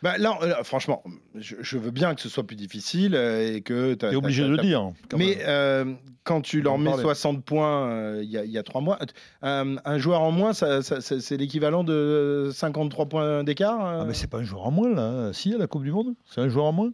Bah, 0.01 0.17
là, 0.17 0.37
euh, 0.41 0.63
franchement, 0.63 1.03
je, 1.35 1.55
je 1.61 1.77
veux 1.77 1.91
bien 1.91 2.15
que 2.15 2.21
ce 2.21 2.29
soit 2.29 2.43
plus 2.43 2.55
difficile 2.55 3.13
euh, 3.15 3.55
et 3.55 3.61
que 3.61 3.93
t'as- 3.93 4.09
T'es 4.11 4.15
obligé 4.15 4.41
t'as- 4.43 4.47
de 4.49 4.53
le 4.55 4.61
dire. 4.61 4.91
quand 5.09 5.17
Mais 5.17 5.37
euh, 5.45 5.93
quand 6.23 6.41
tu 6.41 6.61
leur 6.61 6.77
mets 6.77 6.85
parler. 6.91 7.03
60 7.03 7.43
points 7.43 7.89
euh, 7.89 8.21
il 8.23 8.29
y, 8.29 8.37
a- 8.37 8.45
il 8.45 8.51
y 8.51 8.57
a 8.57 8.63
trois 8.63 8.81
mois, 8.81 8.97
euh, 9.43 9.75
un 9.83 9.97
joueur 9.97 10.21
en 10.21 10.31
moins, 10.31 10.53
ça- 10.53 10.81
ça- 10.81 11.01
c'est 11.01 11.19
c'est 11.19 11.35
l'équivalent 11.37 11.83
de 11.83 12.51
53 12.53 13.05
points 13.07 13.43
d'écart 13.43 13.85
euh 13.85 13.99
Ah, 14.01 14.05
mais 14.05 14.13
c'est 14.13 14.27
pas 14.29 14.37
un 14.39 14.43
joueur 14.43 14.65
en 14.65 14.71
moins, 14.71 14.89
là. 14.93 15.04
Hein. 15.05 15.33
Si, 15.33 15.53
à 15.53 15.57
la 15.57 15.67
Coupe 15.67 15.83
du 15.83 15.91
Monde, 15.91 16.13
c'est 16.25 16.41
un 16.41 16.47
joueur 16.49 16.65
en 16.65 16.71
moins. 16.71 16.91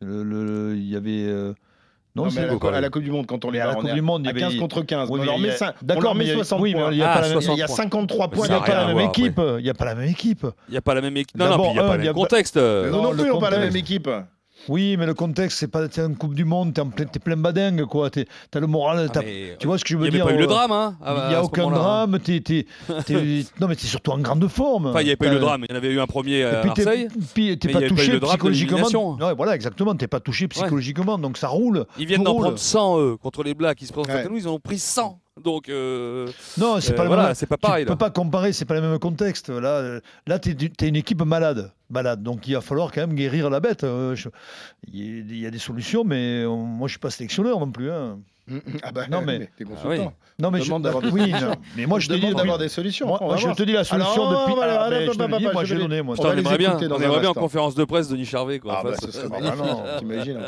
Le- 0.00 0.22
le- 0.24 0.76
Il 0.76 0.88
y 0.88 0.96
avait. 0.96 1.24
euh, 1.26 1.54
Non, 2.14 2.22
Non, 2.22 2.28
mais 2.30 2.30
c'est 2.30 2.40
à, 2.40 2.46
la, 2.46 2.56
quoi, 2.56 2.74
à 2.74 2.80
la 2.80 2.88
Coupe 2.88 3.02
du 3.02 3.10
Monde, 3.10 3.26
quand 3.26 3.44
on 3.44 3.50
les 3.50 3.58
Mais 3.58 3.62
à 3.64 3.66
la 3.66 3.72
on 3.76 3.80
Coupe 3.80 3.90
est 3.90 3.94
du 3.94 4.00
Monde, 4.00 4.22
il 4.24 4.26
y 4.26 4.30
avait- 4.30 4.40
15 4.40 4.56
contre 4.56 4.80
15. 4.82 5.10
Oui, 5.10 5.16
on 5.18 5.20
mais 5.20 5.26
leur 5.26 5.34
il 5.36 5.38
y 5.40 5.42
met, 5.42 5.50
a- 5.50 5.56
cin- 5.56 5.72
on 5.82 5.84
D'accord, 5.84 6.02
leur 6.02 6.14
met 6.14 6.18
mais 6.20 6.24
il 6.24 6.28
y 6.28 6.32
a- 6.32 6.34
60 6.36 6.60
oui, 6.62 6.74
mais 6.74 6.80
points. 6.80 6.92
il 6.92 6.96
y 6.98 7.02
a 7.02 7.10
Ah, 7.10 7.14
pas 7.14 7.20
la 7.20 7.26
même- 7.28 7.32
60 7.34 7.56
Il 7.56 7.60
y 7.60 7.62
a 7.62 7.66
points. 7.66 7.76
53 7.76 8.28
points 8.30 8.46
il 8.46 8.50
y 8.50 8.52
a 8.54 8.56
a 8.56 8.60
pas 8.62 8.68
la 8.74 8.80
à 8.84 8.86
même 8.94 8.98
équipe. 9.00 9.40
Il 9.58 9.62
n'y 9.62 9.68
a 9.70 9.74
pas 9.74 9.84
la 9.84 9.94
même 9.94 10.08
équipe. 10.08 10.46
Il 10.68 10.70
n'y 10.72 10.76
a 10.78 10.80
pas 10.80 10.94
la 10.94 11.00
même 11.02 11.16
équipe. 11.18 11.36
Non, 11.38 11.48
non, 11.50 11.64
il 11.68 11.72
n'y 11.74 11.78
a 11.78 11.84
un, 11.84 11.88
pas 11.88 11.96
le 11.98 12.02
a 12.02 12.04
même 12.06 12.14
contexte. 12.14 12.56
Non, 12.56 13.02
non 13.02 13.10
plus, 13.12 13.22
ils 13.22 13.28
n'ont 13.28 13.38
pas 13.38 13.50
la 13.50 13.58
même 13.58 13.76
équipe. 13.76 14.08
Oui, 14.68 14.96
mais 14.96 15.06
le 15.06 15.14
contexte, 15.14 15.58
c'est 15.58 15.68
pas. 15.68 15.86
T'es 15.88 16.02
en 16.02 16.14
Coupe 16.14 16.34
du 16.34 16.44
Monde, 16.44 16.74
t'es 16.74 16.80
en 16.80 16.88
plein, 16.88 17.04
t'es 17.06 17.18
plein 17.18 17.36
badingue, 17.36 17.84
quoi. 17.84 18.10
T'es- 18.10 18.26
T'as 18.50 18.60
le 18.60 18.66
moral. 18.66 19.06
Ah, 19.08 19.12
t'as- 19.12 19.22
Tu 19.58 19.66
vois 19.66 19.78
ce 19.78 19.84
que 19.84 19.88
je 19.90 19.94
Il 19.94 19.98
veux 19.98 20.02
n'y 20.04 20.08
avait 20.08 20.16
dire 20.18 20.26
pas 20.26 20.32
eu 20.32 20.38
le 20.38 20.44
euh, 20.44 20.46
drame, 20.46 20.72
hein, 20.72 20.96
Il 21.00 21.28
n'y 21.30 21.34
a 21.34 21.42
aucun 21.42 21.70
drame. 21.70 22.18
t'es- 22.18 22.40
t'es- 22.40 22.66
non, 23.60 23.68
mais 23.68 23.76
t'es 23.76 23.86
surtout 23.86 24.10
en 24.12 24.18
grande 24.18 24.46
forme. 24.48 24.86
Enfin, 24.86 25.00
il 25.00 25.04
n'y 25.04 25.10
avait 25.10 25.16
pas 25.16 25.26
eu 25.26 25.30
le 25.30 25.38
drame. 25.38 25.64
Il 25.68 25.72
y 25.72 25.74
en 25.74 25.76
avait 25.76 25.92
eu 25.92 26.00
un 26.00 26.06
premier 26.06 26.38
Et 26.38 26.44
à 26.44 26.60
puis 26.60 26.70
t'es- 26.74 26.84
Marseille. 26.84 27.08
puis 27.34 27.58
t'es 27.58 27.68
il 27.68 27.72
pas 27.72 27.88
touché 27.88 28.18
psychologiquement. 28.20 29.16
Ouais, 29.20 29.34
voilà, 29.34 29.54
exactement. 29.54 29.94
T'es 29.94 30.06
pas 30.08 30.20
touché 30.20 30.48
psychologiquement, 30.48 31.18
donc 31.18 31.36
ça 31.38 31.48
roule. 31.48 31.86
Ils 31.98 32.06
viennent 32.06 32.22
d'en 32.22 32.34
prendre 32.34 32.58
100 32.58 32.98
eux 33.00 33.16
contre 33.16 33.42
les 33.42 33.54
Blacks 33.54 33.78
qui 33.78 33.86
se 33.86 33.92
présentent 33.92 34.10
à 34.10 34.24
nous. 34.28 34.36
Ils 34.36 34.48
en 34.48 34.52
ont 34.54 34.60
pris 34.60 34.78
100. 34.78 35.20
Donc, 35.42 35.68
euh, 35.68 36.26
Non, 36.56 36.80
c'est 36.80 36.92
euh, 36.92 36.96
pas 36.96 37.02
le 37.02 37.08
voilà, 37.08 37.24
même. 37.26 37.34
c'est 37.34 37.46
pas 37.46 37.56
Tu 37.56 37.60
pareil. 37.60 37.84
peux 37.84 37.90
là. 37.90 37.96
pas 37.96 38.10
comparer, 38.10 38.52
c'est 38.54 38.64
pas 38.64 38.74
le 38.74 38.80
même 38.80 38.98
contexte. 38.98 39.50
Là, 39.50 40.00
là, 40.26 40.38
t'es, 40.38 40.54
t'es 40.54 40.88
une 40.88 40.96
équipe 40.96 41.22
malade, 41.22 41.72
malade. 41.90 42.22
Donc 42.22 42.48
il 42.48 42.54
va 42.54 42.62
falloir 42.62 42.90
quand 42.90 43.02
même 43.02 43.14
guérir 43.14 43.50
la 43.50 43.60
bête. 43.60 43.84
Euh, 43.84 44.14
je- 44.14 44.30
Il 44.90 44.96
y, 44.96 45.02
a- 45.02 45.20
il 45.20 45.38
y 45.40 45.46
a 45.46 45.50
des 45.50 45.58
solutions, 45.58 46.04
mais 46.04 46.46
on- 46.46 46.56
moi 46.64 46.88
je 46.88 46.92
suis 46.92 46.98
pas 47.00 47.10
sélectionneur 47.10 47.60
non 47.60 47.70
plus. 47.70 47.90
hein. 47.90 48.18
Ah 48.82 48.92
bah, 48.92 49.02
Non, 49.10 49.22
mais- 49.22 49.38
mais 49.40 49.50
t'es 49.58 49.64
Ah 49.66 49.74
consultant. 49.74 50.12
Non, 50.38 50.50
mais 50.50 50.58
On 50.60 50.62
je, 50.62 50.66
demande 50.68 50.82
d'avoir 50.82 51.02
des 51.02 51.08
oui, 51.10 51.20
solutions. 51.22 51.48
non. 51.48 51.54
mais 51.76 51.86
moi 51.86 51.98
je 51.98 52.08
te 52.08 52.12
dis 52.14 52.20
demande 52.20 52.36
d'avoir 52.36 52.58
des 52.58 52.68
solutions. 52.68 53.06
Moi, 53.08 53.18
moi, 53.22 53.36
je 53.36 53.48
te 53.48 53.62
dis 53.62 53.72
la 53.72 53.84
solution 53.84 54.28
Alors, 54.28 54.40
depuis. 54.42 54.54
voilà, 54.54 54.82
Ah, 54.84 54.90
mais 54.90 55.06
je 55.06 55.10
te 55.12 55.16
dis, 55.38 55.46
hop, 55.46 55.52
moi 55.54 55.64
je 55.64 55.74
vais 55.74 55.80
donné. 55.80 56.02
Moi, 56.02 56.14
on 56.18 56.32
aimerait 56.32 56.58
bien, 56.58 56.76
on 56.78 57.00
aimerait 57.00 57.20
bien 57.20 57.30
en 57.30 57.34
conférence 57.34 57.74
de 57.74 57.84
presse 57.84 58.08
Denis 58.08 58.26
Charvet. 58.26 58.58
Quoi, 58.58 58.76
Ah 58.78 58.82
bah, 58.84 58.90
ce 59.00 59.10
serait 59.10 59.28
vraiment. 59.28 59.82
T'imagines. 59.98 60.38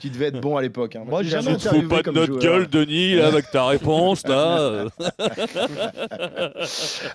Tu 0.00 0.08
devais 0.10 0.26
être 0.26 0.40
bon 0.40 0.56
à 0.56 0.62
l'époque. 0.62 0.96
hein. 0.96 1.02
Moi, 1.06 1.22
j'ai 1.22 1.30
jamais 1.30 1.56
Tu 1.56 1.68
te 1.68 1.74
fous 1.74 1.88
pas 1.88 2.02
de 2.02 2.10
notre 2.10 2.38
gueule, 2.38 2.66
Denis, 2.66 3.20
avec 3.20 3.50
ta 3.50 3.66
réponse, 3.66 4.26
là. 4.26 4.84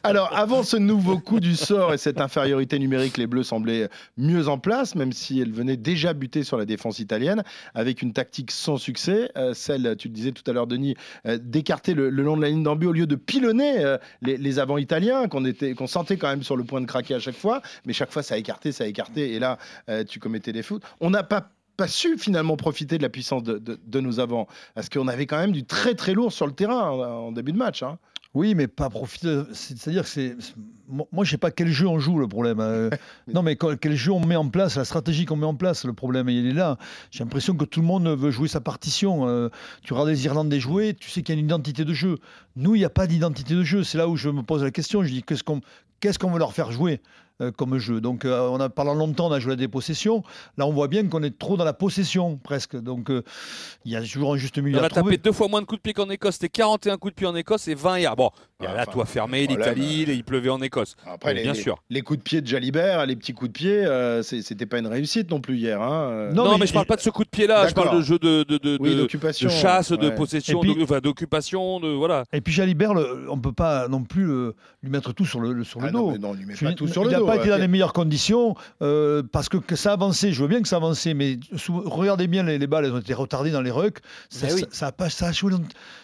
Alors, 0.03 0.29
avant 0.35 0.63
ce 0.63 0.77
nouveau 0.77 1.17
coup 1.19 1.39
du 1.39 1.55
sort 1.55 1.93
et 1.93 1.97
cette 1.97 2.21
infériorité 2.21 2.79
numérique, 2.79 3.17
les 3.17 3.27
Bleus 3.27 3.43
semblaient 3.43 3.89
mieux 4.17 4.47
en 4.47 4.57
place, 4.57 4.95
même 4.95 5.11
si 5.11 5.39
elles 5.41 5.51
venaient 5.51 5.77
déjà 5.77 6.13
buter 6.13 6.43
sur 6.43 6.57
la 6.57 6.65
défense 6.65 6.99
italienne, 6.99 7.43
avec 7.73 8.01
une 8.01 8.13
tactique 8.13 8.51
sans 8.51 8.77
succès, 8.77 9.31
euh, 9.37 9.53
celle, 9.53 9.95
tu 9.97 10.07
le 10.07 10.13
tout 10.31 10.49
à 10.49 10.53
l'heure, 10.53 10.67
Denis, 10.67 10.95
euh, 11.25 11.39
d'écarter 11.41 11.93
le, 11.93 12.09
long 12.09 12.37
de 12.37 12.41
la 12.41 12.49
ligne 12.49 12.63
d'embut 12.63 12.87
au 12.87 12.91
lieu 12.91 13.07
de 13.07 13.15
pilonner 13.15 13.83
euh, 13.83 13.97
les, 14.21 14.37
les 14.37 14.59
avants 14.59 14.77
italiens, 14.77 15.27
qu'on 15.27 15.43
qu'on 15.75 15.87
sentait 15.87 16.17
quand 16.17 16.29
même 16.29 16.43
sur 16.43 16.55
le 16.55 16.63
point 16.63 16.81
de 16.81 16.85
craquer 16.85 17.15
à 17.15 17.19
chaque 17.19 17.35
fois, 17.35 17.61
mais 17.85 17.93
chaque 17.93 18.11
fois 18.11 18.21
ça 18.21 18.35
a 18.35 18.37
écarté, 18.37 18.71
ça 18.71 18.83
a 18.83 18.87
écarté, 18.87 19.33
et 19.33 19.39
là, 19.39 19.57
euh, 19.89 20.03
tu 20.03 20.19
commettais 20.19 20.51
des 20.51 20.63
fautes. 20.63 20.83
On 20.99 21.09
n'a 21.09 21.23
pas 21.23 21.49
pas 21.77 21.87
su 21.87 22.17
finalement 22.17 22.57
profiter 22.57 22.97
de 22.97 23.03
la 23.03 23.09
puissance 23.09 23.43
de, 23.43 23.57
de- 23.57 23.79
de 23.85 23.99
nos 23.99 24.19
avants, 24.19 24.47
parce 24.75 24.89
qu'on 24.89 25.07
avait 25.07 25.25
quand 25.25 25.37
même 25.39 25.51
du 25.51 25.63
très 25.63 25.95
très 25.95 26.13
lourd 26.13 26.31
sur 26.31 26.45
le 26.47 26.53
terrain 26.53 26.89
en, 26.91 26.99
en 27.27 27.31
début 27.31 27.51
de 27.51 27.57
match. 27.57 27.83
hein. 27.83 27.97
Oui, 28.33 28.55
mais 28.55 28.67
pas 28.67 28.89
profiter. 28.89 29.41
c'est- 29.51 29.77
C'est-à-dire 29.77 30.03
que 30.03 30.09
c'est. 30.09 30.37
Moi, 30.87 31.23
je 31.25 31.31
sais 31.31 31.37
pas 31.37 31.51
quel 31.51 31.67
jeu 31.69 31.87
on 31.87 31.99
joue 31.99 32.17
le 32.17 32.27
problème. 32.29 32.59
euh. 32.61 32.89
non, 33.33 33.41
mais 33.43 33.57
quel 33.57 33.95
jeu 33.95 34.11
on 34.13 34.25
met 34.25 34.35
en 34.37 34.47
place, 34.47 34.77
la 34.77 34.85
stratégie 34.85 35.25
qu'on 35.25 35.35
met 35.35 35.45
en 35.45 35.55
place, 35.55 35.83
le 35.85 35.91
problème, 35.93 36.29
il 36.29 36.45
est 36.47 36.53
là. 36.53 36.77
J'ai 37.11 37.23
l'impression 37.23 37.55
que 37.55 37.65
tout 37.65 37.81
le 37.81 37.85
monde 37.87 38.07
veut 38.07 38.31
jouer 38.31 38.47
sa 38.47 38.61
partition. 38.61 39.27
euh. 39.27 39.49
Tu 39.83 39.91
regardes 39.93 40.09
les 40.09 40.25
Irlandais 40.25 40.59
jouer, 40.61 40.93
tu 40.93 41.09
sais 41.09 41.23
qu'il 41.23 41.35
y 41.35 41.37
a 41.37 41.39
une 41.39 41.45
identité 41.45 41.83
de 41.83 41.93
jeu. 41.93 42.19
Nous, 42.55 42.75
il 42.75 42.79
n'y 42.79 42.85
a 42.85 42.89
pas 42.89 43.05
d'identité 43.07 43.53
de 43.53 43.63
jeu. 43.63 43.83
C'est 43.83 43.97
là 43.97 44.07
où 44.07 44.15
je 44.15 44.29
me 44.29 44.43
pose 44.43 44.63
la 44.63 44.71
question. 44.71 45.03
Je 45.03 45.09
dis 45.09 45.23
qu'est-ce 45.23 45.43
qu'on 45.43 45.59
qu'est-ce 45.99 46.17
qu'on 46.17 46.31
veut 46.31 46.39
leur 46.39 46.53
faire 46.53 46.71
jouer? 46.71 47.01
Euh, 47.41 47.51
comme 47.51 47.77
jeu 47.77 47.99
Donc, 48.01 48.25
euh, 48.25 48.47
on 48.51 48.59
a 48.59 48.69
pendant 48.69 48.93
longtemps, 48.93 49.27
on 49.27 49.31
a 49.31 49.39
joué 49.39 49.53
à 49.53 49.55
des 49.55 49.67
possessions. 49.67 50.23
Là, 50.57 50.65
on 50.67 50.71
voit 50.71 50.87
bien 50.87 51.05
qu'on 51.07 51.23
est 51.23 51.37
trop 51.37 51.57
dans 51.57 51.63
la 51.65 51.73
possession 51.73 52.37
presque. 52.37 52.75
Donc, 52.81 53.09
euh, 53.09 53.23
il 53.85 53.91
y 53.91 53.95
a 53.95 54.01
toujours 54.01 54.33
un 54.33 54.37
juste 54.37 54.57
milieu 54.57 54.77
On 54.79 54.83
à 54.83 54.85
a 54.85 54.89
trouver. 54.89 55.17
tapé 55.17 55.23
deux 55.23 55.31
fois 55.31 55.47
moins 55.47 55.61
de 55.61 55.65
coups 55.65 55.79
de 55.79 55.83
pied 55.83 55.93
qu'en 55.93 56.09
Écosse. 56.09 56.35
C'était 56.35 56.49
41 56.49 56.97
coups 56.97 57.13
de 57.13 57.15
pied 57.17 57.27
en 57.27 57.35
Écosse 57.35 57.67
et 57.67 57.75
20 57.75 57.99
hier. 57.99 58.15
Bon, 58.15 58.29
il 58.59 58.63
y 58.63 58.67
a 58.67 58.71
Ah, 58.71 58.75
là, 58.75 58.81
enfin, 58.83 58.91
toi 58.91 59.05
fermé, 59.05 59.47
l'Italie, 59.47 60.05
il 60.07 60.23
pleuvait 60.23 60.49
en 60.49 60.61
Écosse. 60.61 60.95
Après, 61.05 61.33
les, 61.33 61.43
bien 61.43 61.53
les- 61.53 61.61
sûr. 61.61 61.77
les 61.89 62.01
coups 62.01 62.19
de 62.19 62.23
pied 62.23 62.41
de 62.41 62.47
Jalibert, 62.47 63.05
les 63.05 63.15
petits 63.15 63.33
coups 63.33 63.49
de 63.49 63.53
pied, 63.57 63.85
euh, 63.85 64.21
c'était 64.23 64.65
pas 64.65 64.79
une 64.79 64.87
réussite 64.87 65.29
non 65.31 65.41
plus 65.41 65.57
hier. 65.57 65.81
hein. 65.81 66.29
Non, 66.33 66.43
Non, 66.45 66.51
mais, 66.53 66.59
mais 66.59 66.67
je 66.67 66.73
parle 66.73 66.85
pas 66.85 66.95
de 66.95 67.01
ce 67.01 67.09
coup 67.09 67.23
de 67.23 67.29
pied-là. 67.29 67.67
Je 67.67 67.73
parle 67.73 67.95
de 67.97 68.01
jeu 68.01 68.19
de, 68.19 68.43
de, 68.43 68.57
de, 68.57 68.77
Oui, 68.79 68.91
de- 68.91 69.01
d'occupation. 69.01 69.47
de 69.47 69.53
chasse, 69.53 69.91
de 69.91 69.97
ouais. 70.09 70.15
possession, 70.15 70.59
Et 70.63 70.67
puis- 70.67 70.75
de- 70.75 70.83
enfin, 70.83 70.99
d'occupation, 70.99 71.79
de 71.79 71.87
voilà. 71.89 72.23
Et 72.33 72.41
puis 72.41 72.53
Jalibert, 72.53 72.93
le- 72.93 73.27
on 73.29 73.37
ne 73.37 73.41
peut 73.41 73.51
pas 73.53 73.87
non 73.87 74.03
plus 74.03 74.25
le- 74.25 74.55
lui 74.83 74.89
mettre 74.91 75.13
tout 75.13 75.25
sur 75.25 75.39
le, 75.39 75.53
le- 75.53 75.63
sur 75.63 75.79
le 75.81 75.87
Ah 75.87 75.91
dos. 75.91 75.97
non, 75.99 76.11
mais 76.11 76.17
non, 76.19 76.29
on 76.29 76.33
lui 76.33 76.45
met 76.45 76.53
pas 76.53 76.73
tout 76.73 76.85
il 76.85 76.91
sur 76.91 77.03
le 77.03 77.09
dos. 77.11 77.25
Pas 77.37 77.41
été 77.41 77.49
dans 77.49 77.57
les 77.57 77.67
meilleures 77.67 77.93
conditions 77.93 78.55
euh, 78.81 79.23
parce 79.31 79.49
que, 79.49 79.57
que 79.57 79.75
ça 79.75 79.93
avançait. 79.93 80.31
Je 80.31 80.41
veux 80.41 80.47
bien 80.47 80.61
que 80.61 80.67
ça 80.67 80.77
avançait, 80.77 81.13
mais 81.13 81.39
regardez 81.67 82.27
bien 82.27 82.43
les, 82.43 82.57
les 82.57 82.67
balles, 82.67 82.85
elles 82.85 82.93
ont 82.93 82.99
été 82.99 83.13
retardées 83.13 83.51
dans 83.51 83.61
les 83.61 83.71
rucks. 83.71 83.99
Ça, 84.29 84.47
Ben 84.47 84.55
oui. 84.55 84.61
ça, 84.61 84.67
ça 84.71 84.87
a 84.87 84.91
pas, 84.91 85.09
ça 85.09 85.27
a 85.27 85.31
joué 85.31 85.51
dans- 85.51 85.61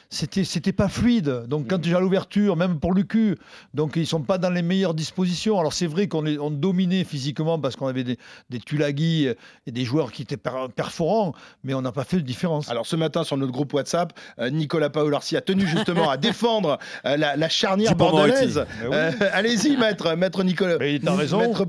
C'était, 0.10 0.46
c'était 0.46 0.72
pas 0.72 0.88
fluide. 0.88 1.43
Donc 1.50 1.67
quand 1.70 1.80
tu 1.80 1.93
as 1.96 2.00
l'ouverture, 2.00 2.56
même 2.56 2.80
pour 2.80 2.93
le 2.93 3.04
cul, 3.04 3.38
donc 3.74 3.98
ils 3.98 4.08
sont 4.08 4.22
pas 4.22 4.38
dans 4.38 4.50
les 4.50 4.62
meilleures 4.62 4.93
dispositions. 4.93 5.60
Alors 5.60 5.74
c'est 5.74 5.86
vrai 5.88 6.08
qu'on 6.08 6.26
est- 6.26 6.38
on 6.38 6.50
dominait 6.50 7.04
physiquement 7.04 7.60
parce 7.60 7.76
qu'on 7.76 7.88
avait 7.88 8.06
des, 8.06 8.17
des 8.50 8.60
Tulagi 8.60 9.28
et 9.65 9.72
des 9.72 9.84
joueurs 9.84 10.13
qui 10.13 10.22
étaient 10.22 10.38
per- 10.38 10.67
perforants, 10.74 11.34
mais 11.65 11.74
on 11.74 11.82
n'a 11.82 11.91
pas 11.91 12.06
fait 12.06 12.17
de 12.17 12.22
différence. 12.22 12.70
Alors 12.70 12.86
ce 12.88 12.96
matin 12.96 13.26
sur 13.26 13.36
notre 13.36 13.52
groupe 13.52 13.74
WhatsApp, 13.74 14.13
euh, 14.39 14.50
Nicolas 14.50 14.89
Paolorsi 14.89 15.36
a 15.36 15.41
tenu 15.41 15.67
justement 15.67 16.10
à 16.10 16.15
défendre 16.28 16.78
euh, 17.06 17.17
la, 17.17 17.36
la 17.36 17.50
charnière 17.50 17.96
bordelaise. 17.96 18.65
Mais 18.82 18.88
oui. 18.88 18.93
Euh, 18.96 19.12
Allez-y, 19.34 19.76
maître, 19.76 20.15
maître 20.15 20.41
Nicolas. 20.43 20.78
Mais 20.80 21.00
t'as 21.00 21.15
raison. 21.15 21.39
Maître 21.39 21.65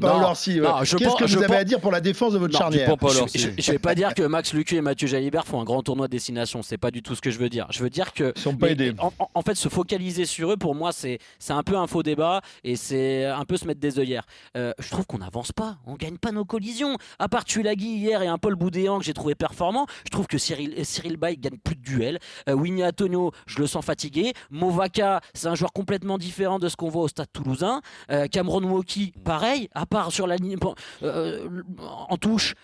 qu'est-ce 0.97 1.11
pense- 1.11 1.19
que 1.21 1.25
vous 1.25 1.39
avez 1.39 1.47
pense- 1.49 1.57
à 1.57 1.65
dire 1.65 1.81
pour 1.81 1.91
la 1.91 2.01
défense 2.01 2.35
de 2.35 2.39
votre 2.39 2.53
Non, 2.53 2.59
charnière 2.61 2.87
Je, 3.35 3.49
je 3.63 3.73
vais 3.73 3.79
pas 3.81 3.97
dire 3.97 4.15
que 4.15 4.23
Max 4.23 4.53
Lucu 4.53 4.77
et 4.77 4.81
Mathieu 4.81 5.09
Jalibert 5.09 5.45
font 5.45 5.61
un 5.61 5.65
grand 5.65 5.83
tournoi 5.83 6.07
de 6.07 6.13
destination. 6.13 6.63
C'est 6.63 6.79
pas 6.79 6.93
du 6.93 7.03
tout 7.03 7.17
ce 7.17 7.21
que 7.21 7.31
je 7.33 7.39
veux 7.39 7.49
dire. 7.49 7.67
Je 7.71 7.83
veux 7.83 7.91
dire 7.91 8.13
que 8.13 8.28
Ils 8.37 8.41
sont 8.41 8.57
pas 8.57 8.71
aidés. 8.71 8.95
En, 9.35 9.43
fait, 9.43 9.55
se 9.55 9.69
focaliser 9.69 10.25
sur 10.25 10.53
eux, 10.53 10.57
pour 10.57 10.75
moi, 10.75 10.93
c'est 10.93 11.19
c'est 11.39 11.53
un 11.53 11.63
peu 11.63 11.77
un 11.77 11.87
faux 11.87 12.03
débat 12.03 12.41
et 12.65 12.77
c'est 12.77 13.25
un 13.25 13.45
peu 13.45 13.57
se 13.57 13.67
mettre 13.67 13.81
des 13.81 13.99
œillères. 13.99 14.27
Euh, 14.57 14.73
je 14.79 14.91
trouve 14.91 15.07
qu'on 15.07 15.19
n'avance 15.19 15.53
pas, 15.53 15.79
on 15.87 15.95
gagne 15.95 16.19
pas 16.19 16.33
nos 16.33 16.45
collisions. 16.45 16.97
À 17.19 17.29
part 17.29 17.45
Tulagi 17.45 17.97
hier 17.97 18.23
et 18.23 18.27
un 18.27 18.39
Paul 18.39 18.55
Boudéan 18.55 18.99
que 18.99 19.05
j'ai 19.05 19.15
trouvé 19.15 19.35
performant, 19.35 19.87
je 20.05 20.11
trouve 20.11 20.27
que 20.27 20.39
Cyril, 20.39 20.85
Cyril 20.85 21.17
Bay 21.17 21.37
gagne 21.37 21.59
plus 21.59 21.77
de 21.77 21.83
duels. 21.83 22.19
Euh, 22.49 22.55
Winnie 22.55 22.85
Antonio, 22.85 23.33
je 23.47 23.59
le 23.59 23.67
sens 23.67 23.85
fatigué. 23.85 24.33
Movaka, 24.51 25.21
c'est 25.35 25.49
un 25.49 25.55
joueur 25.55 25.73
complètement 25.73 26.19
différent 26.19 26.59
de 26.59 26.69
ce 26.69 26.77
qu'on 26.77 26.89
voit 26.89 27.03
au 27.03 27.09
stade 27.09 27.29
toulousain. 27.33 27.81
Euh, 28.11 28.27
Cameron 28.27 28.63
Woki, 28.63 29.13
pareil, 29.25 29.69
à 29.75 29.87
part 29.87 30.13
sur 30.13 30.27
la 30.27 30.37
ligne 30.37 30.57
euh, 31.03 31.49
en 32.09 32.17
touche, 32.17 32.55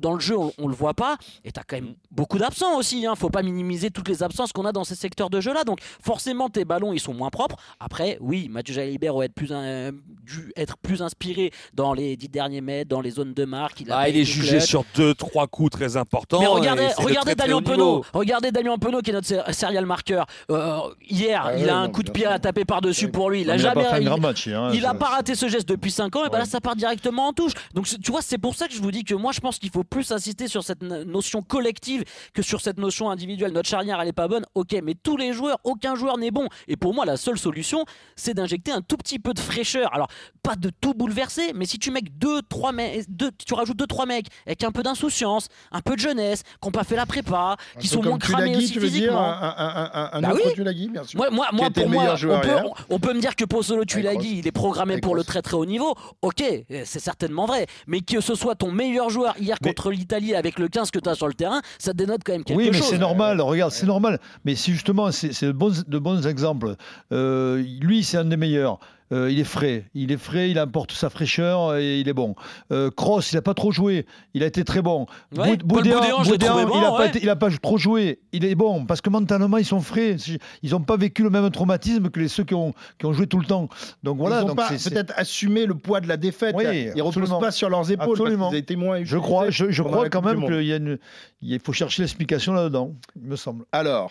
dans 0.00 0.14
le 0.14 0.20
jeu, 0.20 0.36
on, 0.36 0.52
on 0.58 0.68
le 0.68 0.74
voit 0.74 0.94
pas. 0.94 1.16
Et 1.44 1.52
tu 1.52 1.60
as 1.60 1.64
quand 1.64 1.76
même 1.76 1.94
beaucoup 2.10 2.38
d'absents 2.38 2.76
aussi. 2.76 3.06
Hein. 3.06 3.14
Faut 3.14 3.30
pas 3.30 3.42
minimiser 3.42 3.90
toutes 3.90 4.08
les 4.08 4.22
absences 4.22 4.52
qu'on 4.52 4.64
a 4.64 4.72
dans 4.72 4.84
ces 4.84 4.94
secteurs 5.02 5.28
de 5.30 5.40
jeu 5.40 5.52
là. 5.52 5.64
Donc 5.64 5.78
forcément, 6.02 6.48
tes 6.48 6.64
ballons 6.64 6.92
ils 6.92 7.00
sont 7.00 7.12
moins 7.14 7.30
propres. 7.30 7.56
Après, 7.80 8.16
oui, 8.20 8.48
Mathieu 8.48 8.74
Jalibert 8.74 9.14
aurait 9.14 9.26
être 9.26 9.34
plus, 9.34 9.52
un- 9.52 9.92
dû 9.92 10.52
être 10.56 10.76
plus 10.78 11.02
inspiré 11.02 11.50
dans 11.74 11.92
les 11.92 12.16
10 12.16 12.28
derniers 12.28 12.60
mètres, 12.60 12.88
dans 12.88 13.00
les 13.00 13.10
zones 13.10 13.34
de 13.34 13.44
marque. 13.44 13.80
Il, 13.80 13.90
a 13.92 13.98
Ah, 13.98 14.08
il 14.08 14.16
est 14.16 14.24
jugé 14.24 14.56
clutch. 14.58 14.68
sur 14.68 14.84
deux, 14.94 15.14
trois 15.14 15.46
coups 15.46 15.70
très 15.70 15.96
importants. 15.96 16.40
Mais 16.40 16.46
regardez, 16.46 16.86
regardez 16.96 17.34
très, 17.34 17.46
très 17.46 17.48
Damien 17.48 17.62
Penaud. 17.62 18.04
Regardez 18.12 18.50
Damien 18.52 18.78
Penaud 18.78 19.00
qui 19.02 19.10
est 19.10 19.14
notre 19.14 19.54
serial 19.54 19.84
marqueur. 19.86 20.26
Euh, 20.50 20.78
hier, 21.08 21.42
Ah 21.46 21.56
il 21.56 21.64
ouais, 21.64 21.70
a 21.70 21.76
un 21.76 21.86
non, 21.86 21.92
coup 21.92 22.02
de 22.02 22.10
pied 22.10 22.24
sûr. 22.24 22.32
à 22.32 22.38
taper 22.38 22.64
par-dessus 22.64 23.08
pour 23.10 23.30
lui. 23.30 23.42
Il 23.42 23.50
a 23.50 23.54
il 23.56 23.60
jamais 23.60 23.82
pas 23.82 23.90
fait 23.90 23.96
un 23.96 24.00
il- 24.00 24.04
grand 24.06 24.18
match. 24.18 24.46
hier, 24.46 24.60
hein, 24.60 24.70
il 24.74 24.84
a 24.86 24.94
pas 24.94 25.06
raté 25.06 25.34
ce 25.34 25.48
geste 25.48 25.68
depuis 25.68 25.90
5 25.90 26.14
ans 26.16 26.24
et 26.24 26.30
ben 26.30 26.38
là 26.38 26.44
ça 26.44 26.60
part 26.60 26.76
directement 26.76 27.28
en 27.28 27.32
touche. 27.32 27.52
Donc 27.74 27.86
tu 27.86 28.10
vois 28.10 28.22
c'est 28.22 28.38
pour 28.38 28.54
ça 28.54 28.68
que 28.68 28.74
je 28.74 28.80
vous 28.80 28.90
dis 28.90 29.04
que 29.04 29.14
moi 29.14 29.32
je 29.32 29.40
pense 29.40 29.58
qu'il 29.58 29.70
faut 29.70 29.84
plus 29.84 30.10
insister 30.12 30.46
sur 30.48 30.62
cette 30.62 30.82
no- 30.82 31.04
notion 31.04 31.42
collective 31.42 32.04
que 32.34 32.42
sur 32.42 32.60
cette 32.60 32.78
notion 32.78 33.10
individuelle. 33.10 33.52
Notre 33.52 33.68
charnière 33.68 34.00
elle 34.00 34.08
est 34.08 34.12
pas 34.12 34.28
bonne, 34.28 34.44
ok, 34.54 34.76
mais 34.82 34.91
tous 34.94 35.16
les 35.16 35.32
joueurs, 35.32 35.58
aucun 35.64 35.94
joueur 35.94 36.18
n'est 36.18 36.30
bon. 36.30 36.48
Et 36.68 36.76
pour 36.76 36.94
moi 36.94 37.04
la 37.04 37.16
seule 37.16 37.38
solution 37.38 37.84
c'est 38.16 38.34
d'injecter 38.34 38.72
un 38.72 38.80
tout 38.80 38.96
petit 38.96 39.18
peu 39.18 39.32
de 39.34 39.40
fraîcheur. 39.40 39.92
Alors 39.94 40.08
pas 40.42 40.56
de 40.56 40.70
tout 40.80 40.94
bouleverser, 40.94 41.52
mais 41.54 41.64
si 41.66 41.78
tu 41.78 41.90
mets 41.90 42.00
deux, 42.02 42.42
trois 42.42 42.72
mecs, 42.72 43.04
deux, 43.08 43.30
tu 43.46 43.54
rajoutes 43.54 43.76
deux 43.76 43.86
trois 43.86 44.06
mecs 44.06 44.26
avec 44.46 44.62
un 44.64 44.72
peu 44.72 44.82
d'insouciance, 44.82 45.48
un 45.70 45.80
peu 45.80 45.94
de 45.94 46.00
jeunesse, 46.00 46.42
qui 46.42 46.50
n'ont 46.68 46.72
pas 46.72 46.84
fait 46.84 46.96
la 46.96 47.06
prépa, 47.06 47.56
Un 47.76 47.80
qui 47.80 47.88
sont 47.88 48.02
moins 48.02 48.18
cramés 48.18 48.56
aussi 48.56 48.72
tu 48.72 48.78
veux 48.80 48.88
dire 48.88 49.00
physiquement. 49.00 49.20
un, 49.20 49.54
un, 49.56 49.90
un, 49.94 50.10
un 50.12 50.20
Bah 50.20 50.32
autre 50.34 50.42
oui. 50.46 50.54
Tulagi, 50.54 50.88
bien 50.88 51.04
sûr. 51.04 51.18
Moi, 51.18 51.30
moi, 51.30 51.48
moi 51.52 51.70
pour 51.70 51.88
moi, 51.88 52.14
on 52.14 52.40
peut, 52.40 52.56
on, 52.88 52.94
on 52.94 52.98
peut 52.98 53.12
me 53.14 53.20
dire 53.20 53.36
que 53.36 53.44
Avec 53.44 53.88
Tulagi, 53.88 54.38
il 54.38 54.46
est 54.46 54.52
programmé 54.52 54.98
pour 54.98 55.14
le 55.14 55.24
très 55.24 55.42
très 55.42 55.54
haut 55.56 55.66
niveau. 55.66 55.94
Ok, 56.22 56.42
c'est 56.84 57.00
certainement 57.00 57.46
vrai. 57.46 57.66
Mais 57.86 58.00
que 58.00 58.20
ce 58.20 58.34
soit 58.34 58.54
ton 58.54 58.70
meilleur 58.72 59.10
joueur 59.10 59.34
hier 59.38 59.56
Mais- 59.62 59.68
contre 59.68 59.90
l'Italie 59.90 60.34
avec 60.34 60.58
le 60.58 60.68
15 60.68 60.90
que 60.90 60.98
tu 60.98 61.08
as 61.08 61.14
sur 61.14 61.28
le 61.28 61.34
terrain, 61.34 61.60
ça 61.78 61.92
dénote 61.92 62.20
quand 62.24 62.32
même 62.32 62.44
quelque 62.44 62.56
Oui, 62.58 62.68
mais 62.72 62.78
chose. 62.78 62.88
c'est 62.90 62.98
normal. 62.98 63.40
Regarde, 63.40 63.72
c'est 63.72 63.86
normal. 63.86 64.18
Mais 64.44 64.54
si 64.54 64.72
justement, 64.82 65.12
c'est 65.12 65.44
de 65.46 65.52
bons, 65.52 65.84
de 65.86 65.98
bons 65.98 66.26
exemples. 66.26 66.74
Euh, 67.12 67.62
lui, 67.80 68.02
c'est 68.02 68.18
un 68.18 68.24
des 68.24 68.36
meilleurs. 68.36 68.80
Euh, 69.12 69.30
il 69.30 69.38
est 69.38 69.44
frais, 69.44 69.84
il 69.94 70.10
est 70.10 70.16
frais, 70.16 70.50
il 70.50 70.58
apporte 70.58 70.90
sa 70.92 71.10
fraîcheur 71.10 71.76
et 71.76 72.00
il 72.00 72.08
est 72.08 72.14
bon. 72.14 72.34
Euh, 72.72 72.90
Kroos, 72.90 73.20
il 73.30 73.34
n'a 73.34 73.42
pas 73.42 73.52
trop 73.52 73.70
joué, 73.70 74.06
il 74.32 74.42
a 74.42 74.46
été 74.46 74.64
très 74.64 74.80
bon. 74.80 75.04
Ouais, 75.36 75.58
Boudéan- 75.58 75.98
Boudéan, 75.98 76.22
Boudéan, 76.22 76.66
bon, 76.66 76.74
il 76.76 77.26
n'a 77.26 77.36
pas, 77.36 77.48
ouais. 77.48 77.56
trop 77.60 77.76
joué, 77.76 78.20
il 78.32 78.46
est 78.46 78.54
bon 78.54 78.86
parce 78.86 79.02
que 79.02 79.10
mentalement 79.10 79.58
ils 79.58 79.66
sont 79.66 79.82
frais. 79.82 80.16
Ils 80.62 80.70
n'ont 80.70 80.80
pas 80.80 80.96
vécu 80.96 81.22
le 81.22 81.28
même 81.28 81.50
traumatisme 81.50 82.08
que 82.08 82.20
les 82.20 82.28
ceux 82.28 82.44
qui 82.44 82.54
ont, 82.54 82.72
qui 82.98 83.04
ont 83.04 83.12
joué 83.12 83.26
tout 83.26 83.38
le 83.38 83.44
temps. 83.44 83.68
Donc 84.02 84.16
voilà. 84.16 84.40
ils 84.40 84.46
n'ont 84.46 84.54
pas 84.54 84.70
peut-être 84.70 85.12
assumé 85.14 85.66
le 85.66 85.74
poids 85.74 86.00
de 86.00 86.08
la 86.08 86.16
défaite. 86.16 86.54
Oui, 86.56 86.64
Ils 86.64 86.96
ne 86.96 87.02
reposent 87.02 87.38
pas 87.38 87.50
sur 87.50 87.68
leurs 87.68 87.90
épaules 87.92 88.16
Absolument. 88.18 88.46
parce 88.46 88.56
été 88.56 88.76
moins 88.76 89.04
je 89.04 89.18
crois, 89.18 89.50
je, 89.50 89.70
je 89.70 89.82
crois 89.82 90.08
quand 90.08 90.22
même 90.22 90.46
qu'il 90.46 90.62
y 90.64 90.72
a 90.72 90.76
une, 90.76 90.98
il 91.42 91.60
faut 91.60 91.74
chercher 91.74 92.00
l'explication 92.00 92.54
là-dedans, 92.54 92.94
il 93.20 93.28
me 93.28 93.36
semble. 93.36 93.66
Alors, 93.72 94.10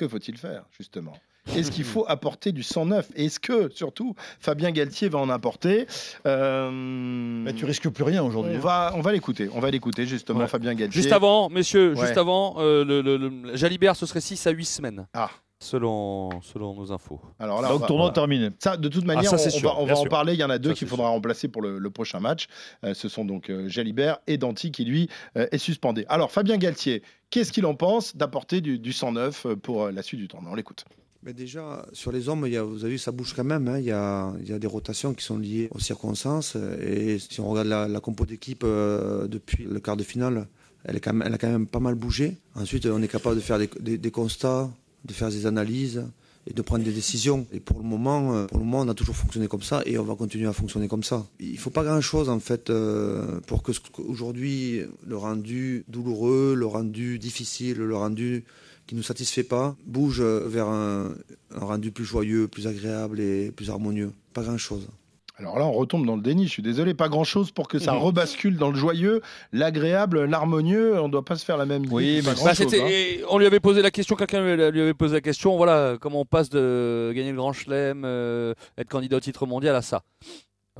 que 0.00 0.08
faut-il 0.08 0.36
faire, 0.36 0.64
justement? 0.78 1.12
Est-ce 1.56 1.70
qu'il 1.70 1.84
faut 1.84 2.04
apporter 2.06 2.52
du 2.52 2.62
109 2.62 3.08
Est-ce 3.16 3.40
que, 3.40 3.70
surtout, 3.74 4.14
Fabien 4.40 4.70
Galtier 4.72 5.08
va 5.08 5.18
en 5.18 5.30
apporter? 5.30 5.86
Euh, 6.26 6.70
Mais 6.70 7.52
tu 7.54 7.64
risques 7.64 7.88
plus 7.88 8.04
rien 8.04 8.22
aujourd'hui. 8.22 8.52
on 8.54 8.58
hein. 8.58 8.60
va, 8.60 8.92
on 8.94 9.00
va 9.00 9.12
l'écouter. 9.12 9.48
On 9.54 9.60
va 9.60 9.70
l'écouter, 9.70 10.06
justement, 10.06 10.40
Ouais. 10.40 10.48
Fabien 10.48 10.74
Galtier. 10.74 11.00
Juste 11.00 11.12
avant, 11.12 11.48
messieurs, 11.48 11.94
Ouais. 11.94 12.06
juste 12.06 12.18
avant, 12.18 12.56
euh, 12.58 12.84
le, 12.84 13.00
le- 13.00 13.16
le- 13.16 13.56
Jalibert, 13.56 13.96
ce 13.96 14.06
serait 14.06 14.20
6 14.20 14.46
à 14.46 14.50
8 14.50 14.64
semaines. 14.66 15.06
Ah. 15.14 15.30
Selon, 15.62 16.30
selon 16.40 16.74
nos 16.74 16.90
infos. 16.90 17.20
Alors 17.38 17.60
là, 17.60 17.68
on 17.68 17.72
Donc 17.72 17.80
va- 17.82 17.86
tournoi 17.86 18.04
voilà. 18.06 18.14
terminé. 18.14 18.48
Ça, 18.58 18.78
de 18.78 18.88
toute 18.88 19.04
manière, 19.04 19.28
ça, 19.30 19.36
c'est 19.36 19.54
on, 19.54 19.58
sûr, 19.58 19.68
va, 19.74 19.78
on 19.78 19.84
bien 19.84 19.92
va 19.94 20.00
en 20.00 20.04
parler. 20.06 20.32
Il 20.32 20.40
y 20.40 20.44
en 20.44 20.48
a 20.48 20.56
deux 20.58 20.72
qu'il 20.72 20.88
faudra 20.88 21.10
remplacer 21.10 21.48
pour 21.48 21.60
le, 21.60 21.78
le 21.78 21.90
prochain 21.90 22.18
match. 22.18 22.46
Euh, 22.82 22.94
ce 22.94 23.10
sont 23.10 23.26
donc 23.26 23.50
euh, 23.50 23.68
Jalibert 23.68 24.20
et 24.26 24.38
Danti 24.38 24.72
qui, 24.72 24.86
lui, 24.86 25.10
euh, 25.36 25.46
est 25.52 25.58
suspendé. 25.58 26.06
Alors, 26.08 26.32
Fabien 26.32 26.56
Galtier, 26.56 27.02
qu'est-ce 27.28 27.52
qu'il 27.52 27.66
en 27.66 27.74
pense 27.74 28.16
d'apporter 28.16 28.62
du, 28.62 28.78
du 28.78 28.94
109 28.94 29.44
euh, 29.46 29.54
pour 29.56 29.84
euh, 29.84 29.92
la 29.92 30.02
suite 30.02 30.18
du 30.20 30.28
tournoi? 30.28 30.50
On 30.50 30.54
l'écoute. 30.54 30.86
Mais 31.22 31.34
déjà, 31.34 31.84
sur 31.92 32.10
les 32.10 32.30
hommes, 32.30 32.44
il 32.46 32.54
y 32.54 32.56
a, 32.56 32.62
vous 32.62 32.82
avez 32.84 32.94
vu, 32.94 32.98
ça 32.98 33.12
bouge 33.12 33.34
quand 33.36 33.44
même. 33.44 33.68
hein. 33.68 33.78
Il, 33.78 33.84
y 33.84 33.92
a, 33.92 34.32
il 34.40 34.48
y 34.48 34.54
a 34.54 34.58
des 34.58 34.66
rotations 34.66 35.12
qui 35.12 35.22
sont 35.22 35.36
liées 35.36 35.68
aux 35.72 35.78
circonstances. 35.78 36.56
Et 36.80 37.18
si 37.18 37.38
on 37.38 37.50
regarde 37.50 37.68
la, 37.68 37.86
la 37.86 38.00
compo 38.00 38.24
d'équipe 38.24 38.62
euh, 38.64 39.28
depuis 39.28 39.64
le 39.64 39.78
quart 39.78 39.98
de 39.98 40.04
finale, 40.04 40.46
elle, 40.84 40.96
est 40.96 41.00
quand 41.00 41.12
même, 41.12 41.26
elle 41.28 41.34
a 41.34 41.38
quand 41.38 41.50
même 41.50 41.66
pas 41.66 41.80
mal 41.80 41.96
bougé. 41.96 42.38
Ensuite, 42.54 42.86
on 42.86 43.02
est 43.02 43.08
capable 43.08 43.36
de 43.36 43.40
faire 43.42 43.58
des, 43.58 43.68
des- 43.80 43.98
des 43.98 44.10
constats, 44.10 44.70
de 45.04 45.12
faire 45.12 45.28
des 45.30 45.46
analyses 45.46 46.04
et 46.46 46.52
de 46.52 46.62
prendre 46.62 46.84
des 46.84 46.92
décisions. 46.92 47.46
Et 47.52 47.60
pour 47.60 47.78
le 47.78 47.84
moment, 47.84 48.34
euh, 48.34 48.46
pour 48.46 48.58
le 48.58 48.64
moment, 48.64 48.80
on 48.80 48.88
a 48.88 48.94
toujours 48.94 49.16
fonctionné 49.16 49.48
comme 49.48 49.62
ça 49.62 49.82
et 49.86 49.98
on 49.98 50.04
va 50.04 50.14
continuer 50.14 50.46
à 50.46 50.52
fonctionner 50.52 50.88
comme 50.88 51.02
ça. 51.02 51.26
Il 51.38 51.58
faut 51.58 51.70
pas 51.70 51.84
grand-chose 51.84 52.28
en 52.28 52.40
fait 52.40 52.70
euh, 52.70 53.40
pour 53.46 53.62
que 53.62 53.72
aujourd'hui 53.98 54.82
le 55.06 55.16
rendu 55.16 55.84
douloureux, 55.88 56.54
le 56.56 56.66
rendu 56.66 57.18
difficile, 57.18 57.78
le 57.78 57.96
rendu 57.96 58.44
qui 58.86 58.94
nous 58.94 59.02
satisfait 59.02 59.44
pas 59.44 59.76
bouge 59.86 60.20
euh, 60.20 60.46
vers 60.48 60.68
un, 60.68 61.14
un 61.54 61.64
rendu 61.64 61.90
plus 61.92 62.04
joyeux, 62.04 62.48
plus 62.48 62.66
agréable 62.66 63.20
et 63.20 63.50
plus 63.50 63.70
harmonieux. 63.70 64.12
Pas 64.32 64.42
grand-chose. 64.42 64.88
Alors 65.40 65.58
là, 65.58 65.64
on 65.66 65.72
retombe 65.72 66.04
dans 66.06 66.16
le 66.16 66.22
déni. 66.22 66.44
Je 66.46 66.50
suis 66.52 66.62
désolé, 66.62 66.92
pas 66.92 67.08
grand 67.08 67.24
chose 67.24 67.50
pour 67.50 67.66
que 67.66 67.78
ça 67.78 67.92
Mhm. 67.94 67.98
rebascule 68.00 68.56
dans 68.58 68.68
le 68.70 68.76
joyeux, 68.76 69.22
l'agréable, 69.52 70.24
l'harmonieux. 70.26 71.00
On 71.00 71.06
ne 71.06 71.12
doit 71.12 71.24
pas 71.24 71.36
se 71.36 71.44
faire 71.46 71.56
la 71.56 71.64
même 71.66 71.84
idée. 71.84 71.94
Oui, 71.94 72.14
mais 72.24 72.34
Bah, 72.34 72.54
chose, 72.54 72.74
hein. 72.74 73.24
on 73.30 73.38
lui 73.38 73.46
avait 73.46 73.58
posé 73.60 73.80
la 73.80 73.90
question, 73.90 74.16
quelqu'un 74.16 74.42
lui 74.44 74.70
lui 74.70 74.80
avait 74.82 74.94
posé 74.94 75.14
la 75.14 75.20
question, 75.22 75.56
voilà, 75.56 75.96
comment 75.98 76.20
on 76.20 76.24
passe 76.26 76.50
de 76.50 77.10
gagner 77.14 77.30
le 77.30 77.36
Grand 77.36 77.52
Chelem, 77.54 78.02
euh, 78.04 78.52
être 78.76 78.88
candidat 78.88 79.16
au 79.16 79.20
titre 79.20 79.46
mondial 79.46 79.74
à 79.74 79.82
ça. 79.82 80.02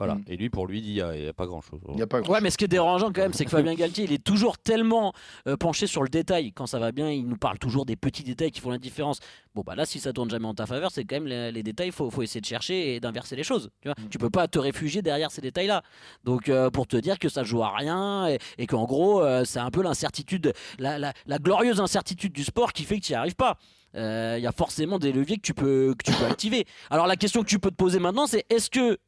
Voilà. 0.00 0.14
Mm. 0.14 0.24
Et 0.28 0.36
lui, 0.38 0.48
pour 0.48 0.66
lui, 0.66 0.78
il 0.78 0.82
dit, 0.82 1.00
il 1.14 1.20
n'y 1.20 1.28
a, 1.28 1.32
pas 1.34 1.44
grand-chose. 1.44 1.78
Il 1.92 1.98
y 1.98 2.02
a 2.02 2.06
pas 2.06 2.22
grand 2.22 2.32
Ouais, 2.32 2.40
mais 2.40 2.48
ce 2.48 2.56
qui 2.56 2.64
est 2.64 2.68
dérangeant 2.68 3.12
quand 3.12 3.20
même, 3.20 3.34
c'est 3.34 3.44
que 3.44 3.50
Fabien 3.50 3.74
Galtier, 3.74 4.04
il 4.04 4.12
est 4.12 4.24
toujours 4.24 4.56
tellement 4.56 5.12
euh, 5.46 5.58
penché 5.58 5.86
sur 5.86 6.02
le 6.02 6.08
détail. 6.08 6.52
Quand 6.52 6.64
ça 6.66 6.78
va 6.78 6.90
bien, 6.90 7.10
il 7.10 7.26
nous 7.26 7.36
parle 7.36 7.58
toujours 7.58 7.84
des 7.84 7.96
petits 7.96 8.22
détails 8.24 8.50
qui 8.50 8.60
font 8.60 8.70
la 8.70 8.78
différence. 8.78 9.18
Bon, 9.54 9.62
bah 9.62 9.74
là, 9.74 9.84
si 9.84 10.00
ça 10.00 10.14
tourne 10.14 10.30
jamais 10.30 10.46
en 10.46 10.54
ta 10.54 10.64
faveur, 10.64 10.90
c'est 10.90 11.04
quand 11.04 11.16
même 11.16 11.26
les, 11.26 11.52
les 11.52 11.62
détails, 11.62 11.90
faut, 11.90 12.08
faut 12.10 12.22
essayer 12.22 12.40
de 12.40 12.46
chercher 12.46 12.94
et 12.94 13.00
d'inverser 13.00 13.36
les 13.36 13.42
choses. 13.42 13.70
Tu, 13.82 13.88
vois 13.88 13.94
tu 14.10 14.16
peux 14.16 14.30
pas 14.30 14.48
te 14.48 14.58
réfugier 14.58 15.02
derrière 15.02 15.30
ces 15.30 15.42
détails-là. 15.42 15.82
Donc, 16.24 16.48
euh, 16.48 16.70
pour 16.70 16.86
te 16.86 16.96
dire 16.96 17.18
que 17.18 17.28
ça 17.28 17.44
joue 17.44 17.62
à 17.62 17.76
rien 17.76 18.26
et, 18.28 18.38
et 18.56 18.66
qu'en 18.66 18.86
gros, 18.86 19.20
euh, 19.22 19.44
c'est 19.44 19.58
un 19.60 19.70
peu 19.70 19.82
l'incertitude, 19.82 20.54
la, 20.78 20.98
la- 20.98 21.12
la 21.26 21.38
glorieuse 21.38 21.78
incertitude 21.80 22.32
du 22.32 22.44
sport 22.44 22.72
qui 22.72 22.84
fait 22.84 22.98
que 22.98 23.04
tu 23.04 23.12
n'y 23.12 23.16
arrives 23.16 23.36
pas. 23.36 23.58
Euh, 23.96 24.36
Il 24.38 24.42
y 24.42 24.46
a 24.46 24.52
forcément 24.52 24.98
des 24.98 25.12
leviers 25.12 25.36
que 25.36 25.42
tu 25.42 25.52
peux, 25.52 25.94
que 25.98 26.10
tu 26.10 26.16
peux 26.16 26.24
activer. 26.30 26.64
Alors, 26.88 27.06
la 27.06 27.16
question 27.16 27.42
que 27.42 27.48
tu 27.48 27.58
peux 27.58 27.70
te 27.70 27.76
poser 27.76 27.98
maintenant, 27.98 28.26
c'est 28.26 28.46
est-ce 28.48 28.70
que 28.70 28.98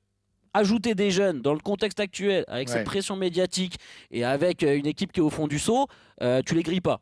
ajouter 0.54 0.94
des 0.94 1.10
jeunes 1.10 1.40
dans 1.40 1.52
le 1.54 1.60
contexte 1.60 2.00
actuel, 2.00 2.44
avec 2.48 2.68
Ouais. 2.68 2.74
cette 2.74 2.84
pression 2.84 3.16
médiatique 3.16 3.76
et 4.10 4.24
avec 4.24 4.62
euh, 4.62 4.76
une 4.76 4.86
équipe 4.86 5.12
qui 5.12 5.20
est 5.20 5.22
au 5.22 5.30
fond 5.30 5.46
du 5.48 5.58
seau, 5.58 5.86
euh, 6.22 6.40
tu 6.44 6.54
les 6.54 6.62
grilles 6.62 6.80
pas. 6.80 7.00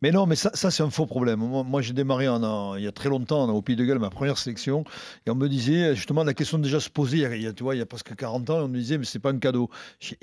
Mais 0.00 0.12
non, 0.12 0.24
mais 0.24 0.34
ça, 0.36 0.50
ça 0.54 0.70
c'est 0.70 0.82
un 0.82 0.88
faux 0.88 1.04
problème. 1.04 1.40
Moi, 1.40 1.62
moi, 1.62 1.82
j'ai 1.82 1.92
démarré 1.92 2.26
en, 2.26 2.42
en- 2.42 2.76
il 2.76 2.84
y 2.84 2.86
a 2.86 2.92
très 2.92 3.10
longtemps 3.10 3.46
au 3.50 3.60
Pays 3.60 3.76
de 3.76 3.84
Galles, 3.84 3.98
ma 3.98 4.08
première 4.08 4.38
sélection, 4.38 4.84
et 5.26 5.30
on 5.30 5.34
me 5.34 5.46
disait, 5.48 5.94
justement, 5.94 6.24
la 6.24 6.32
question 6.32 6.56
déjà 6.58 6.80
se 6.80 6.88
posait, 6.88 7.18
il 7.18 7.42
y 7.42 7.46
a, 7.46 7.52
tu 7.52 7.64
vois, 7.64 7.74
il 7.74 7.78
y 7.78 7.82
a 7.82 7.86
presque 7.86 8.14
40 8.16 8.48
ans, 8.48 8.60
on 8.62 8.68
me 8.68 8.78
disait, 8.78 8.96
mais 8.96 9.04
c'est 9.04 9.18
pas 9.18 9.30
un 9.30 9.38
cadeau. 9.38 9.68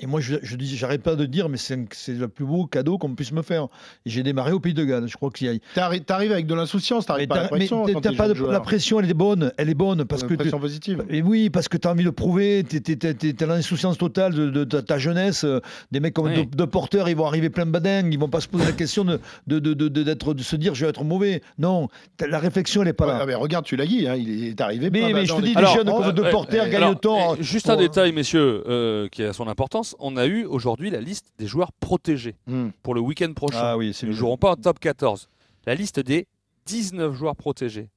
Et 0.00 0.06
moi, 0.06 0.20
je, 0.20 0.36
j'arrête 0.42 1.02
pas 1.02 1.14
de 1.14 1.26
dire, 1.26 1.48
mais 1.48 1.58
c'est 1.58 1.76
le 2.08 2.26
plus 2.28 2.44
beau 2.44 2.66
cadeau 2.66 2.98
qu'on 2.98 3.14
puisse 3.14 3.30
me 3.30 3.42
faire. 3.42 3.68
Et 4.04 4.10
j'ai 4.10 4.24
démarré 4.24 4.50
au 4.52 4.58
Pays 4.58 4.74
de 4.74 4.84
Galles, 4.84 5.06
je 5.06 5.16
crois 5.16 5.30
qu'il 5.30 5.46
y 5.46 5.50
a. 5.50 5.58
T'arri- 5.74 6.02
T'arrives 6.02 6.32
avec 6.32 6.46
de 6.46 6.54
l'insouciance, 6.54 7.06
t'arrives 7.06 7.28
pas 7.28 7.36
à 7.36 7.42
la 7.42 7.48
t'as 7.48 7.54
mais 7.54 7.58
pression. 7.60 7.84
t'as- 7.86 8.00
t'as 8.00 8.16
pas 8.16 8.28
de, 8.28 8.44
la 8.44 8.60
pression, 8.60 8.98
elle 8.98 9.08
est 9.10 9.14
bonne, 9.14 9.52
elle 9.58 9.68
est 9.70 9.74
bonne 9.74 10.04
parce 10.06 10.22
Une 10.22 10.28
que 10.28 10.34
pression 10.34 10.58
positive. 10.58 11.04
et 11.08 11.22
oui, 11.22 11.50
parce 11.50 11.68
que 11.68 11.76
tu 11.76 11.86
as 11.86 11.92
envie 11.92 12.04
de 12.04 12.10
prouver, 12.10 12.64
tu 12.68 12.76
es, 12.78 13.46
l'insouciance 13.46 13.96
totale 13.98 14.34
de, 14.34 14.50
de 14.50 14.64
ta, 14.64 14.82
ta 14.82 14.98
jeunesse. 14.98 15.46
Des 15.92 16.00
mecs 16.00 16.14
comme 16.14 16.26
Oui. 16.26 16.46
de, 16.46 16.56
de 16.56 16.64
porteurs, 16.64 17.08
ils 17.08 17.16
vont 17.16 17.26
arriver 17.26 17.48
plein 17.50 17.66
badingue, 17.66 18.12
ils 18.12 18.18
vont 18.18 18.28
pas 18.28 18.35
se 18.40 18.48
poser 18.48 18.64
la 18.64 18.72
question 18.72 19.04
de, 19.04 19.20
de, 19.46 19.58
de, 19.58 19.74
de, 19.74 20.02
d'être- 20.02 20.34
de 20.34 20.42
se 20.42 20.56
dire 20.56 20.74
je 20.74 20.84
vais 20.84 20.90
être 20.90 21.04
mauvais. 21.04 21.42
Non, 21.58 21.88
la 22.26 22.38
réflexion, 22.38 22.82
elle 22.82 22.88
n'est 22.88 22.92
pas 22.92 23.06
là. 23.06 23.18
ah, 23.22 23.26
mais 23.26 23.34
regarde, 23.34 23.64
tu 23.64 23.76
l'as 23.76 23.86
dit, 23.86 24.06
hein, 24.06 24.14
il 24.16 24.44
est 24.48 24.60
arrivé. 24.60 24.90
Mais, 24.90 25.12
mais 25.12 25.26
je 25.26 25.34
te 25.34 25.40
dis, 25.42 25.54
Alors, 25.56 25.74
jeunes 25.74 25.86
de 26.14 26.22
euh, 26.22 26.30
porteurs 26.30 26.64
euh, 26.64 26.68
gagnent 26.68 26.82
Alors, 26.82 27.00
tant. 27.00 27.34
eh, 27.36 27.42
juste 27.42 27.66
pour- 27.66 27.74
un 27.74 27.78
détail, 27.78 28.12
messieurs, 28.12 28.62
euh, 28.68 29.08
qui 29.08 29.22
a 29.22 29.32
son 29.32 29.48
importance. 29.48 29.94
On 29.98 30.16
a 30.16 30.26
eu 30.26 30.44
aujourd'hui 30.44 30.90
la 30.90 31.00
liste 31.00 31.26
des 31.38 31.46
joueurs 31.46 31.72
protégés 31.72 32.34
Hmm. 32.46 32.68
pour 32.82 32.94
le 32.94 33.00
week-end 33.00 33.32
prochain. 33.34 33.58
Ah 33.60 33.76
oui, 33.76 33.92
c'est 33.94 34.06
Ils 34.06 34.10
ne 34.10 34.14
joueront 34.14 34.36
pas 34.36 34.52
en 34.52 34.56
top 34.56 34.78
14. 34.78 35.28
La 35.66 35.74
liste 35.74 36.00
des 36.00 36.26
19 36.66 37.14
joueurs 37.14 37.36
protégés. 37.36 37.88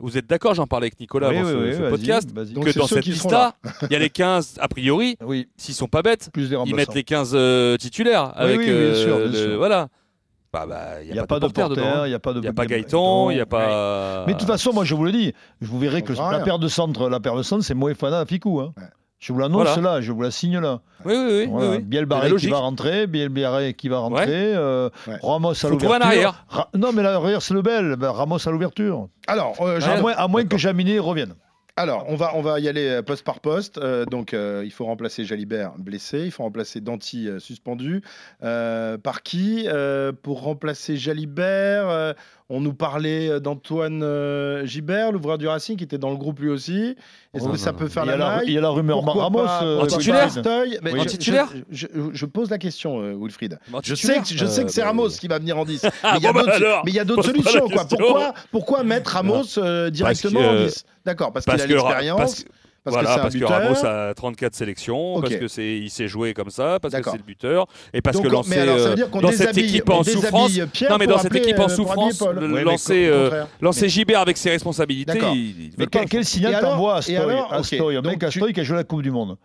Vous 0.00 0.18
êtes 0.18 0.26
d'accord, 0.26 0.54
j'en 0.54 0.66
parlais 0.66 0.86
avec 0.86 0.98
Nicolas 0.98 1.28
Oui, 1.30 1.36
avant 1.38 1.46
oui, 1.48 1.52
ce, 1.52 1.56
oui, 1.56 1.72
ce 1.74 1.78
vas-y, 1.78 1.90
podcast, 1.90 2.30
que 2.34 2.78
dans 2.78 2.86
cette 2.86 3.04
liste-là, 3.06 3.54
il 3.82 3.92
y 3.92 3.96
a 3.96 3.98
les 3.98 4.10
15, 4.10 4.56
a 4.60 4.68
priori, 4.68 5.16
Oui, 5.24 5.48
s'ils 5.56 5.74
sont 5.74 5.86
pas 5.86 6.02
bêtes, 6.02 6.30
plus 6.32 6.50
des 6.50 6.56
ils 6.66 6.74
mettent 6.74 6.94
les 6.94 7.04
15 7.04 7.32
euh, 7.34 7.76
titulaires 7.76 8.32
avec 8.34 8.58
oui, 8.58 8.64
bien 8.66 8.74
euh, 8.74 8.94
sûr, 8.94 9.16
bien 9.18 9.26
le- 9.26 9.32
sûr. 9.32 9.56
voilà. 9.56 9.88
Bah, 10.52 10.66
bah, 10.68 11.02
il 11.02 11.08
Il 11.08 11.12
n'y 11.14 11.18
a, 11.18 11.26
pas 11.26 11.36
de 11.36 11.40
porteur 11.40 11.68
dedans. 11.68 12.04
il 12.04 12.08
n'y 12.08 12.14
a 12.14 12.18
pas 12.20 12.32
de 12.32 12.38
Il 12.38 12.42
n'y 12.42 12.48
a 12.48 12.52
pas 12.52 12.64
il 12.64 12.66
y 12.66 12.70
Gaëtan, 12.70 13.30
il 13.30 13.34
n'y 13.34 13.40
a 13.40 13.46
pas. 13.46 14.24
Mais 14.26 14.34
de 14.34 14.38
toute 14.38 14.46
façon, 14.48 14.72
moi 14.72 14.84
je 14.84 14.94
vous 14.94 15.04
le 15.04 15.12
dis, 15.12 15.32
je 15.60 15.66
vous 15.66 15.78
verrai 15.78 16.00
On 16.02 16.04
que 16.04 16.12
la 16.12 16.40
paire 16.40 16.58
de 16.58 16.68
centre, 16.68 17.08
la 17.08 17.20
paire 17.20 17.34
de 17.36 17.42
centre, 17.42 17.64
c'est 17.64 17.74
Moefana 17.74 18.24
Ficou. 18.26 18.60
Hein. 18.60 18.72
Ouais. 18.76 18.84
Je 19.26 19.32
vous 19.32 19.38
l'annonce 19.38 19.62
Voilà. 19.68 19.80
là, 19.94 20.00
je 20.02 20.12
vous 20.12 20.20
la 20.20 20.30
signe 20.30 20.58
là. 20.58 20.82
Oui, 21.06 21.14
oui, 21.16 21.26
oui. 21.30 21.46
Voilà. 21.50 21.70
oui, 21.70 21.76
oui. 21.78 21.82
Biel 21.82 22.04
Barré 22.04 22.30
qui 22.36 22.48
va 22.48 22.58
rentrer, 22.58 23.06
Biel 23.06 23.30
Barré 23.30 23.72
qui 23.72 23.88
va 23.88 23.96
rentrer, 24.00 24.26
euh, 24.54 24.90
Ouais. 25.06 25.16
Ramos 25.22 25.52
à 25.64 25.68
l'ouverture. 25.70 26.44
Ra- 26.50 26.68
non, 26.74 26.92
mais 26.92 27.02
l'arrière 27.02 27.40
c'est 27.40 27.54
le 27.54 27.62
bel, 27.62 27.96
ben, 27.96 28.10
Ramos 28.10 28.46
à 28.46 28.50
l'ouverture. 28.50 29.08
Alors, 29.26 29.54
euh, 29.62 29.80
À 29.80 29.98
moins, 29.98 30.12
à 30.14 30.28
moins 30.28 30.44
que 30.44 30.58
Jaminet 30.58 30.98
revienne. 30.98 31.32
Alors, 31.76 32.04
on 32.08 32.14
va, 32.16 32.32
on 32.36 32.40
va 32.42 32.60
y 32.60 32.68
aller 32.68 32.86
euh, 32.86 33.02
poste 33.02 33.24
par 33.24 33.40
poste. 33.40 33.78
Euh, 33.78 34.04
donc, 34.04 34.32
euh, 34.32 34.62
il 34.64 34.70
faut 34.70 34.84
remplacer 34.84 35.24
Jalibert 35.24 35.72
blessé. 35.76 36.20
Il 36.26 36.30
faut 36.30 36.44
remplacer 36.44 36.80
Danti 36.80 37.26
euh, 37.26 37.40
suspendu. 37.40 38.00
Euh, 38.44 38.96
par 38.98 39.22
qui 39.22 39.64
Euh, 39.66 40.12
Pour 40.12 40.42
remplacer 40.42 40.96
Jalibert, 40.96 41.88
euh, 41.88 42.12
on 42.50 42.60
nous 42.60 42.74
parlait 42.74 43.40
d'Antoine 43.40 44.02
euh, 44.02 44.66
Gibert, 44.66 45.12
l'ouvreur 45.12 45.38
du 45.38 45.48
Racing, 45.48 45.76
qui 45.78 45.84
était 45.84 45.96
dans 45.98 46.10
le 46.10 46.16
groupe 46.16 46.40
lui 46.40 46.50
aussi. 46.50 46.94
Est-ce 47.32 47.42
Oh, 47.44 47.46
que 47.46 47.52
non, 47.52 47.56
ça 47.56 47.72
non, 47.72 47.78
peut 47.78 47.84
non. 47.84 47.90
faire 47.90 48.04
il, 48.04 48.08
la 48.10 48.16
la, 48.18 48.36
maille 48.36 48.44
il 48.48 48.52
y 48.52 48.58
a 48.58 48.60
la 48.60 48.68
rumeur 48.68 49.02
Pourquoi 49.02 49.22
Ramos. 49.24 49.44
pas- 49.44 49.62
euh, 49.64 49.76
En 49.76 49.80
pourquoi 49.80 49.98
titulaire 49.98 50.24
En 50.26 51.02
je- 51.02 51.08
titulaire 51.08 51.48
je, 51.70 51.86
je- 51.92 52.00
je 52.12 52.26
pose 52.26 52.50
la 52.50 52.58
question, 52.58 53.00
euh, 53.00 53.14
Wilfried. 53.18 53.58
Je 53.82 53.94
sais 53.94 54.18
que, 54.20 54.26
je 54.26 54.44
sais 54.46 54.64
que 54.64 54.70
c'est 54.70 54.82
Euh, 54.82 54.86
Ramos 54.86 55.08
qui 55.08 55.26
va 55.26 55.38
venir 55.38 55.56
en 55.58 55.64
10. 55.64 55.86
Ah, 56.02 56.18
Mais 56.84 56.90
il 56.90 56.94
y 56.94 56.98
a 56.98 57.04
d'autres- 57.04 57.22
solutions. 57.24 57.68
Quoi. 57.68 57.86
Pourquoi, 57.86 58.34
pourquoi 58.52 58.84
mettre 58.84 59.12
Ramos 59.12 59.58
euh, 59.58 59.88
directement 59.90 60.40
que- 60.40 60.44
en 60.46 60.64
10 60.66 60.84
D'accord, 61.06 61.32
parce, 61.32 61.46
Parce 61.46 61.62
qu'il 61.62 61.72
a 61.72 61.76
l'expérience. 61.76 62.44
Parce, 62.84 62.96
voilà, 62.96 63.14
que 63.14 63.18
un 63.18 63.22
parce 63.22 63.34
que. 63.34 63.44
Ramos 63.44 63.84
a 63.84 64.14
34 64.14 64.54
sélections, 64.54 65.20
parce 65.20 65.36
que 65.36 65.48
c'est 65.48 65.78
il 65.78 65.90
s'est 65.90 66.08
joué 66.08 66.34
comme 66.34 66.50
ça, 66.50 66.78
parce 66.80 66.94
que 66.94 67.02
c'est 67.02 67.16
le 67.16 67.22
buteur, 67.22 67.66
et 67.92 68.02
parce 68.02 68.16
Donc, 68.16 68.26
que 68.26 68.30
lancer 68.30 68.50
mais 68.50 68.58
alors, 68.58 68.78
ça 68.78 68.84
veut 68.84 68.90
euh, 68.92 68.94
dire 68.94 69.10
qu'on 69.10 69.20
dans 69.20 69.32
cette 69.32 69.56
équipe 69.56 69.88
en 69.88 70.02
souffrance, 70.02 70.52
déshabille 70.52 70.72
Pierre 70.72 70.90
non 70.90 70.98
mais 70.98 71.06
dans 71.06 71.18
cette 71.18 71.34
équipe 71.34 71.58
euh, 71.58 71.64
en 71.64 71.68
souffrance, 71.68 72.22
mais 72.40 72.62
lancer, 72.62 73.06
euh, 73.06 73.44
lancer 73.60 73.88
Gibert 73.88 74.20
avec 74.20 74.36
ses 74.36 74.50
responsabilités, 74.50 75.18
il, 75.34 75.70
Mais 75.78 75.86
quel, 75.86 76.08
quel 76.08 76.24
signal 76.24 76.54
alors 76.54 76.72
t'envoies 76.72 76.96
à 76.96 76.98
Et 76.98 77.62
Stoy, 77.62 77.96
un 77.96 78.02
donc 78.02 78.24
Stoy 78.30 78.52
qui 78.52 78.60
a 78.60 78.64
joué 78.64 78.76
la 78.76 78.84
Coupe 78.84 79.02
du 79.02 79.10
Monde 79.10 79.36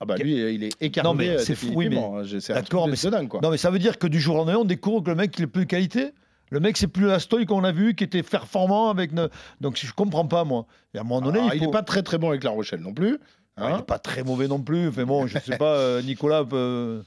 Ah 0.00 0.04
bah 0.04 0.16
lui, 0.16 0.40
euh, 0.40 0.50
il 0.50 0.64
est 0.64 0.72
écarté. 0.80 1.06
Non, 1.08 1.14
mais 1.14 1.28
euh, 1.28 1.38
c'est 1.38 1.54
fou, 1.54 1.68
oui, 1.74 1.88
définitivement, 1.88 2.18
hein, 2.18 2.38
un 2.48 2.54
D'accord, 2.54 2.86
mais 2.86 2.92
de 2.92 2.96
c'est 2.96 3.10
dingue, 3.10 3.28
quoi. 3.28 3.40
Non, 3.42 3.50
mais 3.50 3.56
ça 3.58 3.70
veut 3.70 3.78
dire 3.78 3.98
que 3.98 4.06
du 4.06 4.20
jour 4.20 4.36
au 4.36 4.38
lendemain, 4.38 4.58
on 4.58 4.64
découvre 4.64 5.02
que 5.02 5.10
le 5.10 5.16
mec, 5.16 5.34
il 5.38 5.44
est 5.44 5.48
plus 5.48 5.64
de 5.64 5.70
qualité. 5.70 6.12
Le 6.50 6.60
mec, 6.60 6.76
c'est 6.76 6.86
plus 6.86 7.10
Astoy 7.10 7.44
qu'on 7.46 7.64
a 7.64 7.72
vu, 7.72 7.94
qui 7.94 8.04
était 8.04 8.22
performant 8.22 8.88
avec. 8.90 9.12
ne- 9.12 9.28
Donc, 9.60 9.76
je 9.76 9.92
comprends 9.92 10.26
pas, 10.26 10.44
moi. 10.44 10.66
Et 10.94 10.98
à 10.98 11.00
un 11.00 11.04
moment 11.04 11.20
donné, 11.20 11.40
Ah, 11.42 11.50
il 11.54 11.58
faut. 11.58 11.66
n'est 11.66 11.70
pas 11.72 11.82
très 11.82 12.02
très 12.02 12.18
bon 12.18 12.28
avec 12.30 12.44
La 12.44 12.50
Rochelle 12.50 12.80
non 12.80 12.92
plus. 12.94 13.18
Ah, 13.56 13.62
il 13.68 13.72
hein. 13.72 13.76
n'est 13.78 13.82
pas 13.82 13.98
très 13.98 14.22
mauvais 14.22 14.46
non 14.48 14.60
plus. 14.60 14.88
Enfin 14.88 15.04
bon, 15.04 15.26
je 15.26 15.38
sais 15.38 15.56
pas, 15.58 15.74
euh, 15.76 16.02
Nicolas. 16.02 16.42
le 16.50 17.04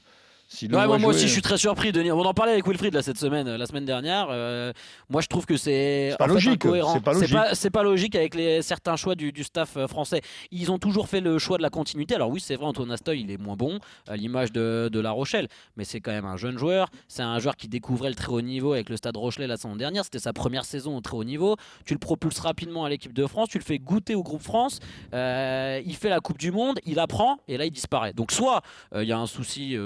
Ouais, 0.62 0.86
moi, 0.86 0.98
jouer. 0.98 1.06
aussi, 1.06 1.28
je 1.28 1.32
suis 1.32 1.42
très 1.42 1.58
surpris. 1.58 1.92
Denis. 1.92 2.10
On 2.10 2.20
en 2.20 2.34
parlait 2.34 2.52
avec 2.52 2.66
Wilfried 2.66 2.92
là, 2.92 3.02
cette 3.02 3.18
semaine, 3.18 3.46
euh, 3.46 3.56
la 3.56 3.66
semaine 3.66 3.84
dernière. 3.84 4.28
Euh, 4.30 4.72
moi, 5.08 5.20
je 5.20 5.28
trouve 5.28 5.46
que 5.46 5.56
c'est 5.56 6.14
pas 6.18 6.26
logique, 6.26 6.62
c'est 6.64 7.02
pas 7.02 7.12
logique. 7.12 7.38
c'est 7.54 7.70
pas 7.70 7.82
logique 7.82 8.14
avec 8.16 8.34
les, 8.34 8.60
certains 8.62 8.96
choix 8.96 9.14
du, 9.14 9.32
du 9.32 9.44
staff 9.44 9.76
euh, 9.76 9.86
français. 9.86 10.22
Ils 10.50 10.70
ont 10.72 10.78
toujours 10.78 11.08
fait 11.08 11.20
le 11.20 11.38
choix 11.38 11.56
de 11.56 11.62
la 11.62 11.70
continuité. 11.70 12.16
Alors 12.16 12.30
oui, 12.30 12.40
c'est 12.40 12.56
vrai, 12.56 12.66
Antoine 12.66 12.90
Astoy, 12.90 13.20
il 13.20 13.30
est 13.30 13.38
moins 13.38 13.56
bon 13.56 13.78
à 14.08 14.16
l'image 14.16 14.52
de, 14.52 14.90
de 14.92 15.00
La 15.00 15.12
Rochelle, 15.12 15.48
mais 15.76 15.84
c'est 15.84 16.00
quand 16.00 16.10
même 16.10 16.26
un 16.26 16.36
jeune 16.36 16.58
joueur. 16.58 16.88
C'est 17.08 17.22
un 17.22 17.38
joueur 17.38 17.56
qui 17.56 17.68
découvrait 17.68 18.08
le 18.08 18.16
très 18.16 18.32
haut 18.32 18.42
niveau 18.42 18.72
avec 18.72 18.88
le 18.88 18.96
Stade 18.96 19.16
Rochelet 19.16 19.46
la 19.46 19.56
saison 19.56 19.76
dernière. 19.76 20.04
C'était 20.04 20.18
sa 20.18 20.32
première 20.32 20.64
saison 20.64 20.96
au 20.96 21.00
très 21.00 21.16
haut 21.16 21.24
niveau. 21.24 21.56
Tu 21.84 21.94
le 21.94 22.00
propulses 22.00 22.40
rapidement 22.40 22.84
à 22.84 22.88
l'équipe 22.88 23.12
de 23.12 23.26
France, 23.26 23.48
tu 23.50 23.58
le 23.58 23.64
fais 23.64 23.78
goûter 23.78 24.14
au 24.14 24.22
groupe 24.22 24.42
France. 24.42 24.80
Euh, 25.14 25.80
il 25.86 25.94
fait 25.96 26.08
la 26.08 26.20
Coupe 26.20 26.38
du 26.38 26.50
Monde, 26.50 26.80
il 26.86 26.98
apprend 26.98 27.38
et 27.48 27.56
là 27.56 27.64
il 27.64 27.70
disparaît. 27.70 28.12
Donc 28.12 28.32
soit 28.32 28.62
euh, 28.94 29.04
il 29.04 29.08
y 29.08 29.12
a 29.12 29.18
un 29.18 29.26
souci 29.26 29.76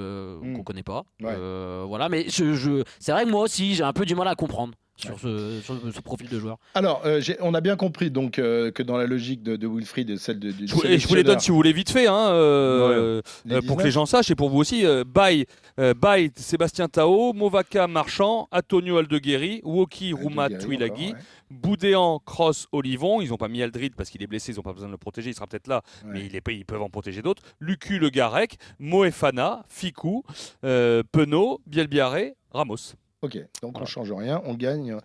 Mm. 0.53 0.53
Qu'on 0.54 0.62
connaît 0.64 0.82
pas, 0.82 1.04
Ouais. 1.20 1.34
euh, 1.36 1.84
voilà. 1.86 2.08
Mais 2.08 2.26
je, 2.28 2.54
je- 2.54 2.82
c'est 2.98 3.12
vrai 3.12 3.24
que 3.24 3.30
moi 3.30 3.42
aussi 3.42 3.74
j'ai 3.74 3.82
un 3.84 3.92
peu 3.92 4.04
du 4.06 4.14
mal 4.14 4.28
à 4.28 4.34
comprendre 4.34 4.74
sur, 4.96 5.18
ce, 5.18 5.61
sur 5.62 5.74
ce 5.92 6.00
profil 6.00 6.28
de 6.28 6.38
joueur. 6.38 6.57
Alors, 6.74 7.02
euh, 7.04 7.20
on 7.40 7.52
a 7.54 7.61
bien 7.61 7.76
compris 7.76 8.11
donc 8.11 8.38
euh, 8.38 8.70
que 8.70 8.83
dans 8.83 8.96
la 8.96 9.07
logique 9.07 9.42
de, 9.42 9.57
de 9.57 9.66
Wilfried 9.66 10.09
et 10.11 10.16
celle 10.16 10.38
de, 10.38 10.50
du 10.52 10.66
Je 10.68 10.74
vous, 10.74 10.85
et 10.87 10.98
je 10.98 11.09
vous 11.09 11.14
les 11.14 11.24
donne 11.24 11.40
si 11.40 11.50
vous 11.50 11.57
voulez 11.57 11.72
vite 11.72 11.90
fait, 11.90 12.07
hein, 12.07 12.28
euh, 12.30 13.20
euh, 13.50 13.61
pour 13.62 13.76
que 13.76 13.83
19. 13.83 13.85
les 13.85 13.90
gens 13.90 14.07
sachent 14.07 14.30
et 14.30 14.35
pour 14.37 14.50
vous 14.50 14.59
aussi. 14.59 14.87
Euh, 14.87 15.04
Baye, 15.07 15.46
euh, 15.80 15.94
Baye, 15.94 16.30
Sébastien 16.37 16.88
Tao, 16.88 17.33
Movaka 17.33 17.87
Marchand, 17.87 18.48
Antonio 18.52 18.98
Aldeguerri, 18.98 19.61
Woki 19.64 20.12
Rouma 20.12 20.46
encore, 20.46 20.68
ouais. 20.68 21.12
Boudéan, 21.50 22.20
Cross, 22.24 22.66
Olivon. 22.72 23.20
Ils 23.20 23.28
n'ont 23.30 23.37
pas 23.37 23.48
mis 23.48 23.62
Aldrid 23.62 23.94
parce 23.96 24.11
qu'il 24.11 24.22
est 24.22 24.26
blessé, 24.26 24.52
ils 24.52 24.57
n'ont 24.57 24.62
pas 24.62 24.72
besoin 24.72 24.88
de 24.88 24.92
le 24.92 24.98
protéger, 24.98 25.30
il 25.30 25.35
sera 25.35 25.46
peut-être 25.46 25.66
là, 25.68 25.83
Ouais. 26.04 26.11
mais 26.14 26.26
il 26.26 26.35
est, 26.35 26.40
pas- 26.40 26.52
ils 26.52 26.64
peuvent 26.64 26.83
en 26.83 26.88
protéger 26.88 27.20
d'autres. 27.22 27.42
Lucu 27.61 27.98
Le 27.98 28.11
Garec, 28.11 28.57
Moefana, 28.78 29.64
Ficou, 29.68 30.24
euh, 30.64 31.02
Penaud, 31.12 31.61
Bielbiaré, 31.66 32.35
Ramos. 32.52 32.94
Ok, 33.24 33.38
donc 33.62 33.80
on 33.80 33.87
change 33.87 34.12
rien, 34.12 34.42
on 34.44 34.52
gagne, 34.52 34.96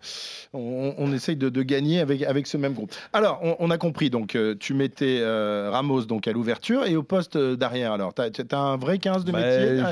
on, 0.52 0.94
on 0.98 1.12
essaye 1.14 1.36
de, 1.36 1.48
de 1.48 1.62
gagner 1.62 2.00
avec, 2.00 2.22
avec 2.22 2.46
ce 2.46 2.58
même 2.58 2.74
groupe. 2.74 2.92
Alors, 3.14 3.40
on, 3.42 3.56
on 3.58 3.70
a 3.70 3.78
compris, 3.78 4.10
donc 4.10 4.34
euh, 4.34 4.54
tu 4.60 4.74
mettais 4.74 5.20
euh, 5.20 5.70
Ramos 5.72 6.02
donc 6.02 6.28
à 6.28 6.32
l'ouverture 6.32 6.84
et 6.84 6.96
au 6.96 7.02
poste 7.02 7.36
euh, 7.36 7.56
d'arrière. 7.56 7.92
Alors, 7.92 8.12
tu 8.12 8.20
as, 8.20 8.58
un 8.58 8.76
vrai 8.76 8.98
15 8.98 9.24
de 9.24 9.32
Bah, 9.32 9.38
métier 9.38 9.82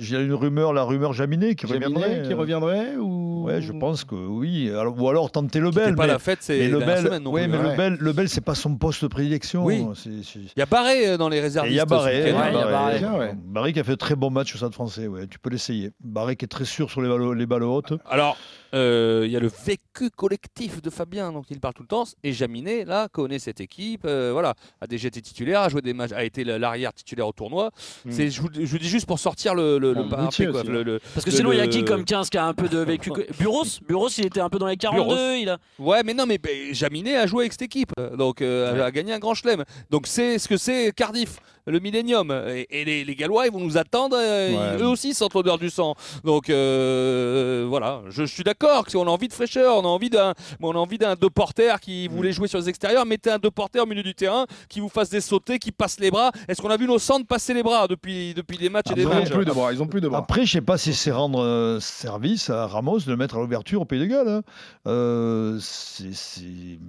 J'ai 0.00 0.20
une 0.20 0.34
rumeur, 0.34 0.72
la 0.72 0.82
rumeur 0.82 1.12
Jaminet 1.12 1.54
qui 1.54 1.68
Jaminet 1.68 1.86
reviendrait. 1.86 2.22
qui 2.26 2.34
reviendrait 2.34 2.96
ou... 2.96 3.23
Ouais, 3.44 3.60
je 3.62 3.72
pense 3.72 4.04
que 4.04 4.14
oui. 4.14 4.70
Alors, 4.70 5.00
ou 5.00 5.08
alors 5.08 5.30
tenter 5.30 5.60
le 5.60 5.70
C'était 5.70 5.86
Bel. 5.86 5.94
pas 5.96 6.06
mais, 6.06 6.12
la 6.12 6.18
fête, 6.18 6.38
c'est 6.40 6.58
mais 6.58 6.68
le 6.68 6.78
dernière 6.78 6.96
Bel, 6.96 7.04
semaine 7.04 7.22
non 7.22 7.30
ouais, 7.30 7.46
plus, 7.48 7.58
mais 7.58 7.62
le 7.70 7.76
Bel, 7.76 7.96
le 8.00 8.12
Bel, 8.12 8.28
c'est 8.28 8.40
pas 8.40 8.54
son 8.54 8.76
poste 8.76 9.02
de 9.02 9.08
prédilection. 9.08 9.64
Oui. 9.64 9.84
Il 10.06 10.48
y 10.56 10.62
a 10.62 10.66
Barré 10.66 11.08
euh, 11.08 11.16
dans 11.16 11.28
les 11.28 11.36
Et 11.36 11.40
réservistes. 11.40 11.72
il 11.74 11.76
y 11.76 11.80
a 11.80 11.84
Barré, 11.84 12.32
Barré. 12.32 12.98
Bien, 12.98 13.14
ouais. 13.18 13.34
Barré 13.36 13.72
qui 13.72 13.80
a 13.80 13.84
fait 13.84 13.96
très 13.96 14.14
bon 14.16 14.30
match 14.30 14.54
au 14.54 14.58
Stade 14.58 14.72
français. 14.74 15.06
Ouais, 15.06 15.26
tu 15.26 15.38
peux 15.38 15.50
l'essayer. 15.50 15.90
Barré 16.02 16.36
qui 16.36 16.44
est 16.44 16.48
très 16.48 16.64
sûr 16.64 16.90
sur 16.90 17.02
les 17.02 17.08
balles, 17.08 17.32
les 17.36 17.46
balles 17.46 17.62
hautes. 17.64 17.92
Alors, 18.08 18.36
il 18.74 19.30
y 19.30 19.36
a 19.36 19.40
le 19.40 19.50
vécu 19.66 20.10
collectif 20.10 20.82
de 20.82 20.90
Fabien 20.90 21.32
dont 21.32 21.42
il 21.48 21.60
parle 21.60 21.74
tout 21.74 21.82
le 21.82 21.88
temps. 21.88 22.04
Et 22.22 22.32
Jaminet, 22.32 22.84
là, 22.84 23.08
connaît 23.08 23.38
cette 23.38 23.60
équipe. 23.60 24.02
euh, 24.04 24.30
voilà, 24.32 24.54
a 24.80 24.86
déjà 24.86 25.08
été 25.08 25.22
titulaire, 25.22 25.60
a 25.60 25.68
joué 25.68 25.80
des 25.82 25.92
matchs, 25.94 26.12
a 26.12 26.24
été 26.24 26.44
l'arrière 26.44 26.92
titulaire 26.92 27.26
au 27.28 27.32
tournoi. 27.32 27.70
Mm. 28.04 28.10
C'est, 28.10 28.30
je, 28.30 28.40
vous, 28.42 28.48
je 28.52 28.66
vous 28.66 28.78
dis 28.78 28.88
juste 28.88 29.06
pour 29.06 29.18
sortir 29.18 29.54
le, 29.54 29.78
le, 29.78 29.92
le 29.92 30.02
Bon, 30.02 30.08
parapet, 30.08 30.24
Gauthier 30.26 30.46
quoi, 30.48 30.60
aussi, 30.62 30.70
le- 30.70 30.80
hein. 30.80 30.84
le- 30.84 31.00
Parce 31.14 31.24
que 31.24 31.30
le- 31.30 31.36
sinon, 31.36 31.52
il 31.52 31.58
y 31.58 31.60
a 31.60 31.66
qui 31.68 31.84
comme 31.84 32.04
15 32.04 32.30
qui 32.30 32.38
a 32.38 32.44
un 32.46 32.54
peu 32.54 32.68
de 32.68 32.78
vécu 32.78 33.10
Buros 33.38 33.64
Buros, 33.86 34.08
il 34.18 34.26
était 34.26 34.40
un 34.40 34.48
peu 34.48 34.58
dans 34.58 34.66
les 34.66 34.76
42. 34.76 35.04
Buros. 35.04 35.34
Il 35.40 35.48
a... 35.48 35.58
Ouais, 35.78 36.02
mais 36.02 36.14
non, 36.14 36.26
mais 36.26 36.40
Jaminet 36.72 37.16
a 37.16 37.26
joué 37.26 37.42
avec 37.44 37.52
cette 37.52 37.62
équipe, 37.62 37.92
donc 38.18 38.42
euh, 38.42 38.82
a, 38.82 38.86
a 38.86 38.90
gagné 38.90 39.12
un 39.12 39.18
grand 39.18 39.34
chelem. 39.34 39.64
Donc 39.90 40.06
c'est 40.06 40.38
ce 40.38 40.48
que 40.48 40.56
c'est 40.56 40.92
Cardiff, 40.94 41.38
le 41.66 41.78
Millennium. 41.80 42.30
Et, 42.48 42.66
et 42.70 42.84
les, 42.84 43.04
les 43.04 43.14
Gallois, 43.14 43.46
ils 43.46 43.52
vont 43.52 43.60
nous 43.60 43.76
attendre. 43.78 44.16
euh, 44.18 44.50
Ouais. 44.50 44.76
ils- 44.78 44.82
eux 44.82 44.86
aussi 44.88 45.10
ils 45.10 45.14
sentent 45.14 45.34
l'odeur 45.34 45.58
du 45.58 45.70
sang. 45.70 45.94
Donc 46.24 46.50
euh, 46.50 47.64
voilà, 47.68 48.02
je, 48.10 48.22
je 48.24 48.32
suis 48.32 48.44
d'accord. 48.44 48.84
Si 48.88 48.96
on 48.96 49.02
a 49.02 49.10
envie 49.10 49.28
de 49.28 49.32
fraîcheur, 49.32 49.76
on 49.76 49.80
a 49.84 49.88
envie 49.88 50.10
d'un, 50.10 50.34
on 50.60 50.72
a 50.72 50.78
envie 50.78 50.98
d'un 50.98 51.14
deux 51.14 51.30
porteurs 51.30 51.80
qui 51.80 52.08
voulait 52.08 52.32
jouer 52.32 52.48
sur 52.48 52.58
les 52.58 52.68
extérieurs. 52.68 53.06
Mettez 53.06 53.30
un 53.30 53.38
deux 53.38 53.50
porteurs 53.50 53.84
au 53.84 53.86
milieu 53.86 54.02
du 54.02 54.14
terrain 54.14 54.46
qui 54.68 54.80
vous 54.80 54.88
fasse 54.88 55.10
des 55.10 55.20
sautés, 55.20 55.58
qui 55.58 55.72
passe 55.72 55.98
les 56.00 56.10
bras. 56.10 56.30
Est-ce 56.48 56.60
qu'on 56.62 56.70
a 56.70 56.76
vu 56.76 56.86
nos 56.86 56.98
centres 56.98 57.26
passer 57.26 57.54
les 57.54 57.62
bras 57.62 57.86
depuis 57.88 58.34
depuis 58.34 58.56
des 58.58 58.68
matchs 58.68 58.90
et 58.90 58.94
des 58.94 59.02
Ils 59.02 59.06
ont 59.08 59.14
matchs 59.14 59.30
plus 59.30 59.44
de 59.44 59.52
bras, 59.52 59.72
ils 59.72 59.82
ont 59.82 59.86
plus 59.86 60.00
de 60.00 60.08
bras. 60.08 60.18
Après, 60.18 60.44
je 60.46 60.52
sais 60.52 60.60
pas 60.60 60.78
si 60.78 60.92
c'est 60.94 61.10
rendre 61.12 61.40
euh, 61.42 61.80
service 61.80 62.50
à 62.50 62.66
Ramos 62.66 63.00
de 63.00 63.10
le 63.10 63.16
mettre 63.16 63.36
à 63.36 63.40
l'ouverture 63.40 63.80
au 63.80 63.84
Pays 63.84 64.00
de 64.00 64.06
Galles. 64.06 64.28
hein. 64.28 64.42
Euh, 64.86 65.58
c'est- 65.60 66.12
c'est- 66.14 66.42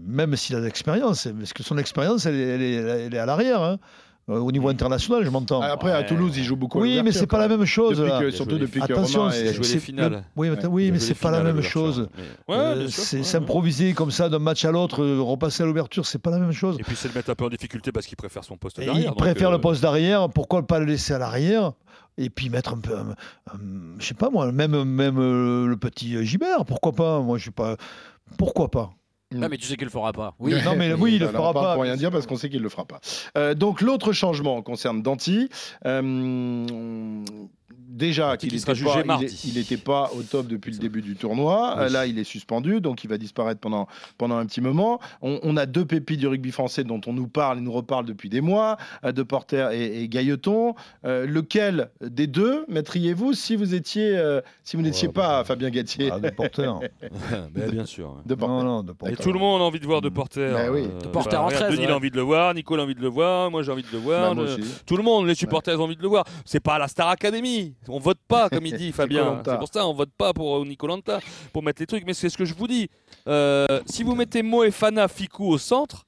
Même 0.08 0.36
s'il 0.36 0.56
a 0.56 0.60
de 0.60 0.66
l'expérience, 0.66 1.28
parce 1.38 1.54
que 1.54 1.64
son 1.64 1.78
expérience, 1.78 2.26
elle 2.26 2.36
est 2.62 3.18
à 3.18 3.26
l'arrière. 3.26 3.62
hein. 3.62 3.78
Euh, 4.28 4.40
Au 4.40 4.52
niveau 4.52 4.70
international, 4.70 5.24
je 5.24 5.30
m'entends. 5.30 5.62
Après, 5.62 5.92
à 5.92 6.02
Toulouse, 6.04 6.36
il 6.36 6.44
joue 6.44 6.56
beaucoup. 6.56 6.80
Oui, 6.82 7.00
mais 7.04 7.12
c'est 7.12 7.28
pas 7.28 7.38
la 7.38 7.48
même. 7.48 7.64
chose. 7.66 7.98
Depuis 8.00 8.12
que- 8.20 8.32
surtout 8.32 8.58
depuis 8.58 8.80
que 8.80 8.86
Attention, 8.92 9.22
Romain 9.24 9.52
joué 9.54 9.68
les 9.68 9.80
finales. 9.80 10.24
Oui, 10.36 10.50
mais, 10.50 10.66
oui, 10.66 10.92
mais 10.92 11.00
c'est 11.00 11.14
pas 11.14 11.30
la 11.32 11.42
même 11.44 11.62
chose. 11.62 12.10
Mais- 12.48 12.56
Ouais, 12.56 12.60
Euh, 12.62 12.88
c'est 12.90 13.18
ouais. 13.18 13.24
s'improviser 13.24 13.94
comme 13.94 14.10
ça 14.12 14.28
d'un 14.30 14.40
match 14.40 14.66
à 14.66 14.72
l'autre, 14.72 15.04
euh, 15.04 15.22
repasser 15.22 15.62
à 15.64 15.66
l'ouverture, 15.68 16.06
c'est 16.08 16.18
pas 16.20 16.32
la 16.32 16.40
même 16.40 16.52
chose. 16.52 16.78
Et 16.80 16.84
puis 16.84 16.96
c'est 16.96 17.08
le 17.08 17.14
mettre 17.14 17.30
un 17.30 17.36
peu 17.36 17.46
en 17.46 17.50
difficulté 17.50 17.92
parce 17.92 18.08
qu'il 18.08 18.18
préfère 18.18 18.44
son 18.44 18.58
poste 18.58 18.80
Et 18.80 18.86
derrière. 18.86 19.12
il 19.12 19.16
préfère 19.16 19.50
euh, 19.50 19.54
le 19.54 19.62
poste 19.62 19.82
d'arrière, 19.84 20.28
pourquoi 20.30 20.66
pas 20.66 20.80
le 20.80 20.86
laisser 20.86 21.14
à 21.14 21.20
l'arrière 21.20 21.74
et 22.18 22.30
puis 22.30 22.50
mettre 22.50 22.74
un 22.74 22.80
peu, 22.80 22.96
je 24.00 24.06
sais 24.06 24.14
pas 24.16 24.30
moi, 24.30 24.52
même, 24.52 24.84
même 24.86 25.18
euh, 25.20 25.68
le 25.68 25.78
petit 25.78 26.24
Gibert, 26.26 26.66
pourquoi 26.66 26.94
pas? 26.94 27.20
Moi, 27.22 27.38
je 27.38 27.46
sais 27.46 27.52
pas, 27.52 27.76
pourquoi 28.38 28.72
pas? 28.72 28.92
Ah, 29.34 29.50
mais 29.50 29.58
tu 29.58 29.66
sais 29.66 29.76
qu'il 29.76 29.86
le 29.86 29.92
fera 29.92 30.14
pas. 30.14 30.36
Oui. 30.40 30.54
Non, 30.64 30.76
mais 30.76 30.94
oui, 30.98 31.16
il 31.16 31.20
le 31.20 31.28
fera 31.28 31.54
pas. 31.54 31.74
Pour 31.74 31.84
rien 31.84 31.96
dire 31.96 32.12
parce 32.12 32.28
qu'on 32.28 32.38
sait 32.38 32.50
qu'il 32.50 32.62
le 32.62 32.70
fera 32.70 32.86
pas. 32.86 33.00
Euh, 33.38 33.54
donc 33.54 33.82
l'autre 33.82 34.14
changement 34.14 34.62
concerne 34.62 35.02
Danti. 35.02 35.50
Euh, 35.86 37.26
déjà 37.88 38.38
qu'il 38.38 38.60
sera 38.60 38.74
jugé 38.74 38.90
pas, 39.02 39.04
mardi. 39.04 39.42
il 39.48 39.56
n'était 39.56 39.78
pas 39.78 40.12
au 40.18 40.22
top 40.24 40.48
depuis 40.48 40.72
le 40.72 40.78
début 40.78 41.02
du 41.02 41.16
tournoi. 41.16 41.76
Oui. 41.80 41.92
Là, 41.92 42.06
il 42.06 42.18
est 42.20 42.24
suspendu, 42.24 42.82
donc 42.82 43.04
il 43.04 43.10
va 43.10 43.18
disparaître 43.18 43.60
pendant, 43.60 43.88
pendant 44.18 44.38
un 44.38 44.46
petit 44.46 44.62
moment. 44.62 45.00
On, 45.22 45.40
on 45.44 45.58
a 45.58 45.66
deux 45.66 45.86
pépites 45.86 46.20
du 46.20 46.28
rugby 46.28 46.52
français 46.52 46.84
dont 46.84 47.02
on 47.08 47.14
nous 47.14 47.28
parle 47.28 47.58
et 47.58 47.62
nous 47.62 47.72
reparle 47.72 48.06
depuis 48.06 48.30
des 48.30 48.42
mois, 48.42 48.78
euh, 49.04 49.12
de 49.12 49.24
Porter 49.24 49.70
et, 49.74 50.04
et 50.04 50.08
Gailleton. 50.10 50.76
Euh, 51.06 51.26
lequel 51.26 51.90
des 52.02 52.28
deux 52.28 52.66
mettriez-vous 52.68 53.34
si 53.34 53.56
vous 53.56 53.74
étiez, 53.76 54.18
euh, 54.18 54.42
si 54.64 54.76
vous 54.78 54.82
n'étiez 54.84 55.08
Ouais, 55.08 55.14
pas 55.14 55.40
bah, 55.40 55.44
Fabien 55.44 55.70
Galtier 55.70 56.10
Ah, 56.12 56.20
de 56.20 56.30
porteur. 56.30 56.80
ben, 57.54 57.70
bien 57.72 57.86
sûr. 57.86 58.18
de 58.26 58.34
Porter 58.36 58.54
non, 58.56 58.64
non, 58.64 58.84
de 58.84 58.92
Et 58.92 58.96
porteur. 58.96 59.18
tout 59.20 59.32
le 59.34 59.40
monde 59.40 59.62
a 59.62 59.66
envie 59.66 59.80
de 59.80 59.86
voir 59.86 60.02
De 60.02 60.10
Porter. 60.10 60.52
Bah 60.52 60.72
oui. 60.72 60.84
De 60.84 61.08
Porter 61.08 61.32
bah, 61.36 61.42
en 61.44 61.46
regarde, 61.48 61.66
13, 61.66 61.76
Denis 61.76 61.86
ouais. 61.88 61.92
a 61.92 61.96
envie 61.96 62.12
de 62.12 62.16
le 62.16 62.22
voir, 62.24 62.54
Nicolas 62.54 62.82
a 62.82 62.86
envie 62.86 62.96
de 62.96 63.02
le 63.02 63.08
voir, 63.10 63.52
moi 63.52 63.62
j'ai 63.64 63.72
envie 63.72 63.84
de 63.84 63.92
le 63.92 64.00
voir. 64.00 64.30
Bah, 64.30 64.34
moi 64.42 64.46
je- 64.48 64.62
aussi. 64.62 64.74
Tout 64.86 64.98
le 64.98 65.04
monde, 65.04 65.28
les 65.28 65.36
supporters 65.36 65.80
ont 65.80 65.84
envie 65.84 65.96
de 65.96 66.02
le 66.02 66.08
voir. 66.08 66.26
C'est 66.46 66.60
pas 66.60 66.80
la 66.80 66.88
Star 66.88 67.10
Academy. 67.10 67.75
On 67.88 68.00
vote 68.00 68.20
pas, 68.28 68.50
comme 68.50 68.66
il 68.66 68.76
dit 68.76 68.92
Fabien. 68.94 69.42
C'est 69.46 69.58
pour 69.58 69.68
ça 69.68 69.88
on 69.88 69.94
vote 69.94 70.12
pas 70.18 70.34
pour 70.34 70.58
euh, 70.58 70.66
Nicolanta 70.66 71.20
pour 71.54 71.64
mettre 71.64 71.82
les 71.82 71.88
trucs. 71.88 72.06
Mais 72.06 72.14
c'est 72.14 72.30
ce 72.30 72.38
que 72.38 72.46
je 72.46 72.54
vous 72.54 72.68
dis. 72.68 72.90
Euh, 73.28 73.82
si 73.86 74.04
vous 74.04 74.16
mettez 74.16 74.44
Moefana 74.44 75.08
Fikou 75.08 75.46
au 75.46 75.58
centre, 75.58 76.06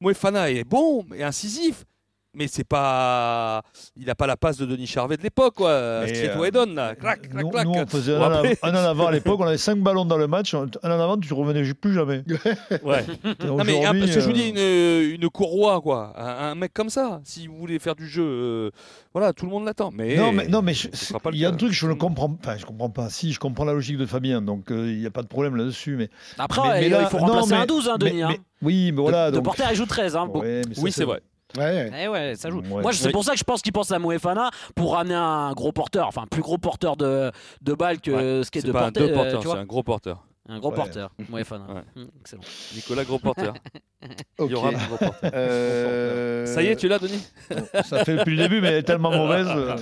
Moefana 0.00 0.50
est 0.50 0.64
bon, 0.64 1.04
mais 1.08 1.22
incisif. 1.22 1.84
Mais 2.32 2.46
c'est 2.46 2.62
pas. 2.64 3.62
Il 3.96 4.06
n'a 4.06 4.14
pas 4.14 4.28
la 4.28 4.36
passe 4.36 4.56
de 4.56 4.64
Denis 4.64 4.86
Charvet 4.86 5.16
de 5.16 5.22
l'époque, 5.22 5.54
quoi. 5.56 6.02
Street 6.06 6.30
euh, 6.32 6.38
Wedon, 6.38 6.74
là. 6.74 6.94
Clac, 6.94 7.22
clac, 7.28 7.42
Nous, 7.44 7.50
clac. 7.50 7.64
nous, 7.66 7.72
on 7.72 7.86
faisait 7.86 8.14
un, 8.14 8.20
en 8.20 8.30
après- 8.30 8.56
avant- 8.62 8.76
un 8.78 8.80
en 8.80 8.88
avant 8.88 9.06
à 9.08 9.10
l'époque, 9.10 9.40
on 9.40 9.46
avait 9.46 9.58
5 9.58 9.78
ballons 9.80 10.04
dans 10.04 10.16
le 10.16 10.28
match, 10.28 10.54
un 10.54 10.68
en 10.84 10.90
avant, 10.90 11.18
tu 11.18 11.32
revenais 11.34 11.62
plus 11.74 11.92
jamais. 11.92 12.22
Ouais. 12.84 13.04
Non 13.44 13.56
mais 13.64 13.84
un- 13.84 13.90
Aujourd'hui, 13.90 14.00
parce 14.02 14.14
que 14.14 14.20
je 14.20 14.24
vous 14.26 14.30
euh, 14.30 14.32
dis 14.32 14.48
une, 14.48 15.14
une 15.22 15.28
courroie 15.28 15.80
quoi, 15.80 16.12
un, 16.16 16.50
un 16.50 16.54
mec 16.54 16.72
comme 16.72 16.88
ça, 16.90 17.20
si 17.24 17.48
vous 17.48 17.56
voulez 17.56 17.78
faire 17.80 17.96
du 17.96 18.06
jeu, 18.06 18.22
euh, 18.24 18.70
voilà, 19.12 19.32
tout 19.32 19.44
le 19.46 19.50
monde 19.50 19.64
l'attend. 19.64 19.90
Mais 19.92 20.16
Non, 20.16 20.32
mais, 20.32 20.46
non, 20.46 20.62
mais 20.62 20.74
ce 20.74 20.86
il 21.32 21.38
y 21.40 21.44
a 21.44 21.48
un 21.48 21.56
truc, 21.56 21.72
je 21.72 21.86
ne 21.88 21.94
comprends 21.94 22.32
Enfin, 22.40 22.56
je 22.56 22.64
comprends 22.64 22.90
pas. 22.90 23.10
Si, 23.10 23.32
je 23.32 23.40
comprends 23.40 23.64
la 23.64 23.72
logique 23.72 23.98
de 23.98 24.06
Fabien, 24.06 24.40
donc 24.40 24.70
euh, 24.70 24.88
il 24.92 25.00
n'y 25.00 25.06
a 25.06 25.10
pas 25.10 25.22
de 25.22 25.26
problème 25.28 25.56
là-dessus. 25.56 25.96
Mais, 25.96 26.10
Après, 26.38 26.62
mais- 26.62 26.80
mais 26.80 26.86
il 26.86 26.92
là- 26.92 27.06
faut 27.06 27.18
non, 27.18 27.26
remplacer 27.26 27.54
mais- 27.54 27.60
un 27.62 27.66
12, 27.66 27.88
hein, 27.88 27.96
mais- 28.00 28.10
Denis. 28.10 28.22
hein. 28.22 28.28
mais- 28.30 28.40
oui, 28.62 28.92
mais 28.92 29.00
voilà. 29.02 29.26
de, 29.26 29.30
de 29.32 29.36
donc, 29.36 29.44
Porter, 29.46 29.64
il 29.70 29.76
joue 29.76 29.86
13. 29.86 30.14
Hein, 30.16 30.26
bon. 30.26 30.40
Ouais, 30.40 30.62
mais 30.68 30.74
ça, 30.74 30.82
Oui, 30.82 30.92
c'est 30.92 31.04
vrai. 31.04 31.20
Ouais. 31.58 31.90
Eh 32.04 32.08
ouais, 32.08 32.34
ça 32.36 32.50
joue. 32.50 32.60
Ouais. 32.60 32.82
Moi, 32.82 32.92
c'est 32.92 33.10
pour 33.10 33.24
ça 33.24 33.32
que 33.32 33.38
je 33.38 33.44
pense 33.44 33.62
qu'il 33.62 33.72
pense 33.72 33.90
à 33.92 33.98
Moefana 33.98 34.50
pour 34.74 34.94
ramener 34.94 35.14
un 35.14 35.52
gros 35.52 35.72
porteur, 35.72 36.06
enfin, 36.06 36.22
un 36.22 36.26
plus 36.26 36.42
gros 36.42 36.58
porteur 36.58 36.96
de, 36.96 37.30
de 37.62 37.74
balles 37.74 38.00
que 38.00 38.10
Ouais. 38.38 38.44
ce 38.44 38.50
qui 38.50 38.58
est 38.58 38.62
de 38.66 38.72
pas 38.72 38.86
un 38.86 38.90
deux 38.90 39.10
euh, 39.10 39.14
porteurs, 39.14 39.42
c'est 39.42 39.58
un 39.58 39.64
gros 39.64 39.82
porteur. 39.82 40.24
Un 40.48 40.58
gros 40.58 40.70
Ouais. 40.70 40.76
porteur, 40.76 41.10
Moefana. 41.28 41.64
Ouais. 41.68 41.82
Hum, 41.96 42.08
excellent. 42.20 42.42
Nicolas 42.74 43.04
gros 43.04 43.18
porteur. 43.18 43.54
Ok. 44.38 44.50
Yoram 44.50 44.74
gros 44.74 44.96
porteur. 44.96 45.30
Euh, 45.34 46.46
Ça 46.46 46.62
y 46.62 46.68
est, 46.68 46.76
tu 46.76 46.88
l'as 46.88 46.98
Denis? 46.98 47.22
Ça 47.84 48.02
fait 48.02 48.16
depuis 48.16 48.34
le 48.34 48.42
début, 48.44 48.62
mais 48.62 48.68
elle 48.68 48.74
est 48.76 48.82
tellement 48.82 49.10
mauvaise. 49.10 49.46
euh, 49.54 49.76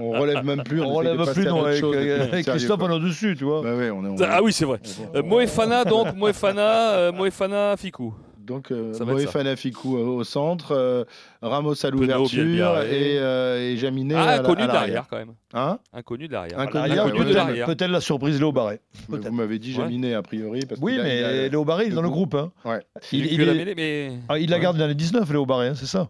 on, 0.00 0.10
relève 0.12 0.44
même 0.44 0.62
plus. 0.62 0.80
on 0.80 0.92
relève 0.94 1.32
plus, 1.32 1.44
non, 1.46 1.64
avec, 1.64 2.46
Christophe, 2.46 2.80
on 2.80 2.88
est 2.90 2.94
au-dessus, 2.94 3.34
tu 3.36 3.44
vois. 3.44 3.62
Bah 3.62 3.74
ouais, 3.74 3.90
on 3.90 4.04
est, 4.04 4.08
on 4.08 4.16
Ah 4.26 4.40
oui, 4.42 4.52
c'est 4.52 4.64
vrai. 4.64 4.78
Euh, 5.16 5.24
Moefana 5.24 5.84
donc, 5.84 6.14
Moefana, 6.14 6.90
euh, 6.92 7.12
Moefana 7.12 7.76
Fikou. 7.76 8.14
Donc, 8.44 8.70
euh, 8.70 8.92
Ça 8.92 9.04
va 9.04 9.12
être 9.12 9.18
ça. 9.20 9.24
Moefana 9.26 9.56
Fikou 9.56 9.96
au, 9.96 10.24
centre, 10.24 10.72
euh, 10.72 11.04
Ramos 11.40 11.74
à 11.84 11.90
l'ouverture 11.90 12.80
et, 12.82 13.18
euh, 13.18 13.72
et 13.72 13.76
Jaminet 13.76 14.14
Ah, 14.16 14.40
inconnu 14.40 14.62
à 14.62 14.66
de 14.66 14.72
l'arrière. 14.72 15.06
quand 15.08 15.16
même. 15.16 15.32
Hein? 15.54 15.78
Inconnu 15.92 16.28
de 16.28 16.32
l'arrière. 16.32 16.58
Inconnu 16.58 17.24
de 17.24 17.34
l'arrière. 17.34 17.66
Peut-être 17.66 17.90
la 17.90 18.00
surprise 18.00 18.38
Léo 18.38 18.52
Barré. 18.52 18.80
Vous 19.08 19.18
m'avez 19.32 19.58
dit 19.58 19.70
Ouais. 19.70 19.82
Jaminet 19.84 20.14
a 20.14 20.22
priori. 20.22 20.60
Parce 20.68 20.80
Oui, 20.80 20.98
mais 21.02 21.22
a- 21.22 21.48
Léo 21.48 21.64
Barré, 21.64 21.86
il 21.86 21.92
est 21.92 21.94
dans 21.94 22.02
le 22.02 22.10
groupe. 22.10 22.34
Hein. 22.34 22.50
Ouais. 22.64 22.80
Il, 23.12 23.20
Il, 23.20 23.24
est 23.26 23.30
il 23.32 23.38
que 23.38 23.42
la 23.44 23.52
est- 23.52 23.56
mêlée, 23.56 23.74
mais 23.74 24.12
ah, 24.28 24.38
il 24.38 24.50
la 24.50 24.58
garde 24.58 24.76
dans 24.76 24.86
les 24.86 24.94
19, 24.94 25.30
Léo 25.30 25.46
Barré, 25.46 25.68
hein, 25.68 25.74
c'est 25.74 25.86
ça? 25.86 26.08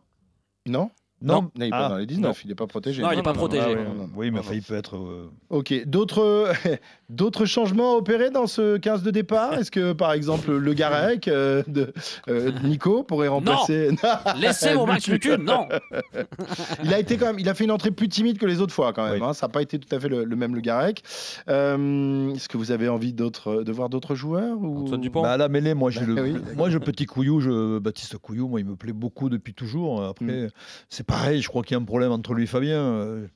Non 0.67 0.91
Non, 1.23 1.43
Non, 1.43 1.51
il 1.57 1.61
n'est 1.63 1.71
pas 1.71 1.87
Ah, 1.87 1.89
dans 1.91 1.97
les 1.97 2.07
19, 2.07 2.45
il 2.45 2.49
n'est 2.49 2.55
pas 2.55 2.67
protégé. 2.67 3.03
Non, 3.03 3.11
il 3.13 3.19
est 3.19 3.23
pas 3.23 3.33
protégé. 3.33 3.63
Ah, 3.65 3.69
oui, 3.71 3.75
non, 3.77 3.95
non, 3.95 3.95
non. 4.03 4.11
oui, 4.17 4.31
mais 4.31 4.37
Non, 4.37 4.41
enfin, 4.41 4.55
il 4.55 4.63
peut 4.63 4.75
être. 4.75 4.97
euh, 4.97 5.31
Ok, 5.51 5.73
d'autres 5.87 6.53
d'autres 7.09 7.45
changements 7.45 7.95
opérés 7.97 8.31
dans 8.31 8.47
ce 8.47 8.77
15 8.79 9.03
de 9.03 9.11
départ? 9.11 9.55
Est-ce 9.55 9.71
que 9.71 9.93
par 9.93 10.13
exemple 10.13 10.53
le 10.53 10.73
Garec 10.75 11.29
euh, 11.29 11.63
de 11.69 11.93
euh, 12.29 12.51
Nico 12.65 13.03
pourrait 13.03 13.29
remplacer? 13.29 13.91
Laissez 14.41 14.75
mon 14.75 14.87
Max 14.87 15.07
Lucu, 15.09 15.37
non 15.39 15.69
Il 16.85 16.93
a 16.93 16.99
été 16.99 17.17
quand 17.17 17.27
même, 17.27 17.39
il 17.39 17.49
a 17.49 17.55
fait 17.55 17.65
une 17.65 17.71
entrée 17.71 17.91
plus 17.91 18.09
timide 18.09 18.39
que 18.39 18.47
les 18.47 18.61
autres 18.61 18.75
fois 18.75 18.93
quand 18.93 19.05
même. 19.05 19.21
Oui. 19.21 19.27
hein. 19.29 19.33
Ça 19.35 19.47
n'a 19.47 19.53
pas 19.53 19.63
été 19.63 19.79
tout 19.79 19.95
à 19.95 20.01
fait 20.01 20.09
le, 20.09 20.25
le 20.25 20.37
même 20.37 20.55
le 20.55 20.61
Garec. 20.61 21.03
Euh, 21.49 22.33
Est-ce 22.35 22.49
que 22.49 22.57
vous 22.57 22.71
avez 22.71 22.89
envie 22.89 23.13
d'autres 23.13 23.63
de 23.63 23.73
voir 23.73 23.89
d'autres 23.89 24.15
joueurs 24.15 24.59
ou... 24.61 24.83
Antoine 24.85 25.01
Dupont. 25.01 25.23
Bah, 25.23 25.33
à 25.33 25.37
la 25.37 25.49
mêlée, 25.49 25.75
moi, 25.75 25.91
j'ai 25.91 26.01
Bah, 26.01 26.07
le, 26.07 26.23
oui. 26.23 26.35
moi, 26.57 26.69
j'ai 26.69 26.75
le 26.79 26.81
petit 26.85 27.07
Couillou, 27.07 27.41
je, 27.41 27.79
Baptiste 27.79 28.17
Couillou, 28.19 28.49
moi, 28.49 28.61
il 28.61 28.67
me 28.67 28.77
plaît 28.77 28.93
beaucoup 28.93 29.29
depuis 29.29 29.55
toujours. 29.55 30.03
Après, 30.05 30.23
Mm. 30.47 30.49
c'est 30.89 31.07
pareil, 31.13 31.43
je 31.43 31.49
crois 31.49 31.63
qu'il 31.63 31.75
y 31.75 31.79
a 31.79 31.83
un 31.83 31.85
problème 31.85 32.13
entre 32.13 32.35
lui 32.35 32.45
et 32.45 32.47
Fabien. 32.47 32.79
euh, 32.81 33.27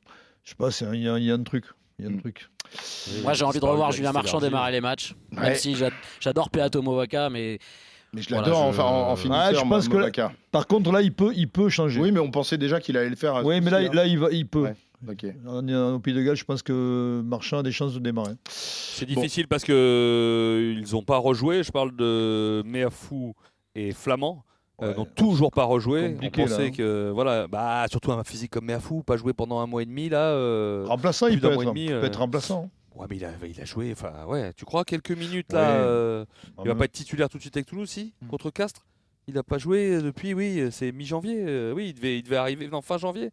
je 0.44 0.50
sais 0.50 0.56
pas, 0.56 0.68
il 0.94 1.02
y, 1.02 1.08
a- 1.08 1.18
il 1.18 1.24
y 1.24 1.30
a 1.30 1.34
un 1.34 1.42
truc. 1.42 1.64
Il 1.98 2.04
y 2.04 2.08
a 2.08 2.10
un 2.10 2.14
Mm. 2.14 2.20
truc. 2.20 2.48
Moi, 3.22 3.32
j'ai 3.32 3.44
envie 3.44 3.60
de 3.60 3.64
revoir 3.64 3.92
Julien 3.92 4.12
Marchand 4.12 4.38
démarrer 4.40 4.72
les 4.72 4.80
matchs. 4.80 5.14
Ouais. 5.32 5.40
Même 5.42 5.54
si 5.54 5.74
j'a- 5.76 5.90
j'adore 6.20 6.50
Peato 6.50 6.82
Movaka, 6.82 7.30
mais 7.30 7.58
Mais 8.12 8.22
je 8.22 8.28
Voilà, 8.30 8.44
l'adore 8.46 8.72
je- 8.72 8.80
en, 8.80 9.10
en 9.10 9.16
finisseur. 9.16 9.42
Ah, 9.46 9.52
je 9.52 9.68
pense 9.68 9.88
que- 9.88 9.94
Mobaka. 9.96 10.32
Par 10.50 10.66
contre, 10.66 10.90
là, 10.92 11.02
il 11.02 11.12
peut, 11.12 11.32
il 11.36 11.48
peut 11.48 11.68
changer. 11.68 12.00
Oui, 12.00 12.12
mais 12.12 12.20
on 12.20 12.30
pensait 12.30 12.56
déjà 12.56 12.80
qu'il 12.80 12.96
allait 12.96 13.10
le 13.10 13.16
faire. 13.16 13.34
à 13.34 13.42
ce 13.42 13.46
Oui, 13.46 13.60
mais 13.60 13.70
là, 13.70 13.78
hein. 13.78 13.90
là 13.92 14.06
il, 14.06 14.18
va, 14.18 14.28
il 14.30 14.46
peut. 14.46 14.62
Ouais. 14.62 14.74
En- 15.46 15.68
en- 15.68 15.94
Au 15.94 15.98
Pays 15.98 16.14
de 16.14 16.22
Galles, 16.22 16.36
je 16.36 16.44
pense 16.44 16.62
que 16.62 17.20
Marchand 17.24 17.58
a 17.58 17.62
des 17.62 17.72
chances 17.72 17.92
de 17.94 17.98
démarrer. 17.98 18.32
C'est 18.48 19.04
difficile 19.06 19.48
parce 19.48 19.64
que 19.64 19.72
euh, 19.72 20.74
ils 20.82 20.92
n'ont 20.94 21.02
pas 21.02 21.18
rejoué. 21.18 21.62
Je 21.62 21.70
parle 21.72 21.94
de 21.94 22.62
Meafou 22.64 23.34
et 23.74 23.92
Flamand. 23.92 24.44
Euh, 24.82 24.88
Ouais. 24.90 24.94
n'ont 24.96 25.06
toujours 25.06 25.50
pas 25.50 25.64
rejoué. 25.64 26.16
On 26.22 26.28
pensait 26.30 26.58
là, 26.58 26.64
hein. 26.66 26.70
que 26.70 27.10
voilà, 27.14 27.46
bah 27.48 27.86
surtout 27.90 28.12
un 28.12 28.22
physique 28.24 28.50
comme 28.52 28.66
Meafou, 28.66 29.02
pas 29.02 29.16
joué 29.16 29.32
pendant 29.32 29.58
un 29.60 29.66
mois 29.66 29.80
et 29.82 29.86
demi 29.86 30.10
là. 30.10 30.28
euh, 30.32 30.84
Remplaçant, 30.86 31.28
il 31.28 31.40
peut 31.40 31.50
être, 31.52 31.64
demi, 31.64 31.86
peut 31.86 31.94
euh, 31.94 32.04
être 32.04 32.18
remplaçant. 32.18 32.68
Ouais, 32.94 33.06
mais 33.08 33.16
il 33.16 33.24
a, 33.24 33.30
il 33.48 33.58
a 33.60 33.64
joué. 33.64 33.90
Enfin, 33.92 34.12
ouais. 34.26 34.52
Tu 34.54 34.64
crois 34.66 34.84
quelques 34.84 35.12
minutes 35.12 35.52
là 35.52 35.60
Ouais. 35.60 35.76
euh, 35.80 36.24
Il 36.62 36.68
va 36.68 36.74
pas 36.74 36.84
être 36.84 36.92
titulaire 36.92 37.28
tout 37.30 37.38
de 37.38 37.42
suite 37.42 37.56
avec 37.56 37.66
Toulouse, 37.66 37.88
si 37.88 38.12
Hmm. 38.22 38.26
Contre 38.28 38.50
Castres? 38.50 38.84
Il 39.28 39.34
n'a 39.34 39.42
pas 39.42 39.58
joué 39.58 40.00
depuis, 40.02 40.34
oui, 40.34 40.60
euh, 40.60 40.70
c'est 40.70 40.92
mi-janvier. 40.92 41.42
euh, 41.46 41.72
oui, 41.72 41.88
il 41.88 41.94
devait, 41.94 42.18
il 42.18 42.22
devait 42.22 42.36
arriver 42.36 42.68
non, 42.68 42.80
fin 42.82 42.96
janvier. 42.98 43.30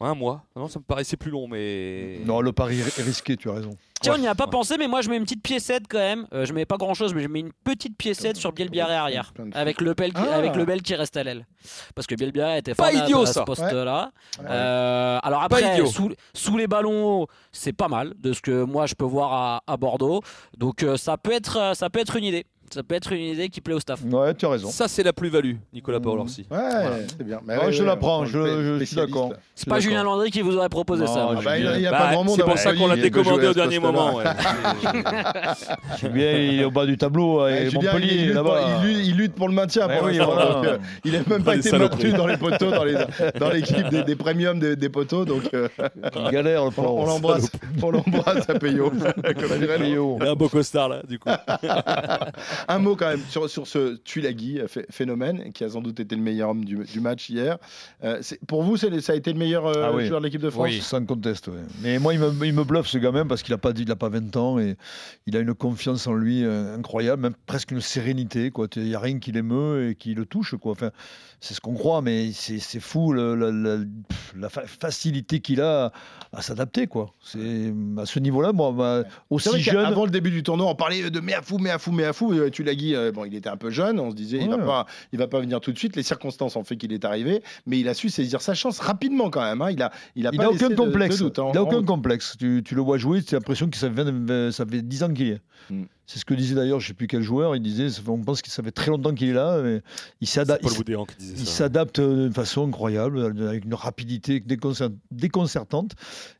Un 0.00 0.14
mois. 0.14 0.44
Non, 0.56 0.66
ça 0.68 0.78
me 0.78 0.84
paraissait 0.84 1.16
plus 1.16 1.30
long, 1.30 1.46
mais. 1.48 2.18
Non, 2.26 2.40
le 2.40 2.52
pari 2.52 2.80
est 2.80 3.02
risqué, 3.02 3.36
tu 3.36 3.48
as 3.48 3.54
raison. 3.54 3.70
Tiens, 4.02 4.14
on 4.16 4.18
n'y 4.18 4.26
a 4.26 4.34
pas 4.34 4.46
pensé, 4.46 4.76
mais 4.78 4.88
moi 4.88 5.00
je 5.00 5.08
mets 5.08 5.16
une 5.16 5.22
petite 5.24 5.42
piécette 5.42 5.84
quand 5.88 5.98
même. 5.98 6.26
Euh, 6.34 6.44
je 6.44 6.52
mets 6.52 6.66
pas 6.66 6.76
grand 6.76 6.94
chose, 6.94 7.14
mais 7.14 7.22
je 7.22 7.28
mets 7.28 7.40
une 7.40 7.52
petite 7.64 7.96
piécette 7.96 8.36
sur 8.36 8.52
Bielbiaré 8.52 8.94
arrière. 8.94 9.32
Avec 9.54 9.80
le, 9.80 9.94
Bel 9.94 10.12
qui, 10.12 10.20
Ah. 10.20 10.34
avec 10.36 10.56
le 10.56 10.64
Bel 10.64 10.82
qui 10.82 10.94
reste 10.94 11.16
à 11.16 11.22
l'aile. 11.24 11.46
Parce 11.94 12.06
que 12.06 12.14
Bielbiaré 12.14 12.58
était 12.58 12.74
Pas 12.74 12.84
formidable 12.84 13.08
idiot, 13.10 13.22
à 13.22 13.26
ce 13.26 13.40
poste-là. 13.40 14.10
Ouais. 14.38 14.44
Euh, 14.50 15.18
alors 15.22 15.42
après, 15.42 15.84
sous, 15.86 16.10
sous 16.34 16.56
les 16.56 16.66
ballons, 16.66 17.26
c'est 17.52 17.72
pas 17.72 17.88
mal 17.88 18.14
de 18.18 18.32
ce 18.32 18.42
que 18.42 18.64
moi 18.64 18.86
je 18.86 18.94
peux 18.94 19.04
voir 19.04 19.32
à, 19.32 19.62
à 19.66 19.76
Bordeaux. 19.76 20.22
Donc 20.56 20.82
euh, 20.82 20.96
ça, 20.96 21.16
peut 21.16 21.32
être, 21.32 21.58
euh, 21.58 21.74
ça 21.74 21.88
peut 21.90 22.00
être 22.00 22.16
une 22.16 22.24
idée. 22.24 22.46
Ça 22.72 22.82
peut 22.82 22.94
être 22.94 23.12
une 23.12 23.20
idée 23.20 23.48
qui 23.50 23.60
plaît 23.60 23.74
au 23.74 23.80
staff. 23.80 24.00
Ouais, 24.10 24.32
tu 24.34 24.46
as 24.46 24.48
raison. 24.48 24.70
Ça, 24.70 24.88
c'est 24.88 25.02
la 25.02 25.12
plus-value, 25.12 25.56
Nicolas 25.74 25.98
Mmh. 25.98 26.02
Paolorsi. 26.02 26.46
Ouais, 26.50 26.58
c'est 27.06 27.22
bien. 27.22 27.40
Mais 27.46 27.56
Ouais, 27.58 27.66
ouais, 27.66 27.72
je 27.72 27.80
ouais, 27.82 27.86
la 27.86 27.96
prends, 27.96 28.18
prend 28.18 28.24
je- 28.26 28.82
suis 28.84 28.96
d'accord. 28.96 29.32
C'est 29.54 29.68
pas 29.68 29.78
Julien 29.78 30.02
Landry 30.04 30.30
qui 30.30 30.40
vous 30.40 30.56
aurait 30.56 30.68
proposé 30.70 31.04
Non, 31.04 31.12
ça. 31.14 31.28
Ah 31.36 31.40
bah, 31.44 31.58
il 31.58 31.78
n'y 31.80 31.86
a, 31.86 31.90
Bah, 31.90 31.98
pas 31.98 32.12
grand 32.12 32.24
monde 32.24 32.36
c'est 32.36 32.44
pour 32.44 32.56
ça 32.58 32.74
qu'on 32.74 32.86
l'a 32.86 32.96
décommandé 32.96 33.46
au 33.48 33.52
dernier 33.54 33.78
moment. 33.78 34.14
ouais. 34.16 34.24
Julien, 36.00 36.32
il 36.32 36.60
est 36.60 36.64
au 36.64 36.70
bas 36.70 36.86
du 36.86 36.96
tableau 36.96 37.46
et 37.46 37.68
Julien, 37.70 37.92
Montpellier 37.92 38.14
il, 38.14 38.24
lutte 38.26 38.34
pour, 38.34 38.44
là-bas. 38.54 38.68
il 38.82 38.88
lutte- 38.88 39.06
il 39.06 39.16
lutte 39.16 39.34
pour 39.34 39.48
le 39.48 39.54
maintien 39.54 39.88
euh, 39.90 40.78
il 41.04 41.12
n'a 41.12 41.18
même 41.28 41.42
pas 41.44 41.56
été 41.56 41.76
maintenu 41.76 42.12
dans 42.12 42.26
les 42.26 42.36
poteaux, 42.36 42.70
dans 42.70 42.84
l'équipe 43.52 43.88
des, 43.88 44.16
premiums 44.16 44.58
des, 44.58 44.88
poteaux. 44.88 45.24
Donc 45.24 45.42
euh, 45.54 45.68
galère 46.30 46.64
le 46.64 46.70
on, 46.78 47.04
l'embrasse, 47.06 47.50
on 47.82 47.90
l'embrasse 47.90 48.48
à. 48.48 48.54
Payot. 48.58 48.92
Il 50.20 50.26
a 50.26 50.30
un 50.30 50.34
beau 50.34 50.48
costard 50.48 50.88
là, 50.88 51.02
du 51.08 51.18
coup. 51.18 51.30
Un 52.68 52.78
mot 52.78 52.96
quand 52.96 53.08
même 53.08 53.20
sur, 53.28 53.48
sur 53.48 53.66
ce 53.66 53.96
Tuilagi 53.96 54.60
euh, 54.60 54.66
phé- 54.66 54.86
phénomène 54.90 55.52
qui 55.52 55.64
a 55.64 55.70
sans 55.70 55.80
doute 55.80 56.00
été 56.00 56.14
le 56.16 56.22
meilleur 56.22 56.50
homme 56.50 56.64
du, 56.64 56.76
du 56.76 57.00
match 57.00 57.28
hier. 57.30 57.58
Euh, 58.04 58.20
pour 58.46 58.62
vous, 58.62 58.76
ça 58.76 58.88
a 59.08 59.14
été 59.14 59.32
le 59.32 59.38
meilleur 59.38 59.66
euh, 59.66 59.72
Ah 59.84 59.92
oui. 59.92 60.06
joueur 60.06 60.20
de 60.20 60.26
l'équipe 60.26 60.40
de 60.40 60.50
France? 60.50 60.64
Oui, 60.68 60.80
sans 60.80 61.04
conteste. 61.04 61.48
Mais 61.82 61.98
moi, 61.98 62.14
il 62.14 62.20
me, 62.20 62.46
il 62.46 62.52
me 62.54 62.64
bluffe 62.64 62.86
ce 62.86 62.98
gamin 62.98 63.26
parce 63.26 63.42
qu'il 63.42 63.54
a 63.54 63.58
pas 63.58 63.72
dit, 63.72 63.82
il 63.82 63.90
a 63.90 63.96
pas 63.96 64.08
20 64.08 64.36
ans 64.36 64.58
et 64.58 64.76
il 65.26 65.36
a 65.36 65.40
une 65.40 65.54
confiance 65.54 66.06
en 66.06 66.14
lui 66.14 66.44
euh, 66.44 66.76
incroyable, 66.76 67.22
même 67.22 67.34
presque 67.46 67.70
une 67.70 67.80
sérénité. 67.80 68.50
Il 68.76 68.82
n'y 68.82 68.94
a 68.94 69.00
rien 69.00 69.18
qui 69.18 69.32
l'émeut 69.32 69.90
et 69.90 69.94
qui 69.94 70.14
le 70.14 70.26
touche. 70.26 70.54
Quoi. 70.56 70.72
Enfin, 70.72 70.90
c'est 71.40 71.54
ce 71.54 71.60
qu'on 71.60 71.74
croit, 71.74 72.02
mais 72.02 72.30
c'est 72.32 72.80
fou 72.80 73.12
le- 73.12 73.34
la, 74.36 74.48
facilité 74.48 75.40
qu'il 75.40 75.60
a 75.60 75.86
à, 76.32 76.38
à 76.38 76.42
s'adapter. 76.42 76.88
à 76.92 78.06
ce 78.06 78.18
niveau-là, 78.18 78.52
moi, 78.52 78.72
bah, 78.72 79.02
aussi 79.30 79.60
jeune. 79.60 79.74
qu'avant 79.84 80.04
le 80.04 80.10
début 80.10 80.30
du 80.30 80.42
tournoi, 80.42 80.66
on 80.70 80.74
parlait 80.74 81.10
de 81.10 81.20
Méafou, 81.20 81.58
Méafou, 81.58 81.92
Méafou. 81.92 82.32
Euh, 82.32 82.50
Tulagi, 82.52 82.94
euh, 82.94 83.10
bon, 83.10 83.24
il 83.24 83.34
était 83.34 83.48
un 83.48 83.56
peu 83.56 83.70
jeune. 83.70 83.98
On 83.98 84.10
se 84.10 84.14
disait, 84.14 84.38
il 84.38 84.48
va 84.48 84.58
pas, 84.58 84.86
il 85.12 85.18
va 85.18 85.26
pas 85.26 85.40
venir 85.40 85.60
tout 85.60 85.72
de 85.72 85.78
suite. 85.78 85.96
Les 85.96 86.04
circonstances 86.04 86.54
ont 86.54 86.62
fait 86.62 86.76
qu'il 86.76 86.92
est 86.92 87.04
arrivé, 87.04 87.42
mais 87.66 87.80
il 87.80 87.88
a 87.88 87.94
su 87.94 88.08
saisir 88.08 88.40
sa 88.40 88.54
chance 88.54 88.78
rapidement 88.78 89.28
quand 89.30 89.42
même. 89.42 89.60
hein. 89.62 89.70
Il 89.72 89.82
a, 89.82 89.90
il 90.14 90.26
a 90.26 90.30
Il 90.32 90.36
pas 90.38 90.50
laissé 90.50 90.66
aucun 90.66 90.68
de- 90.68 90.74
de 90.74 90.86
complexe. 90.86 91.18
doute, 91.18 91.38
hein. 91.40 91.46
il 91.48 91.54
n'a 91.54 91.62
aucun 91.62 91.82
complexe. 91.82 92.36
Tu, 92.38 92.62
tu 92.64 92.74
le 92.76 92.82
vois 92.82 92.98
jouer, 92.98 93.22
tu 93.22 93.34
as 93.34 93.38
l'impression 93.38 93.68
que 93.68 93.76
ça 93.76 93.90
fait, 93.90 94.04
20 94.04 94.52
ça 94.52 94.64
fait 94.64 94.82
10 94.82 95.02
ans 95.02 95.12
qu'il 95.12 95.28
est. 95.30 95.40
Mm. 95.70 95.82
C'est 96.12 96.18
ce 96.18 96.26
que 96.26 96.34
disait 96.34 96.54
d'ailleurs, 96.54 96.78
je 96.78 96.84
ne 96.84 96.88
sais 96.88 96.94
plus 96.94 97.06
quel 97.06 97.22
joueur. 97.22 97.56
Il 97.56 97.62
disait, 97.62 97.86
on 98.06 98.18
pense 98.20 98.42
que 98.42 98.50
ça 98.50 98.62
fait 98.62 98.70
très 98.70 98.90
longtemps 98.90 99.14
qu'il 99.14 99.30
est 99.30 99.32
là. 99.32 99.62
Mais 99.62 99.80
il 100.20 100.26
s'adapte. 100.28 100.62
Il- 100.70 100.76
Boudéan 100.76 101.06
qui 101.06 101.16
disait 101.16 101.34
Il 101.38 101.46
ça. 101.46 101.52
s'adapte 101.54 102.00
euh, 102.00 102.24
d'une 102.24 102.34
façon 102.34 102.68
incroyable, 102.68 103.24
avec 103.48 103.64
une 103.64 103.72
rapidité 103.72 104.38
déconcer- 104.40 104.92
déconcertante. 105.10 105.92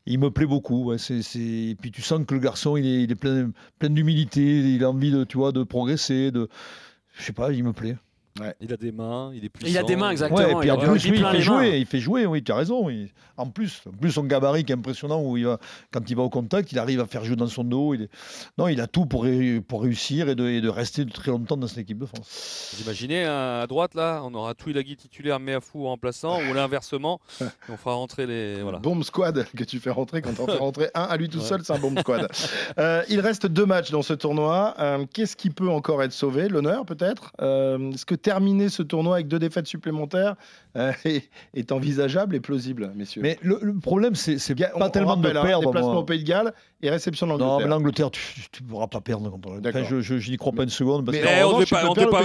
Il 0.05 0.19
me 0.19 0.29
plaît 0.29 0.45
beaucoup. 0.45 0.83
ouais, 0.91 0.97
Et 0.97 1.75
puis 1.81 1.89
tu 1.91 2.03
sens 2.03 2.23
que 2.27 2.35
le 2.35 2.39
garçon, 2.39 2.77
il 2.77 2.85
est, 2.85 3.01
il 3.03 3.11
est 3.11 3.15
plein, 3.15 3.49
plein 3.79 3.89
d'humilité, 3.89 4.41
il 4.59 4.83
a 4.83 4.91
envie 4.91 5.09
de, 5.09 5.23
tu 5.23 5.37
vois, 5.37 5.51
de 5.51 5.63
progresser. 5.63 6.29
De... 6.29 6.49
Je 7.17 7.23
sais 7.23 7.33
pas, 7.33 7.51
il 7.51 7.63
me 7.63 7.73
plaît. 7.73 7.97
Il 8.61 8.73
a 8.73 8.77
des 8.77 8.91
mains, 8.91 9.31
il 9.35 9.45
est 9.45 9.49
puissant. 9.49 9.71
Il 9.71 9.77
a 9.77 9.83
des 9.83 9.95
mains, 9.95 10.09
exactement. 10.09 10.39
Ouais, 10.39 10.51
et 10.51 10.55
puis 10.55 10.67
il 10.67 10.71
a 10.71 10.75
en 10.75 10.77
plus, 10.79 11.05
il 11.05 11.23
fait 11.25 11.41
jouer, 11.41 11.77
il 11.79 11.85
fait 11.85 11.99
jouer, 11.99 12.25
oui, 12.25 12.43
tu 12.43 12.51
as 12.51 12.55
raison. 12.55 12.85
oui. 12.85 13.11
En 13.37 13.47
plus, 13.47 13.81
en 13.87 13.91
plus, 13.97 14.11
son 14.11 14.23
gabarit 14.23 14.63
qui 14.63 14.71
est 14.71 14.75
impressionnant, 14.75 15.21
où 15.21 15.37
il 15.37 15.45
va, 15.45 15.57
quand 15.91 16.07
il 16.09 16.15
va 16.15 16.21
au 16.23 16.29
contact, 16.29 16.71
il 16.71 16.77
arrive 16.79 16.99
à 16.99 17.05
faire 17.07 17.23
jouer 17.25 17.35
dans 17.35 17.47
son 17.47 17.63
dos. 17.63 17.93
Il 17.95 18.03
est... 18.03 18.09
Non, 18.57 18.67
il 18.67 18.79
a 18.81 18.85
tout 18.87 19.05
pour, 19.07 19.23
ré- 19.23 19.59
pour 19.67 19.81
réussir 19.83 20.29
et 20.29 20.35
de, 20.35 20.47
et 20.47 20.61
de 20.61 20.69
rester 20.69 21.05
très 21.05 21.31
longtemps 21.31 21.57
dans 21.57 21.65
cette 21.67 21.79
équipe 21.79 21.97
de 21.99 22.05
France. 22.05 22.73
Vous 22.75 22.83
imaginez 22.83 23.23
hein, 23.25 23.61
à 23.63 23.67
droite 23.67 23.95
là, 23.95 24.21
on 24.23 24.33
aura 24.35 24.53
Touilagui 24.53 24.95
titulaire, 24.97 25.39
Méafou 25.39 25.83
remplaçant, 25.85 26.39
ou 26.49 26.53
l'inversement, 26.53 27.21
on 27.69 27.77
fera 27.77 27.95
rentrer 27.95 28.25
les. 28.27 28.61
Voilà. 28.61 28.79
Bombe 28.79 29.03
squad 29.03 29.45
que 29.55 29.63
tu 29.63 29.79
fais 29.79 29.89
rentrer 29.91 30.21
quand 30.21 30.39
on 30.39 30.45
fait 30.47 30.57
rentrer 30.57 30.89
un 30.93 31.03
à 31.03 31.17
lui 31.17 31.27
tout 31.29 31.39
Ouais. 31.39 31.43
seul, 31.45 31.61
c'est 31.63 31.73
un 31.73 31.79
bombe 31.79 31.99
squad. 31.99 32.27
Euh, 32.79 33.01
il 33.09 33.19
reste 33.19 33.47
deux 33.47 33.65
matchs 33.65 33.89
dans 33.91 34.01
ce 34.03 34.13
tournoi. 34.13 34.75
Euh, 34.79 35.05
Qu'est-ce 35.11 35.35
qui 35.35 35.49
peut 35.49 35.69
encore 35.69 36.01
être 36.03 36.13
sauvé? 36.13 36.47
L'honneur 36.49 36.85
peut-être? 36.85 37.31
Euh, 37.41 37.91
Est-ce 37.91 38.05
que 38.05 38.15
terminer 38.23 38.69
ce 38.69 38.81
tournoi 38.81 39.15
avec 39.17 39.27
deux 39.27 39.37
défaites 39.37 39.67
supplémentaires 39.67 40.35
euh, 40.75 40.91
est, 41.05 41.29
est 41.53 41.71
envisageable 41.71 42.35
et 42.35 42.39
plausible, 42.39 42.91
messieurs 42.95 43.21
Mais 43.21 43.37
le, 43.43 43.59
le 43.61 43.77
problème, 43.77 44.15
c'est 44.15 44.37
pas 44.55 44.71
on- 44.87 44.89
tellement 44.89 45.13
on 45.13 45.17
de 45.17 45.27
hein, 45.29 45.43
perdre. 45.43 45.65
déplacement 45.67 45.91
moi. 45.93 46.01
au 46.01 46.05
Pays 46.05 46.23
de 46.23 46.27
Galles 46.27 46.53
et 46.81 46.89
réception 46.89 47.27
de 47.27 47.33
Non, 47.33 47.37
mais 47.59 47.67
l'Angleterre. 47.67 48.07
l'Angleterre, 48.07 48.11
tu 48.51 48.63
ne 48.63 48.67
pourras 48.69 48.87
pas 48.87 49.01
perdre 49.01 49.29
contre 49.29 49.49
l'Angleterre. 49.49 49.73
D'accord. 49.73 49.87
Enfin, 49.87 50.01
je 50.01 50.17
je- 50.17 50.31
n'y 50.31 50.37
crois 50.37 50.53
pas 50.53 50.63
une 50.63 50.69
seconde. 50.69 51.05
Parce 51.05 51.15
Mais 51.17 51.23
que- 51.23 51.27
Eh, 51.29 51.43
on 51.43 51.63
tu 51.63 51.73
pas, 51.75 52.23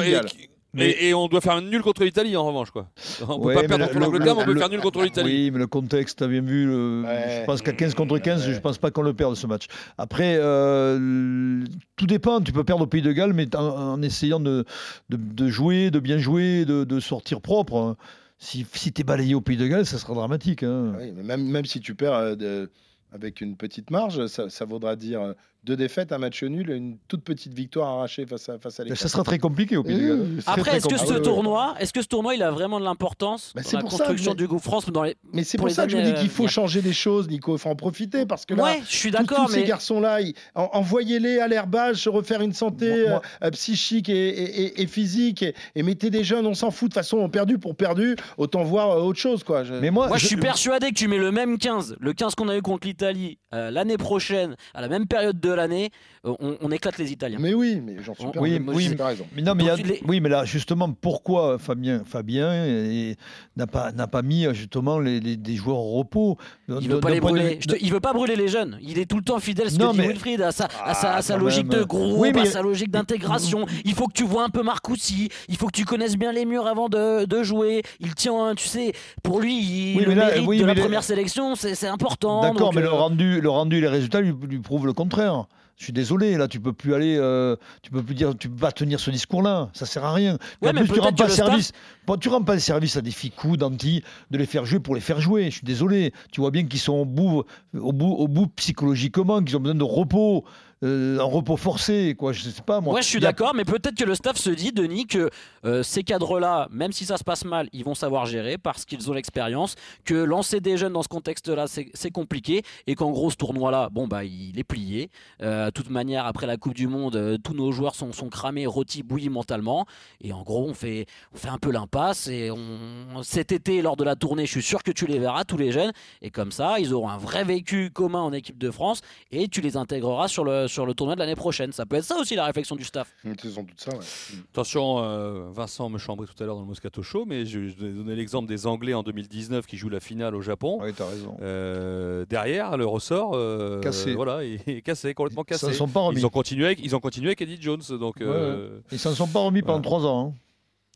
pas- 0.79 0.85
et, 1.03 1.15
on 1.15 1.29
doit 1.29 1.41
faire 1.41 1.55
un 1.55 1.61
nul 1.63 1.83
contre 1.83 2.05
l'Italie 2.05 2.37
en 2.37 2.45
revanche 2.47 2.71
quoi. 2.71 2.89
On 3.23 3.39
peut 3.39 3.47
Ouais, 3.47 3.55
pas 3.55 3.63
mais 3.63 3.69
perdre 3.69 3.85
contre 3.87 3.95
le- 3.99 4.05
l'Angleterre, 4.05 4.35
mais 4.37 4.43
on 4.43 4.45
peut 4.47 4.53
le- 4.55 4.59
faire 4.61 4.69
nul 4.71 4.81
contre 4.81 5.03
l'Italie. 5.03 5.31
Oui, 5.45 5.51
mais 5.51 5.59
le 5.59 5.67
contexte, 5.67 6.19
tu 6.19 6.25
as 6.25 6.29
bien 6.29 6.41
vu. 6.41 6.67
le- 6.67 7.03
Ouais. 7.05 7.39
Je 7.41 7.47
pense 7.47 7.63
qu'à 7.63 7.73
15 7.73 7.95
contre 7.95 8.19
15, 8.19 8.45
je 8.47 8.53
ne 8.53 8.59
pense 8.59 8.79
pas 8.79 8.91
qu'on 8.91 9.03
le 9.03 9.13
perde 9.15 9.35
ce 9.37 9.47
match. 9.47 9.67
Après, 9.99 10.37
euh, 10.39 11.65
tout 11.97 12.07
dépend. 12.07 12.41
Tu 12.41 12.53
peux 12.53 12.65
perdre 12.65 12.85
au 12.85 12.87
Pays 12.87 13.03
de 13.03 13.13
Galles, 13.13 13.33
mais 13.33 13.55
en, 13.57 13.63
en 13.95 14.03
essayant 14.03 14.41
de, 14.41 14.65
de, 15.11 15.17
de 15.17 15.49
jouer, 15.49 15.91
de 15.91 15.99
bien 16.01 16.19
jouer, 16.19 16.65
de, 16.65 16.85
de 16.85 17.01
sortir 17.01 17.41
propre. 17.41 17.77
hein. 17.77 17.97
Si, 18.39 18.65
si 18.73 18.93
tu 18.93 19.01
es 19.01 19.05
balayé 19.05 19.35
au 19.35 19.41
Pays 19.41 19.57
de 19.57 19.67
Galles, 19.67 19.87
ça 19.87 19.99
sera 19.99 20.15
dramatique. 20.15 20.63
hein. 20.63 20.95
Oui, 20.99 21.13
mais 21.17 21.23
même, 21.25 21.45
même 21.45 21.65
si 21.65 21.81
tu 21.81 21.95
perds 21.95 22.15
euh, 22.15 22.35
de- 22.37 22.71
avec 23.13 23.41
une 23.41 23.57
petite 23.57 23.91
marge, 23.91 24.27
ça, 24.27 24.49
ça 24.51 24.65
vaudra 24.65 24.95
dire 24.95 25.21
euh, 25.23 25.33
deux 25.65 25.77
défaites, 25.77 26.13
un 26.13 26.19
match 26.19 26.43
nul, 26.43 26.71
une 26.71 26.99
toute 27.09 27.23
petite 27.25 27.53
victoire 27.53 27.89
arrachée 27.89 28.25
face 28.27 28.49
à, 28.49 28.59
face 28.59 28.81
à. 28.81 28.95
Ça 28.95 29.09
sera 29.09 29.23
très 29.25 29.39
compliqué 29.39 29.77
au 29.77 29.83
Pays 29.83 29.99
Galles. 29.99 30.11
Euh, 30.11 30.41
Après, 30.47 30.77
est-ce 30.77 30.89
que 30.89 30.97
ce 30.97 31.15
tournoi, 31.15 31.75
est-ce 31.81 31.93
que 31.93 32.01
ce 32.03 32.07
tournoi, 32.09 32.35
il 32.35 32.43
a 32.43 32.51
vraiment 32.51 32.79
de 32.81 32.85
l'importance 32.85 33.53
Bah, 33.55 33.63
dans 33.63 33.79
la 33.79 33.85
ça, 33.85 33.89
construction 33.89 34.31
mais- 34.33 34.37
du 34.37 34.47
groupe 34.47 34.63
France 34.63 34.87
dans 34.91 35.03
les... 35.03 35.17
Mais 35.33 35.45
c'est 35.45 35.59
pour 35.59 35.71
ça 35.71 35.85
que 35.85 35.91
je 35.93 35.97
vous 35.97 36.03
dis 36.03 36.15
qu'il 36.15 36.29
faut 36.31 36.45
euh, 36.45 36.49
changer 36.49 36.81
les 36.81 36.93
choses, 36.93 37.29
Nico. 37.29 37.57
Il 37.57 37.59
faut 37.59 37.69
en 37.69 37.77
profiter 37.77 38.25
parce 38.25 38.47
que 38.47 38.55
là, 38.55 38.63
Ouais, 38.63 38.83
je 38.89 38.97
suis 38.97 39.11
tous- 39.11 39.19
d'accord, 39.19 39.47
tous 39.47 39.53
ces 39.53 39.61
mais 39.61 39.67
garçons-là, 39.67 40.21
ils- 40.23 40.35
en- 40.55 40.71
envoyez-les 40.73 41.39
à 41.41 41.49
l'herbage, 41.49 41.97
se 41.97 42.09
refaire 42.09 42.41
une 42.41 42.53
santé 42.55 43.07
moi- 43.09 43.23
euh, 43.43 43.51
psychique 43.51 44.09
et, 44.09 44.29
et- 44.29 44.63
et- 44.63 44.83
et 44.83 44.87
physique, 44.87 45.43
et, 45.43 45.55
et 45.75 45.83
mettez 45.83 46.11
des 46.11 46.25
jeunes, 46.25 46.47
on 46.47 46.55
s'en 46.55 46.71
fout. 46.71 46.89
De 46.91 46.95
toute 46.95 47.03
façon, 47.03 47.19
on 47.19 47.29
perdu 47.29 47.59
pour 47.59 47.75
perdu, 47.77 48.17
autant 48.39 48.63
voir 48.63 49.05
autre 49.05 49.19
chose, 49.19 49.45
quoi. 49.45 49.65
Je- 49.65 49.75
Mais 49.75 49.91
moi, 49.91 50.09
Moi, 50.09 50.17
je 50.19 50.27
suis 50.27 50.37
persuadé 50.37 50.89
que 50.91 50.95
tu 50.95 51.09
mets 51.09 51.19
le 51.19 51.33
même 51.33 51.59
15, 51.59 51.97
le 52.01 52.13
15 52.13 52.35
qu'on 52.35 52.49
a 52.49 52.57
eu 52.57 52.63
contre 52.63 52.87
l'Italie 52.87 53.39
euh, 53.55 53.71
l'année 53.71 53.97
prochaine, 53.97 54.57
à 54.75 54.81
la 54.81 54.89
même 54.89 55.07
période 55.07 55.41
de 55.41 55.48
l'année, 55.55 55.91
euh, 56.27 56.35
on, 56.41 56.57
on 56.61 56.71
éclate 56.71 56.99
les 56.99 57.13
Italiens. 57.13 57.39
Mais 57.41 57.55
oui, 57.55 57.81
mais 57.85 57.97
j'en 58.03 58.15
suis 58.15 58.25
Oui, 58.25 58.31
persuadé. 58.33 58.59
oui, 58.75 58.89
mais- 58.97 59.05
raison. 59.05 59.27
Mais 59.35 59.43
non, 59.43 59.55
mais 59.55 59.65
il 59.65 59.67
y 59.67 59.71
a- 59.71 59.77
Donc, 59.77 59.87
les- 59.87 60.01
oui, 60.07 60.21
mais 60.21 60.29
là, 60.29 60.45
justement, 60.45 60.91
pourquoi 60.93 61.59
Fabien, 61.59 62.03
Fabien 62.05 62.65
et- 62.67 63.17
n'a 63.57 63.67
pas, 63.67 63.93
n'a 63.93 64.07
pas 64.07 64.23
mis 64.23 64.47
justement 64.55 64.99
les, 64.99 65.21
les- 65.21 65.37
des 65.37 65.57
joueurs 65.57 65.79
au 65.79 65.99
repos 65.99 66.37
Il 66.69 66.89
veut 66.89 67.01
pas 67.01 67.11
les 67.11 67.21
brûler. 67.21 67.59
Je 67.61 67.67
te- 67.69 67.77
il 67.81 67.91
veut 67.93 68.01
pas 68.01 68.13
brûler 68.13 68.37
les 68.37 68.49
jeunes. 68.49 68.79
Il 68.83 68.99
est 68.99 69.07
tout 69.07 69.17
le 69.17 69.23
temps 69.23 69.39
fidèle, 69.41 69.71
ce 69.71 69.79
Non, 69.79 69.89
que 69.89 69.93
dit 69.93 69.99
mais- 70.01 70.09
Wilfried, 70.09 70.41
à 70.43 70.53
sa, 70.53 70.69
à 70.85 70.95
sa, 70.95 71.15
à 71.17 71.23
sa 71.23 71.35
Ah, 71.35 71.39
logique 71.39 71.67
même. 71.69 71.81
de 71.81 71.85
groupe, 71.85 72.19
Oui, 72.19 72.31
mais- 72.35 72.43
à 72.43 72.47
sa 72.47 72.63
logique 72.63 72.91
d'intégration. 72.91 73.67
Il 73.85 73.95
faut 73.95 74.07
que 74.07 74.13
tu 74.13 74.25
vois 74.25 74.45
un 74.45 74.49
peu 74.51 74.63
Marcoussi. 74.63 75.29
Il 75.49 75.57
faut 75.57 75.67
que 75.67 75.73
tu 75.77 75.85
connaisses 75.85 76.17
bien 76.17 76.33
les 76.33 76.45
murs 76.45 76.67
avant 76.67 76.89
de, 76.89 77.25
de 77.25 77.43
jouer. 77.43 77.83
Il 78.01 78.15
tient, 78.15 78.55
tu 78.57 78.67
sais, 78.69 78.93
pour 79.23 79.41
lui, 79.41 79.57
il, 79.59 79.97
Oui, 79.97 80.03
le 80.05 80.09
mais 80.11 80.15
là, 80.15 80.27
mérite 80.27 80.47
oui, 80.47 80.57
de 80.59 80.63
mais 80.63 80.69
la 80.69 80.75
les- 80.75 80.81
première 80.81 81.03
sélection, 81.05 81.55
c'est 81.55 81.87
important. 81.87 82.43
D'accord, 82.43 82.73
mais 82.75 82.81
le 82.83 82.89
euh, 82.89 82.93
rendu, 82.93 83.41
le 83.41 83.49
rendu 83.51 83.79
et 83.79 83.81
les 83.81 83.89
résultats 83.89 84.21
lui, 84.21 84.33
lui 84.49 84.59
prouvent 84.61 84.87
le 84.87 84.93
contraire. 84.93 85.47
Je 85.79 85.85
suis 85.85 85.93
désolé, 85.93 86.37
là, 86.37 86.49
tu 86.49 86.59
peux 86.59 86.73
plus 86.73 86.93
aller, 86.93 87.17
euh, 87.17 87.55
tu 87.83 87.93
peux 87.93 88.03
plus 88.03 88.17
dire, 88.17 88.37
tu 88.37 88.49
peux 88.49 88.57
pas 88.57 88.73
tenir 88.73 88.99
ce 88.99 89.13
discours-là. 89.13 89.71
Ça 89.75 89.87
sert 89.87 90.05
à 90.05 90.13
rien. 90.13 90.37
Puis 90.37 90.49
Ouais, 90.63 90.71
en 90.71 90.73
mais 90.73 90.81
plus, 90.81 90.95
tu 90.95 90.99
rends 91.01 91.13
pas 91.13 91.29
staff- 91.29 91.47
service. 91.47 91.73
Tu 92.21 92.29
rends 92.29 92.43
pas 92.43 92.59
service 92.59 92.97
à 92.97 93.01
des 93.01 93.13
ficous, 93.13 93.57
d'anti, 93.57 94.03
de 94.33 94.39
les 94.39 94.47
faire 94.47 94.65
jouer 94.65 94.81
pour 94.81 94.97
les 94.97 95.01
faire 95.01 95.21
jouer. 95.21 95.45
Je 95.51 95.57
suis 95.59 95.65
désolé. 95.67 96.13
Tu 96.33 96.41
vois 96.41 96.51
bien 96.51 96.65
qu'ils 96.67 96.81
sont 96.81 96.95
au 96.95 97.05
bout, 97.05 97.45
au 97.79 97.93
bout, 97.93 98.13
au 98.13 98.27
bout 98.27 98.49
psychologiquement, 98.57 99.41
qu'ils 99.43 99.57
ont 99.57 99.61
besoin 99.61 99.77
de 99.77 99.85
repos, 99.85 100.45
euh, 100.85 101.19
un 101.19 101.25
repos 101.25 101.57
forcé, 101.57 102.15
quoi. 102.19 102.33
Je 102.33 102.43
sais 102.49 102.63
pas 102.63 102.81
moi. 102.81 102.95
Ouais, 102.95 103.03
je 103.03 103.09
suis 103.09 103.19
a- 103.19 103.21
d'accord, 103.21 103.55
mais 103.55 103.65
peut-être 103.65 103.95
que 103.97 104.05
le 104.05 104.15
staff 104.15 104.37
se 104.37 104.51
dit, 104.51 104.73
Denis, 104.73 105.07
que 105.07 105.31
euh, 105.65 105.83
ces 105.83 106.03
cadres-là, 106.05 106.69
même 106.71 106.93
si 106.93 107.05
ça 107.05 107.17
se 107.17 107.25
passe 107.25 107.45
mal, 107.45 107.69
ils 107.73 107.85
vont 107.85 107.95
savoir 107.95 108.27
gérer 108.27 108.59
parce 108.59 108.85
qu'ils 108.85 109.11
ont 109.11 109.15
l'expérience, 109.15 109.75
que 110.05 110.15
lancer 110.15 110.61
des 110.61 110.77
jeunes 110.77 110.93
dans 110.93 111.03
ce 111.03 111.09
contexte-là, 111.09 111.67
c'est 111.67 112.11
compliqué, 112.11 112.63
et 112.87 112.95
qu'en 112.95 113.11
gros, 113.11 113.31
ce 113.31 113.37
tournoi-là, 113.37 113.89
bon, 113.91 114.07
bah, 114.07 114.25
il 114.25 114.59
est 114.59 114.65
plié. 114.65 115.11
Euh, 115.43 115.67
de 115.67 115.71
toute 115.71 115.91
manière, 115.91 116.27
après 116.27 116.47
la 116.47 116.57
Coupe 116.57 116.75
du 116.75 116.87
Monde, 116.87 117.17
euh, 117.17 117.39
tous 117.43 117.55
nos 117.55 117.73
joueurs 117.73 117.95
sont, 117.97 118.13
sont 118.13 118.29
cramés, 118.29 118.67
rôtis, 118.67 119.03
bouillis 119.03 119.31
mentalement. 119.31 119.87
Et 120.21 120.33
en 120.33 120.43
gros, 120.43 120.65
on 120.69 120.75
fait, 120.75 121.07
on 121.35 121.37
fait 121.37 121.49
un 121.49 121.59
peu 121.59 121.71
l'impasse. 121.73 122.29
Et 122.29 122.51
on, 122.51 123.23
cet 123.23 123.51
été, 123.51 123.83
lors 123.83 123.97
de 123.97 124.05
la 124.05 124.15
tournée, 124.15 124.47
je 124.47 124.53
suis 124.53 124.63
sûr 124.63 124.83
que 124.85 124.93
tu 124.93 125.07
les 125.07 125.19
verras, 125.19 125.45
tous 125.45 125.57
les 125.57 125.73
jeunes. 125.73 125.91
Et 126.23 126.31
comme 126.31 126.53
ça, 126.53 126.79
ils 126.79 126.95
auront 126.95 127.09
un 127.09 127.19
vrai 127.19 127.43
vécu 127.43 127.91
commun 127.91 128.21
en 128.21 128.33
équipe 128.33 128.59
de 128.59 128.71
France. 128.71 129.01
Et 129.33 129.49
tu 129.49 129.61
les 129.61 129.77
intégreras 129.77 130.29
sur 130.29 130.45
le, 130.45 130.68
sur 130.69 130.87
le 130.87 130.95
tournoi 130.95 131.15
de 131.15 131.21
l'année 131.21 131.35
prochaine. 131.35 131.73
Ça 131.73 131.87
peut 131.87 131.97
être 131.97 132.05
ça 132.05 132.17
aussi 132.19 132.35
la 132.37 132.45
réflexion 132.45 132.77
du 132.77 132.85
staff. 132.85 133.13
C'est 133.25 133.49
sans 133.51 133.63
doute 133.63 133.79
ça, 133.81 133.91
ouais. 133.91 134.05
Attention, 134.53 134.99
euh, 135.03 135.49
Vincent 135.53 135.89
me 135.89 135.99
chambrait 135.99 136.27
tout 136.27 136.41
à 136.43 136.47
l'heure 136.47 136.55
dans 136.57 136.63
le 136.63 136.67
Moscato 136.69 137.03
Show, 137.03 137.25
mais 137.27 137.45
je, 137.47 137.69
je 137.69 137.75
vais 137.77 137.91
donner 137.91 138.15
l'exemple 138.15 138.49
des 138.49 138.67
Anglais 138.67 138.95
en 138.95 139.03
2019 139.03 139.67
qui 139.67 139.77
jouent 139.77 139.89
la 139.89 140.01
finale 140.01 140.35
au 140.35 140.43
Japon. 140.43 140.79
Oui, 140.83 140.93
t'as 140.95 141.07
raison. 141.09 141.37
Euh, 141.43 142.25
derrière, 142.29 142.77
le 142.77 142.87
ressort, 142.87 143.33
euh, 143.35 143.81
Cassé. 143.81 144.15
voilà, 144.15 144.45
il 144.45 144.61
est 144.67 144.83
cassé, 144.83 145.15
complètement 145.15 145.45
Ils 145.49 145.57
s'en 145.57 145.67
cassé. 145.69 145.79
sont 145.79 145.89
pas 145.89 146.01
remis. 146.01 146.21
Ils 146.21 146.27
ont 146.27 146.31
continué 146.31 146.67
avec, 146.67 146.81
ils 146.83 146.95
ont 146.95 147.01
continué 147.01 147.29
avec 147.29 147.41
Eddie 147.43 147.59
Jones, 147.61 147.83
donc. 147.99 148.17
Ouais, 148.17 148.27
euh, 148.27 148.81
Ils 148.93 148.99
s'en 148.99 149.15
sont 149.15 149.27
pas 149.29 149.41
remis 149.41 149.63
pendant. 149.63 149.81
3 149.81 150.07
ans. 150.07 150.35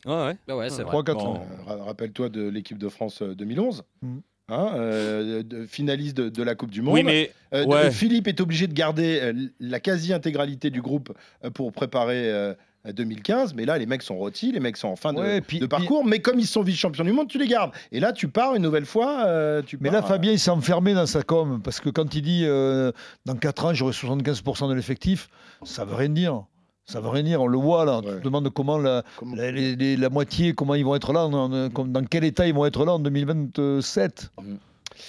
hein. 0.07 0.11
ouais, 0.11 0.27
ouais. 0.33 0.37
Bah 0.49 0.57
ouais, 0.57 0.71
c'est 0.71 0.83
vrai. 0.83 0.91
3 0.91 1.05
4 1.05 1.17
Bon. 1.19 1.27
ans. 1.35 1.47
Ra- 1.67 1.85
Rappelle-toi 1.85 2.29
de 2.29 2.49
l'équipe 2.49 2.79
de 2.79 2.89
France 2.89 3.23
euh, 3.23 3.35
2011. 3.35 3.83
Mm. 4.03 4.19
Hein, 4.49 4.73
euh, 4.75 5.43
de- 5.45 5.65
finaliste 5.67 6.17
de, 6.17 6.29
de 6.29 6.43
la 6.43 6.55
Coupe 6.55 6.71
du 6.73 6.83
Monde. 6.83 6.95
Oui, 6.95 7.03
mais 7.05 7.31
Euh, 7.55 7.65
ouais. 7.65 7.91
Philippe 7.91 8.27
est 8.29 8.41
obligé 8.41 8.67
de 8.67 8.73
garder 8.75 9.21
euh, 9.23 9.33
la 9.61 9.79
quasi-intégralité 9.81 10.71
du 10.71 10.83
groupe 10.83 11.13
euh, 11.45 11.51
pour 11.51 11.71
préparer 11.73 12.29
euh, 12.31 12.55
2015, 12.93 13.55
mais 13.55 13.65
là 13.65 13.79
les 13.79 13.87
mecs 13.87 14.03
sont 14.03 14.17
rôtis, 14.17 14.51
les 14.51 14.59
mecs 14.59 14.77
sont 14.77 14.89
en 14.89 14.97
fin 14.97 15.13
de, 15.13 15.21
Ouais, 15.21 15.41
puis- 15.41 15.61
de 15.61 15.67
parcours, 15.67 16.05
mais 16.05 16.19
comme 16.19 16.41
ils 16.41 16.47
sont 16.47 16.63
vice-champions 16.63 17.05
du 17.05 17.13
monde, 17.13 17.29
tu 17.29 17.39
les 17.39 17.47
gardes. 17.47 17.71
Et 17.93 18.01
là 18.01 18.13
tu 18.13 18.27
pars 18.29 18.55
une 18.57 18.63
nouvelle 18.63 18.85
fois. 18.85 19.25
euh, 19.27 19.63
tu 19.65 19.79
Mais 19.81 19.91
là, 19.91 20.03
Fabien, 20.03 20.33
il 20.33 20.39
s'est 20.41 20.51
enfermé 20.51 20.93
dans 20.93 21.07
sa 21.07 21.23
com. 21.23 21.61
Parce 21.63 21.79
que 21.81 21.89
quand 21.91 22.13
il 22.15 22.23
dit 22.23 22.43
euh, 22.45 22.91
dans 23.25 23.37
4 23.37 23.67
ans, 23.67 23.75
j'aurai 23.75 23.93
75% 23.93 24.69
de 24.69 24.75
l'effectif, 24.75 25.29
ça 25.63 25.85
veut 25.85 25.95
rien 25.95 26.09
dire. 26.09 26.43
Ça 26.85 27.01
veut 27.01 27.09
rien 27.09 27.23
dire. 27.23 27.41
On 27.41 27.47
le 27.47 27.59
voit 27.59 27.85
là. 27.85 28.01
Tu 28.03 28.09
Ouais. 28.09 28.19
te 28.19 28.25
demandes 28.25 28.49
comment 28.51 28.77
la, 28.79 29.03
Comment- 29.17 29.37
la, 29.37 29.51
les- 29.53 29.77
les- 29.77 29.97
la 29.97 30.11
moitié, 30.11 30.53
comment 30.53 30.75
ils 30.75 30.85
vont 30.85 30.95
être 30.95 31.13
là, 31.13 31.29
dans, 31.29 31.49
dans 31.49 32.05
quel 32.05 32.25
état 32.25 32.47
ils 32.47 32.55
vont 32.55 32.67
être 32.67 32.85
là 32.85 32.93
en 32.95 32.99
2027. 32.99 34.31
Mhm. 34.41 34.59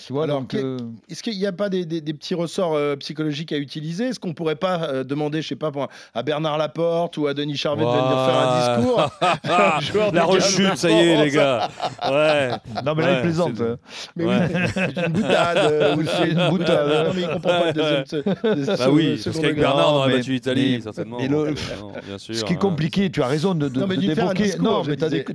Tu 0.05 0.13
vois, 0.13 0.23
Alors, 0.25 0.43
euh, 0.53 0.77
Est-ce 1.09 1.21
qu'il 1.23 1.38
n'y 1.38 1.45
a 1.45 1.51
pas 1.51 1.69
des, 1.69 1.86
des- 1.86 2.01
des 2.01 2.13
petits 2.13 2.36
ressorts 2.36 2.73
euh, 2.75 2.95
psychologiques 2.95 3.51
à 3.51 3.57
utiliser? 3.57 4.05
Est-ce 4.07 4.19
qu'on 4.19 4.34
pourrait 4.34 4.55
pas 4.55 4.81
euh, 4.84 5.03
demander, 5.03 5.41
je 5.41 5.47
sais 5.49 5.55
pas, 5.55 5.71
pour- 5.71 5.88
à 6.13 6.23
Bernard 6.23 6.57
Laporte 6.57 7.17
ou 7.17 7.27
à 7.27 7.34
Denis 7.34 7.57
Charvet 7.57 7.84
de 7.84 7.89
venir 7.89 8.25
faire 8.25 8.38
un 8.39 8.77
discours? 8.79 10.11
La 10.13 10.23
rechute, 10.25 10.75
ça 10.77 10.89
y 10.89 10.93
est, 10.93 11.23
les 11.25 11.31
gars. 11.31 11.69
Ouais. 12.09 12.49
Non, 12.86 12.95
mais 12.95 13.03
là, 13.03 13.09
Ouais, 13.11 13.17
il 13.17 13.21
plaisante. 13.21 13.51
c'est- 13.57 13.63
hein. 13.63 13.77
Mais 14.15 14.25
Ouais. 14.25 14.39
oui, 14.53 14.59
c'est 14.73 15.05
une 15.05 15.13
boutade. 15.13 15.57
euh, 15.57 15.95
ou 15.95 16.03
c'est 16.05 16.29
une 16.29 16.34
boutade. 16.49 17.07
Non, 17.07 17.13
mais 17.15 17.21
il 17.21 17.27
comprend 17.27 17.49
pas 17.49 17.65
le 17.67 17.73
deuxième. 17.73 18.75
Bah 18.77 18.89
oui, 18.91 19.17
ce- 19.17 19.23
parce 19.29 19.39
qu'avec. 19.39 19.55
Bernard, 19.57 19.93
on 19.93 19.97
aurait 19.97 20.13
battu 20.17 20.31
l'Italie, 20.31 20.81
certainement. 20.81 21.17
mais 21.19 21.27
le- 21.27 21.38
Non, 21.49 21.91
bien 22.07 22.17
sûr, 22.17 22.36
Ce 22.36 22.43
qui 22.43 22.53
est 22.53 22.55
hein. 22.55 22.59
compliqué, 22.59 23.09
tu 23.11 23.21
as 23.21 23.27
raison 23.27 23.55
de, 23.55 23.67
de- 23.69 23.79
Non, 23.79 23.88
mais 23.88 23.97
tu 23.97 24.11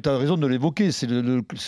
as, 0.09 0.17
raison 0.19 0.37
de 0.37 0.47
l'évoquer. 0.47 0.91
C'est 0.93 1.09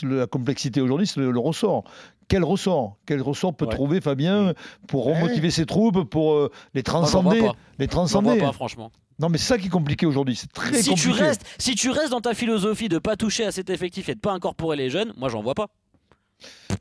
la 0.02 0.26
complexité 0.26 0.80
aujourd'hui, 0.80 1.06
c'est 1.06 1.20
le 1.20 1.38
ressort. 1.38 1.84
Quel 2.30 2.44
ressort 2.44 2.96
Quel 3.06 3.20
ressort 3.20 3.54
peut 3.54 3.66
Ouais. 3.66 3.74
trouver 3.74 4.00
Fabien 4.00 4.54
pour 4.88 5.06
Ouais. 5.08 5.14
remotiver 5.20 5.50
ses 5.50 5.66
troupes, 5.66 6.04
pour 6.08 6.32
euh, 6.32 6.50
les 6.74 6.82
transcender 6.82 7.40
pas. 7.40 7.54
Les 7.78 7.88
transcender 7.88 8.38
pas, 8.38 8.52
franchement. 8.52 8.90
Non, 9.18 9.28
mais 9.28 9.36
c'est 9.36 9.48
ça 9.48 9.58
qui 9.58 9.66
est 9.66 9.70
compliqué 9.70 10.06
aujourd'hui. 10.06 10.36
C'est 10.36 10.50
très 10.50 10.72
Si 10.82 10.84
tu, 10.94 11.08
compliqué. 11.08 11.24
restes, 11.26 11.44
si 11.58 11.74
tu 11.74 11.90
restes 11.90 12.10
dans 12.12 12.20
ta 12.22 12.32
philosophie 12.32 12.88
de 12.88 12.98
pas 12.98 13.16
toucher 13.16 13.44
à 13.44 13.52
cet 13.52 13.68
effectif 13.68 14.08
et 14.08 14.14
de 14.14 14.20
pas 14.20 14.32
incorporer 14.32 14.76
les 14.76 14.88
jeunes, 14.90 15.12
moi 15.18 15.28
j'en 15.28 15.42
vois 15.42 15.54
pas. 15.54 15.66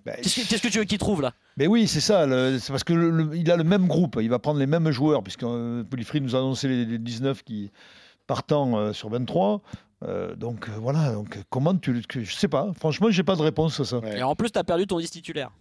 Bah, 0.05 0.13
Qu'est-ce 0.21 0.61
que, 0.61 0.67
tu 0.69 0.77
veux 0.77 0.85
qu'ils 0.85 0.99
trouvent 0.99 1.21
là? 1.21 1.33
Mais 1.57 1.67
oui, 1.67 1.87
c'est 1.87 1.99
ça. 1.99 2.25
C'est 2.59 2.71
parce 2.71 2.83
que 2.85 2.93
le- 2.93 3.09
le- 3.09 3.35
il 3.35 3.49
a 3.51 3.57
le 3.57 3.63
même 3.65 3.87
groupe. 3.87 4.17
Il 4.21 4.29
va 4.29 4.39
prendre 4.39 4.59
les 4.59 4.67
mêmes 4.67 4.89
joueurs, 4.91 5.21
puisque 5.23 5.43
euh, 5.43 5.83
nous 6.21 6.35
a 6.35 6.39
annoncé 6.39 6.67
les, 6.69 6.85
les 6.85 6.97
19 6.99 7.43
qui 7.43 7.71
partant 8.27 8.77
euh, 8.77 8.93
sur 8.93 9.09
23. 9.09 9.61
Euh, 10.03 10.35
donc 10.35 10.69
euh, 10.69 10.71
voilà. 10.79 11.11
Donc 11.13 11.37
comment 11.49 11.75
tu, 11.75 12.01
je 12.13 12.33
sais 12.35 12.47
pas. 12.47 12.71
Franchement, 12.77 13.09
j'ai 13.11 13.23
pas 13.23 13.35
de 13.35 13.41
réponse 13.41 13.79
à 13.79 13.85
ça. 13.85 13.99
Ouais. 13.99 14.19
Et 14.19 14.23
en 14.23 14.35
plus, 14.35 14.49
t'as 14.51 14.63
perdu 14.63 14.87
ton 14.87 14.97
10 14.99 15.09
titulaire. 15.11 15.51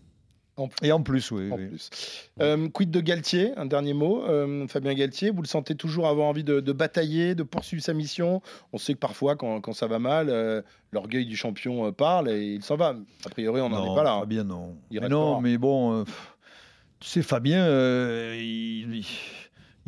Et 0.83 0.91
en 0.91 1.01
plus, 1.03 1.31
oui. 1.31 1.53
En 1.53 1.57
oui. 1.57 1.69
plus. 1.69 1.89
Euh, 2.41 2.69
quid 2.69 2.91
de 2.91 3.01
Galtier 3.01 3.53
Un 3.57 3.67
dernier 3.67 3.95
mot. 3.95 4.25
Euh, 4.25 4.67
Fabien 4.67 4.93
Galtier, 4.95 5.31
vous 5.31 5.41
le 5.41 5.47
sentez 5.47 5.77
toujours 5.77 6.09
avoir 6.09 6.27
envie 6.27 6.43
de, 6.43 6.59
de 6.59 6.73
batailler, 6.73 7.37
de 7.37 7.45
poursuivre 7.45 7.81
sa 7.83 7.95
mission? 7.95 8.43
On 8.73 8.79
sait 8.79 8.95
que 8.95 8.99
parfois, 8.99 9.37
quand, 9.37 9.61
quand 9.61 9.73
ça 9.73 9.87
va 9.87 10.01
mal, 10.01 10.29
euh, 10.31 10.61
l'orgueil 10.91 11.27
du 11.27 11.37
champion 11.37 11.93
parle 11.93 12.29
et 12.31 12.55
il 12.55 12.63
s'en 12.65 12.75
va. 12.77 12.97
A 13.25 13.29
priori, 13.29 13.61
on 13.61 13.69
n'en 13.69 13.93
est 13.93 13.95
pas 13.95 14.03
là. 14.03 14.15
hein. 14.15 14.21
Fabien, 14.21 14.43
non. 14.43 14.77
Il 14.91 15.01
Mais 15.01 15.09
non, 15.09 15.41
mais 15.41 15.59
bon, 15.59 16.01
euh, 16.01 16.05
tu 16.99 17.09
sais, 17.09 17.23
Fabien, 17.23 17.65
euh, 17.65 18.35
il, 18.37 18.97
il- 18.97 19.07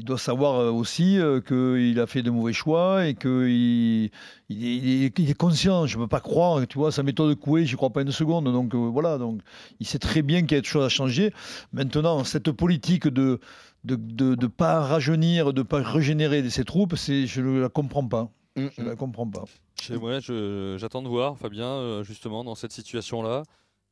il 0.01 0.05
doit 0.07 0.17
savoir 0.19 0.55
euh, 0.59 0.71
aussi 0.71 1.19
euh, 1.19 1.41
qu'il 1.43 2.01
a 2.01 2.07
fait 2.07 2.23
de 2.23 2.31
mauvais 2.31 2.55
choix 2.55 3.07
et 3.07 3.15
qu'il 3.15 3.31
il, 3.51 4.11
il 4.49 5.05
est, 5.05 5.19
il 5.19 5.31
est 5.31 5.35
conscient. 5.35 5.85
Je 5.87 5.99
ne 5.99 6.03
peux 6.03 6.09
pas 6.09 6.21
croire, 6.21 6.67
tu 6.67 6.79
vois, 6.79 6.91
sa 6.91 7.03
méthode 7.03 7.29
de 7.29 7.35
couer, 7.35 7.67
je 7.67 7.77
crois 7.77 7.91
pas 7.91 8.01
une 8.01 8.11
seconde. 8.11 8.45
Donc 8.47 8.75
euh, 8.75 8.79
voilà, 8.79 9.19
donc 9.19 9.41
il 9.79 9.87
sait 9.87 9.99
très 9.99 10.23
bien 10.23 10.41
qu'il 10.41 10.53
y 10.57 10.59
a 10.59 10.63
des 10.63 10.67
choses 10.67 10.85
à 10.87 10.89
changer. 10.89 11.35
Maintenant, 11.75 12.25
cette 12.25 12.51
politique 12.51 13.09
de 13.09 13.41
de 13.85 13.97
de, 13.97 14.35
de 14.35 14.47
pas 14.47 14.81
rajeunir, 14.81 15.53
de 15.53 15.63
pas 15.63 15.83
régénérer 15.83 16.49
ses 16.49 16.65
troupes, 16.65 16.97
je 16.97 17.41
ne 17.43 17.61
la 17.61 17.69
comprends 17.69 18.07
pas. 18.09 18.31
Mm, 18.57 18.67
Je 18.77 18.83
mm. 18.83 18.87
la 18.87 18.97
comprends 18.97 19.29
pas. 19.29 19.45
Je- 19.83 20.77
j'attends 20.79 21.03
de 21.03 21.09
voir 21.09 21.37
Fabien 21.37 22.03
justement 22.03 22.43
dans 22.43 22.55
cette 22.55 22.73
situation-là. 22.73 23.43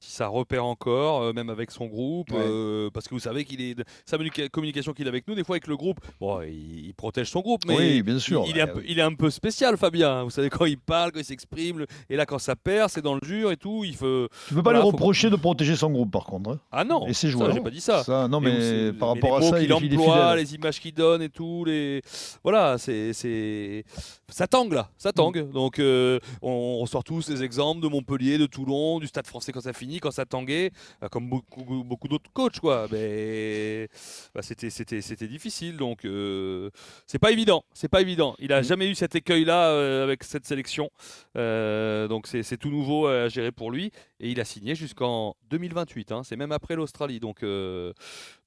Si 0.00 0.12
ça 0.12 0.28
repère 0.28 0.64
encore, 0.64 1.22
euh, 1.22 1.32
même 1.32 1.50
avec 1.50 1.72
son 1.72 1.86
groupe, 1.86 2.30
Ouais. 2.30 2.38
euh, 2.38 2.88
parce 2.94 3.08
que 3.08 3.14
vous 3.14 3.20
savez 3.20 3.44
qu'il 3.44 3.60
est 3.60 3.74
sa 4.06 4.16
communica- 4.16 4.48
communication 4.48 4.92
qu'il 4.92 5.06
a 5.06 5.08
avec 5.08 5.26
nous, 5.26 5.34
des 5.34 5.42
fois 5.42 5.54
avec 5.56 5.66
le 5.66 5.76
groupe, 5.76 5.98
bon, 6.20 6.40
il, 6.42 6.86
il 6.86 6.94
protège 6.94 7.28
son 7.30 7.40
groupe, 7.40 7.62
mais 7.66 7.76
oui, 7.76 8.02
bien 8.02 8.20
sûr. 8.20 8.44
il, 8.46 8.50
il 8.52 8.58
est 8.58 8.62
un 8.62 8.66
peu, 8.68 8.82
il 8.86 8.98
est 9.00 9.02
un 9.02 9.12
peu 9.14 9.28
spécial, 9.28 9.76
Fabien. 9.76 10.22
Vous 10.22 10.30
savez 10.30 10.50
quand 10.50 10.66
il 10.66 10.78
parle, 10.78 11.10
quand 11.10 11.18
il 11.18 11.24
s'exprime, 11.24 11.84
et 12.08 12.14
là 12.14 12.26
quand 12.26 12.38
ça 12.38 12.54
perd, 12.54 12.90
c'est 12.90 13.02
dans 13.02 13.14
le 13.14 13.20
dur 13.20 13.50
et 13.50 13.56
tout. 13.56 13.82
Il 13.84 13.96
faut 13.96 14.28
Tu 14.46 14.54
peux 14.54 14.62
pas 14.62 14.70
Voilà, 14.70 14.78
lui 14.78 14.82
faut- 14.84 14.92
reprocher 14.92 15.30
de 15.30 15.36
protéger 15.36 15.74
son 15.74 15.90
groupe, 15.90 16.12
par 16.12 16.26
contre. 16.26 16.50
hein. 16.50 16.60
ah 16.70 16.84
non, 16.84 17.06
Et 17.08 17.12
ses 17.12 17.28
joueurs. 17.28 17.50
j'ai 17.52 17.60
pas 17.60 17.70
dit 17.70 17.80
ça. 17.80 18.04
Ça, 18.04 18.28
non, 18.28 18.40
Mais 18.40 18.92
par 18.92 19.08
rapport 19.08 19.38
à 19.38 19.42
ça, 19.42 19.60
il 19.60 19.72
emploie, 19.72 20.36
les 20.36 20.54
images 20.54 20.78
qu'il 20.80 20.94
donne 20.94 21.22
et 21.22 21.28
tout, 21.28 21.64
les 21.64 22.02
voilà, 22.44 22.78
c'est 22.78 23.12
c'est 23.12 23.84
ça 24.28 24.46
tangue 24.46 24.74
là, 24.74 24.90
ça 24.96 25.12
tangue. 25.12 25.44
Mm. 25.48 25.50
Donc 25.50 25.80
euh, 25.80 26.20
on 26.40 26.78
ressort 26.78 27.02
tous 27.02 27.28
les 27.28 27.42
exemples 27.42 27.80
de 27.82 27.88
Montpellier, 27.88 28.38
de 28.38 28.46
Toulon, 28.46 29.00
du 29.00 29.08
Stade 29.08 29.26
Français 29.26 29.50
quand 29.50 29.60
ça 29.60 29.72
finit, 29.72 29.87
quand 30.00 30.10
ça 30.10 30.26
tanguait, 30.26 30.70
euh, 31.02 31.08
comme 31.08 31.28
beaucoup 31.28 31.82
beaucoup 31.84 32.08
d'autres 32.08 32.30
coachs 32.32 32.60
quoi. 32.60 32.86
Mais 32.92 33.88
bah, 34.34 34.42
c'était 34.42 34.70
c'était 34.70 35.00
c'était 35.00 35.26
difficile 35.28 35.76
donc 35.76 36.04
euh, 36.04 36.70
c'est 37.06 37.18
pas 37.18 37.30
évident, 37.32 37.64
c'est 37.72 37.88
pas 37.88 38.00
évident. 38.02 38.34
Il 38.38 38.48
Mm. 38.48 38.52
a 38.52 38.62
jamais 38.62 38.88
eu 38.90 38.94
cet 38.94 39.14
écueil 39.14 39.44
là 39.44 40.02
avec 40.02 40.22
cette 40.24 40.46
sélection, 40.46 40.90
Euh, 41.36 42.08
donc 42.08 42.26
c'est 42.26 42.42
c'est 42.42 42.56
tout 42.56 42.70
nouveau 42.70 43.06
à 43.06 43.28
gérer 43.28 43.52
pour 43.52 43.70
lui 43.70 43.90
et 44.20 44.30
il 44.30 44.40
a 44.40 44.44
signé 44.44 44.74
jusqu'en 44.74 45.36
2028. 45.50 46.12
hein. 46.12 46.22
C'est 46.24 46.36
même 46.36 46.52
après 46.52 46.74
l'Australie 46.76 47.20
donc 47.20 47.42
euh, 47.42 47.92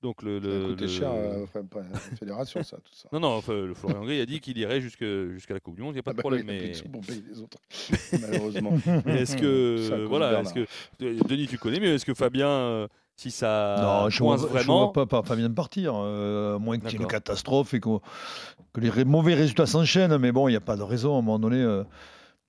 donc 0.01 0.21
le, 0.23 0.39
Ça 0.41 0.47
a 0.47 0.49
le- 0.49 0.65
coûté 0.67 0.81
le- 0.81 0.87
cher 0.87 1.11
euh, 1.13 1.45
la 1.93 1.99
fédération, 2.17 2.63
ça, 2.63 2.77
tout 2.77 2.93
ça. 2.93 3.07
non, 3.13 3.19
non, 3.19 3.29
enfin, 3.35 3.53
le 3.53 3.73
Florian 3.73 4.03
Gris 4.03 4.19
a 4.19 4.25
dit 4.25 4.39
qu'il 4.39 4.57
irait 4.57 4.81
jusque- 4.81 5.03
jusqu'à 5.31 5.53
la 5.53 5.59
Coupe 5.59 5.75
du 5.75 5.81
Monde, 5.81 5.91
il 5.91 5.95
n'y 5.95 5.99
a 5.99 6.03
pas 6.03 6.11
Ah 6.11 6.13
de 6.13 6.17
bah 6.17 6.21
problème. 6.23 6.45
mais 6.45 6.69
de 6.71 6.87
pour 6.89 7.01
payer 7.01 7.23
les 7.29 7.39
autres, 7.41 7.57
malheureusement. 8.21 8.71
mais 9.05 9.21
est-ce 9.21 9.35
que, 9.37 9.41
de 9.99 10.03
voilà, 10.05 10.41
est-ce 10.41 10.53
que 10.53 10.65
Denis, 10.99 11.47
tu 11.47 11.57
connais, 11.57 11.79
mais 11.79 11.95
est-ce 11.95 12.05
que 12.05 12.13
Fabien, 12.13 12.47
euh, 12.49 12.87
si 13.15 13.29
ça 13.31 13.77
Non, 13.81 14.09
je 14.09 14.23
vois, 14.23 14.37
je 14.37 14.43
vraiment, 14.47 14.91
vois 14.91 15.07
pas, 15.07 15.21
Fabien 15.23 15.51
partir, 15.51 15.93
euh, 15.95 16.55
à 16.55 16.59
moins 16.59 16.77
qu'il 16.79 16.91
y 16.91 16.95
ait 16.95 16.97
une 16.97 17.07
catastrophe 17.07 17.73
et 17.73 17.79
qu'au- 17.79 18.01
que 18.73 18.79
les 18.81 19.05
mauvais 19.05 19.35
résultats 19.35 19.65
s'enchaînent. 19.67 20.17
Mais 20.17 20.31
bon, 20.31 20.47
il 20.47 20.51
n'y 20.51 20.57
a 20.57 20.61
pas 20.61 20.75
de 20.77 20.81
raison. 20.81 21.15
À 21.15 21.19
un 21.19 21.21
moment 21.21 21.37
donné, 21.39 21.57
euh, 21.57 21.83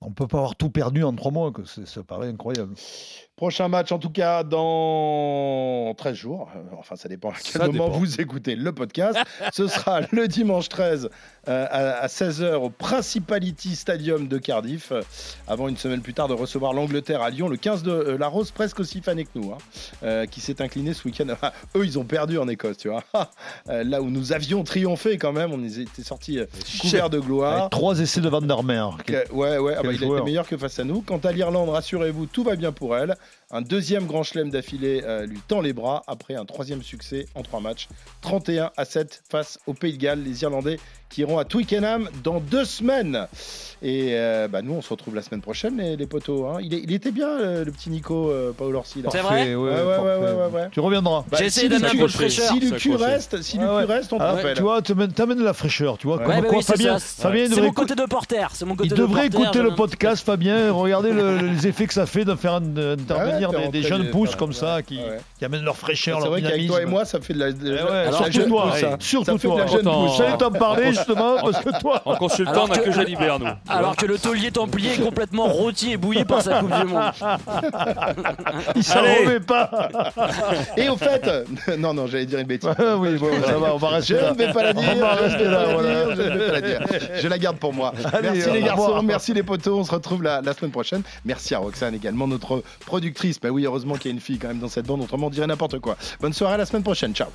on 0.03 0.09
ne 0.09 0.13
peut 0.13 0.27
pas 0.27 0.37
avoir 0.37 0.55
tout 0.55 0.69
perdu 0.69 1.03
en 1.03 1.15
trois 1.15 1.31
mois. 1.31 1.51
Que 1.51 1.63
ça 1.65 2.03
paraît 2.03 2.27
incroyable. 2.29 2.73
Prochain 3.35 3.67
match, 3.67 3.91
en 3.91 3.97
tout 3.97 4.11
cas, 4.11 4.43
dans 4.43 5.93
13 5.97 6.15
jours. 6.15 6.49
Euh, 6.55 6.59
Enfin, 6.77 6.95
ça 6.95 7.07
dépend 7.09 7.29
à 7.29 7.33
quel 7.41 7.61
Ça 7.61 7.65
moment 7.65 7.85
dépend. 7.87 7.97
vous 7.97 8.21
écoutez 8.21 8.55
le 8.55 8.71
podcast. 8.73 9.17
Ce 9.53 9.67
sera 9.67 10.01
le 10.11 10.27
dimanche 10.27 10.69
13 10.69 11.09
euh, 11.47 11.67
à, 11.71 12.07
16h 12.07 12.55
au 12.55 12.69
Principality 12.69 13.75
Stadium 13.75 14.27
de 14.27 14.37
Cardiff. 14.37 14.91
euh, 14.91 15.01
avant 15.47 15.67
une 15.67 15.77
semaine 15.77 16.01
plus 16.01 16.13
tard 16.13 16.27
de 16.27 16.33
recevoir 16.33 16.73
l'Angleterre 16.73 17.21
à 17.21 17.29
Lyon. 17.29 17.47
Le 17.47 17.57
15 17.57 17.83
de 17.83 17.91
euh, 17.91 18.17
la 18.17 18.27
Rose, 18.27 18.51
presque 18.51 18.79
aussi 18.81 19.01
fané 19.01 19.23
que 19.23 19.29
nous, 19.35 19.51
hein, 19.53 20.25
qui 20.27 20.39
s'est 20.41 20.61
incliné 20.61 20.93
ce 20.93 21.05
week-end. 21.07 21.25
Ah, 21.41 21.51
eux, 21.75 21.83
ils 21.85 21.97
ont 21.99 22.05
perdu 22.05 22.37
en 22.37 22.47
Écosse, 22.47 22.77
tu 22.77 22.89
vois. 22.89 23.03
Là 23.65 24.01
où 24.01 24.09
nous 24.09 24.31
avions 24.33 24.63
triomphé 24.63 25.17
quand 25.17 25.33
même, 25.33 25.51
on 25.51 25.61
était 25.63 26.03
sortis 26.03 26.39
couverts 26.79 27.09
de 27.09 27.19
gloire. 27.19 27.57
Avec 27.57 27.69
trois 27.71 27.99
essais 27.99 28.21
de 28.21 28.29
Van 28.29 28.41
der 28.41 28.63
Meer. 28.63 28.97
Ouais, 29.31 29.57
ouais, 29.57 29.75
ah 29.77 29.81
bah, 29.83 29.89
il 29.91 30.03
a 30.03 30.07
été 30.07 30.21
meilleur 30.23 30.47
que 30.47 30.55
face 30.55 30.79
à 30.79 30.83
nous. 30.83 31.01
Quant 31.01 31.17
à 31.17 31.31
l'Irlande, 31.31 31.69
rassurez-vous, 31.69 32.27
tout 32.27 32.43
va 32.43 32.55
bien 32.55 32.71
pour 32.71 32.95
elle. 32.95 33.15
Un 33.53 33.61
deuxième 33.61 34.05
grand 34.07 34.23
chelem 34.23 34.49
d'affilée 34.49 35.03
euh, 35.05 35.25
lui 35.27 35.39
tend 35.47 35.61
les 35.61 35.73
bras 35.73 36.01
après 36.07 36.33
un 36.35 36.43
troisième 36.43 36.81
succès 36.81 37.27
en 37.35 37.43
trois 37.43 37.59
matchs. 37.61 37.87
31 38.21 38.71
à 38.75 38.83
7 38.85 39.21
face 39.29 39.59
au 39.67 39.73
Pays 39.73 39.93
de 39.93 39.97
Galles. 40.01 40.23
Les 40.23 40.41
Irlandais 40.41 40.79
qui 41.09 41.21
iront 41.21 41.37
à 41.37 41.45
Twickenham 41.45 42.09
dans 42.23 42.39
deux 42.39 42.65
semaines. 42.65 43.27
Et 43.83 44.11
euh, 44.13 44.47
bah, 44.47 44.63
nous, 44.63 44.73
on 44.73 44.81
se 44.81 44.89
retrouve 44.89 45.13
la 45.13 45.21
semaine 45.21 45.41
prochaine, 45.41 45.77
les, 45.77 45.95
les 45.95 46.07
potos. 46.07 46.43
hein. 46.47 46.57
Il, 46.63 46.73
est- 46.73 46.79
il 46.83 46.91
était 46.91 47.11
bien, 47.11 47.27
euh, 47.29 47.63
le 47.63 47.71
petit 47.71 47.91
Nico 47.91 48.31
euh, 48.31 48.51
Paolo 48.57 48.79
Orsi. 48.79 49.03
là. 49.03 49.09
C'est 49.11 49.19
vrai 49.19 49.35
Parfait, 49.37 49.55
Ouais, 49.55 49.69
ouais, 49.69 49.75
ouais, 49.75 49.97
ouais, 49.97 50.31
ouais, 50.31 50.51
ouais. 50.61 50.69
Tu 50.71 50.79
reviendras. 50.79 51.23
Bah, 51.29 51.37
J'ai 51.39 51.45
essayé 51.45 51.67
si 51.67 51.69
d'amener 51.69 51.89
Lucu- 51.89 51.97
un 51.97 52.01
peu 52.01 52.07
de 52.07 52.11
fraîcheur. 52.13 52.47
Si 52.47 52.59
Lucu 52.59 52.91
S'accrocher. 52.93 53.05
reste, 53.11 53.41
si 53.43 53.57
Ouais, 53.59 53.63
Lucu 53.63 53.75
ouais. 53.75 53.83
reste, 53.85 54.13
on 54.13 54.17
te 54.17 54.23
Alors, 54.23 54.35
rappelle. 54.37 54.55
tu 54.57 54.63
vois, 54.63 54.81
tu 54.81 54.91
amènes- 54.93 55.11
t'amènes 55.13 55.37
de 55.37 55.43
la 55.43 55.53
fraîcheur, 55.53 55.99
tu 55.99 56.07
vois. 56.07 56.17
Ouais. 56.17 56.23
Comme 56.25 56.41
bah 56.41 56.47
quoi, 56.47 56.57
oui, 56.57 56.63
Fabien. 56.63 56.97
Fabien 56.97 57.45
C'est 57.53 57.61
mon 57.61 57.71
côté 57.73 57.93
de 57.93 58.05
porter. 58.05 58.47
Mon 58.65 58.75
côté 58.75 58.87
il 58.87 58.91
de 58.91 58.95
devrait 58.95 59.29
porter, 59.29 59.43
écouter 59.43 59.61
le 59.61 59.75
podcast, 59.75 60.25
Fabien, 60.25 60.57
et 60.65 60.69
regarder 60.71 61.11
le- 61.11 61.37
les 61.37 61.67
effets 61.67 61.85
que 61.85 61.93
ça 61.93 62.07
fait 62.07 62.25
de 62.25 62.33
faire 62.33 62.53
un- 62.53 62.77
intervenir 62.93 63.42
Des, 63.71 63.81
jeunes 63.83 64.09
pousses 64.09 64.35
comme 64.35 64.53
ça 64.53 64.81
qui, 64.81 64.97
ouais. 64.97 65.19
qui 65.37 65.45
amènent 65.45 65.63
leur 65.63 65.75
fraîcheur, 65.77 66.17
C'est 66.17 66.23
leur 66.23 66.31
vrai 66.31 66.41
qu'avec 66.41 66.55
dynamisme. 66.61 66.73
toi 66.75 66.81
et 66.83 66.85
moi, 66.85 67.05
ça 67.05 67.19
fait 67.21 67.33
de 67.33 67.39
la, 67.39 67.51
de 67.51 67.57
Eh 67.65 67.69
la- 67.69 67.85
ouais, 67.85 68.05
la 68.05 68.11
surtout 68.11 68.31
jeune 68.31 68.47
toi, 68.49 68.61
pousse, 68.69 68.79
surtout 69.05 69.25
Ça 69.25 69.37
fait 69.37 69.47
de 69.47 69.53
toi. 69.53 69.59
la 69.61 69.67
jeune 69.67 69.79
Autant- 69.87 70.05
pousse. 70.07 70.17
J'allais 70.17 70.37
t'en 70.37 70.51
parler 70.51 70.93
justement 70.93 71.35
parce 71.41 71.59
que 71.63 71.79
toi. 71.79 72.01
En 72.05 72.15
consultant, 72.15 72.63
on 72.65 72.67
n'a 72.67 72.77
que- 72.77 72.91
Jalibert, 72.91 73.39
nous. 73.39 73.47
Alors 73.69 73.95
que 73.95 74.05
le 74.05 74.17
taulier 74.17 74.51
templier 74.51 74.93
est 74.93 75.01
complètement 75.03 75.45
rôti 75.47 75.91
et 75.91 75.97
bouilli 75.97 76.25
par 76.25 76.41
sa 76.41 76.59
Coupe 76.59 76.73
du 76.73 76.85
Monde. 76.85 77.01
Il 78.75 78.83
s'en 78.83 79.01
remet 79.01 79.39
pas. 79.39 79.89
Et 80.77 80.89
au 80.89 80.95
fait, 80.97 81.29
non, 81.77 81.93
non, 81.93 82.07
j'allais 82.07 82.25
dire 82.25 82.39
une 82.39 82.47
bêtise. 82.47 82.69
Oui, 82.97 83.17
bon, 83.17 83.29
ça 83.45 83.57
va, 83.57 83.73
on 83.73 83.77
va 83.77 83.87
Je 83.89 83.93
rester 83.95 84.13
ne 84.15 84.19
là. 84.21 84.33
vais 84.33 84.53
pas 84.53 84.63
la 84.63 84.73
dire. 84.73 84.89
On 84.95 84.99
va 84.99 85.15
je 85.15 85.21
ne 85.21 85.27
rester 85.27 85.43
vais 85.43 85.49
là, 85.51 85.57
pas 85.57 85.65
la 85.67 85.73
voilà. 85.73 86.05
dire, 86.05 86.15
je 86.15 86.21
ne 86.21 86.37
vais 86.37 86.45
pas 86.47 86.51
la 86.53 86.61
dire. 86.61 86.79
Je 87.21 87.27
la 87.27 87.37
garde 87.37 87.57
pour 87.57 87.73
moi. 87.73 87.93
Merci 88.21 88.51
les 88.51 88.61
garçons, 88.61 89.01
merci 89.03 89.33
les 89.33 89.43
potos. 89.43 89.79
On 89.79 89.83
se 89.83 89.91
retrouve 89.91 90.23
la, 90.23 90.41
la 90.41 90.53
semaine 90.53 90.71
prochaine. 90.71 91.01
Merci 91.25 91.55
à 91.55 91.59
Roxane 91.59 91.95
également, 91.95 92.27
notre 92.27 92.63
productrice. 92.85 93.32
Bah 93.41 93.49
oui, 93.49 93.65
heureusement 93.65 93.95
qu'il 93.95 94.11
y 94.11 94.13
a 94.13 94.15
une 94.15 94.21
fille 94.21 94.37
quand 94.37 94.47
même 94.47 94.59
dans 94.59 94.67
cette 94.67 94.85
bande, 94.85 95.01
autrement 95.01 95.27
on 95.27 95.29
dirait 95.29 95.47
n'importe 95.47 95.79
quoi. 95.79 95.97
Bonne 96.19 96.33
soirée 96.33 96.55
à 96.55 96.57
la 96.57 96.65
semaine 96.65 96.83
prochaine. 96.83 97.13
Ciao. 97.13 97.29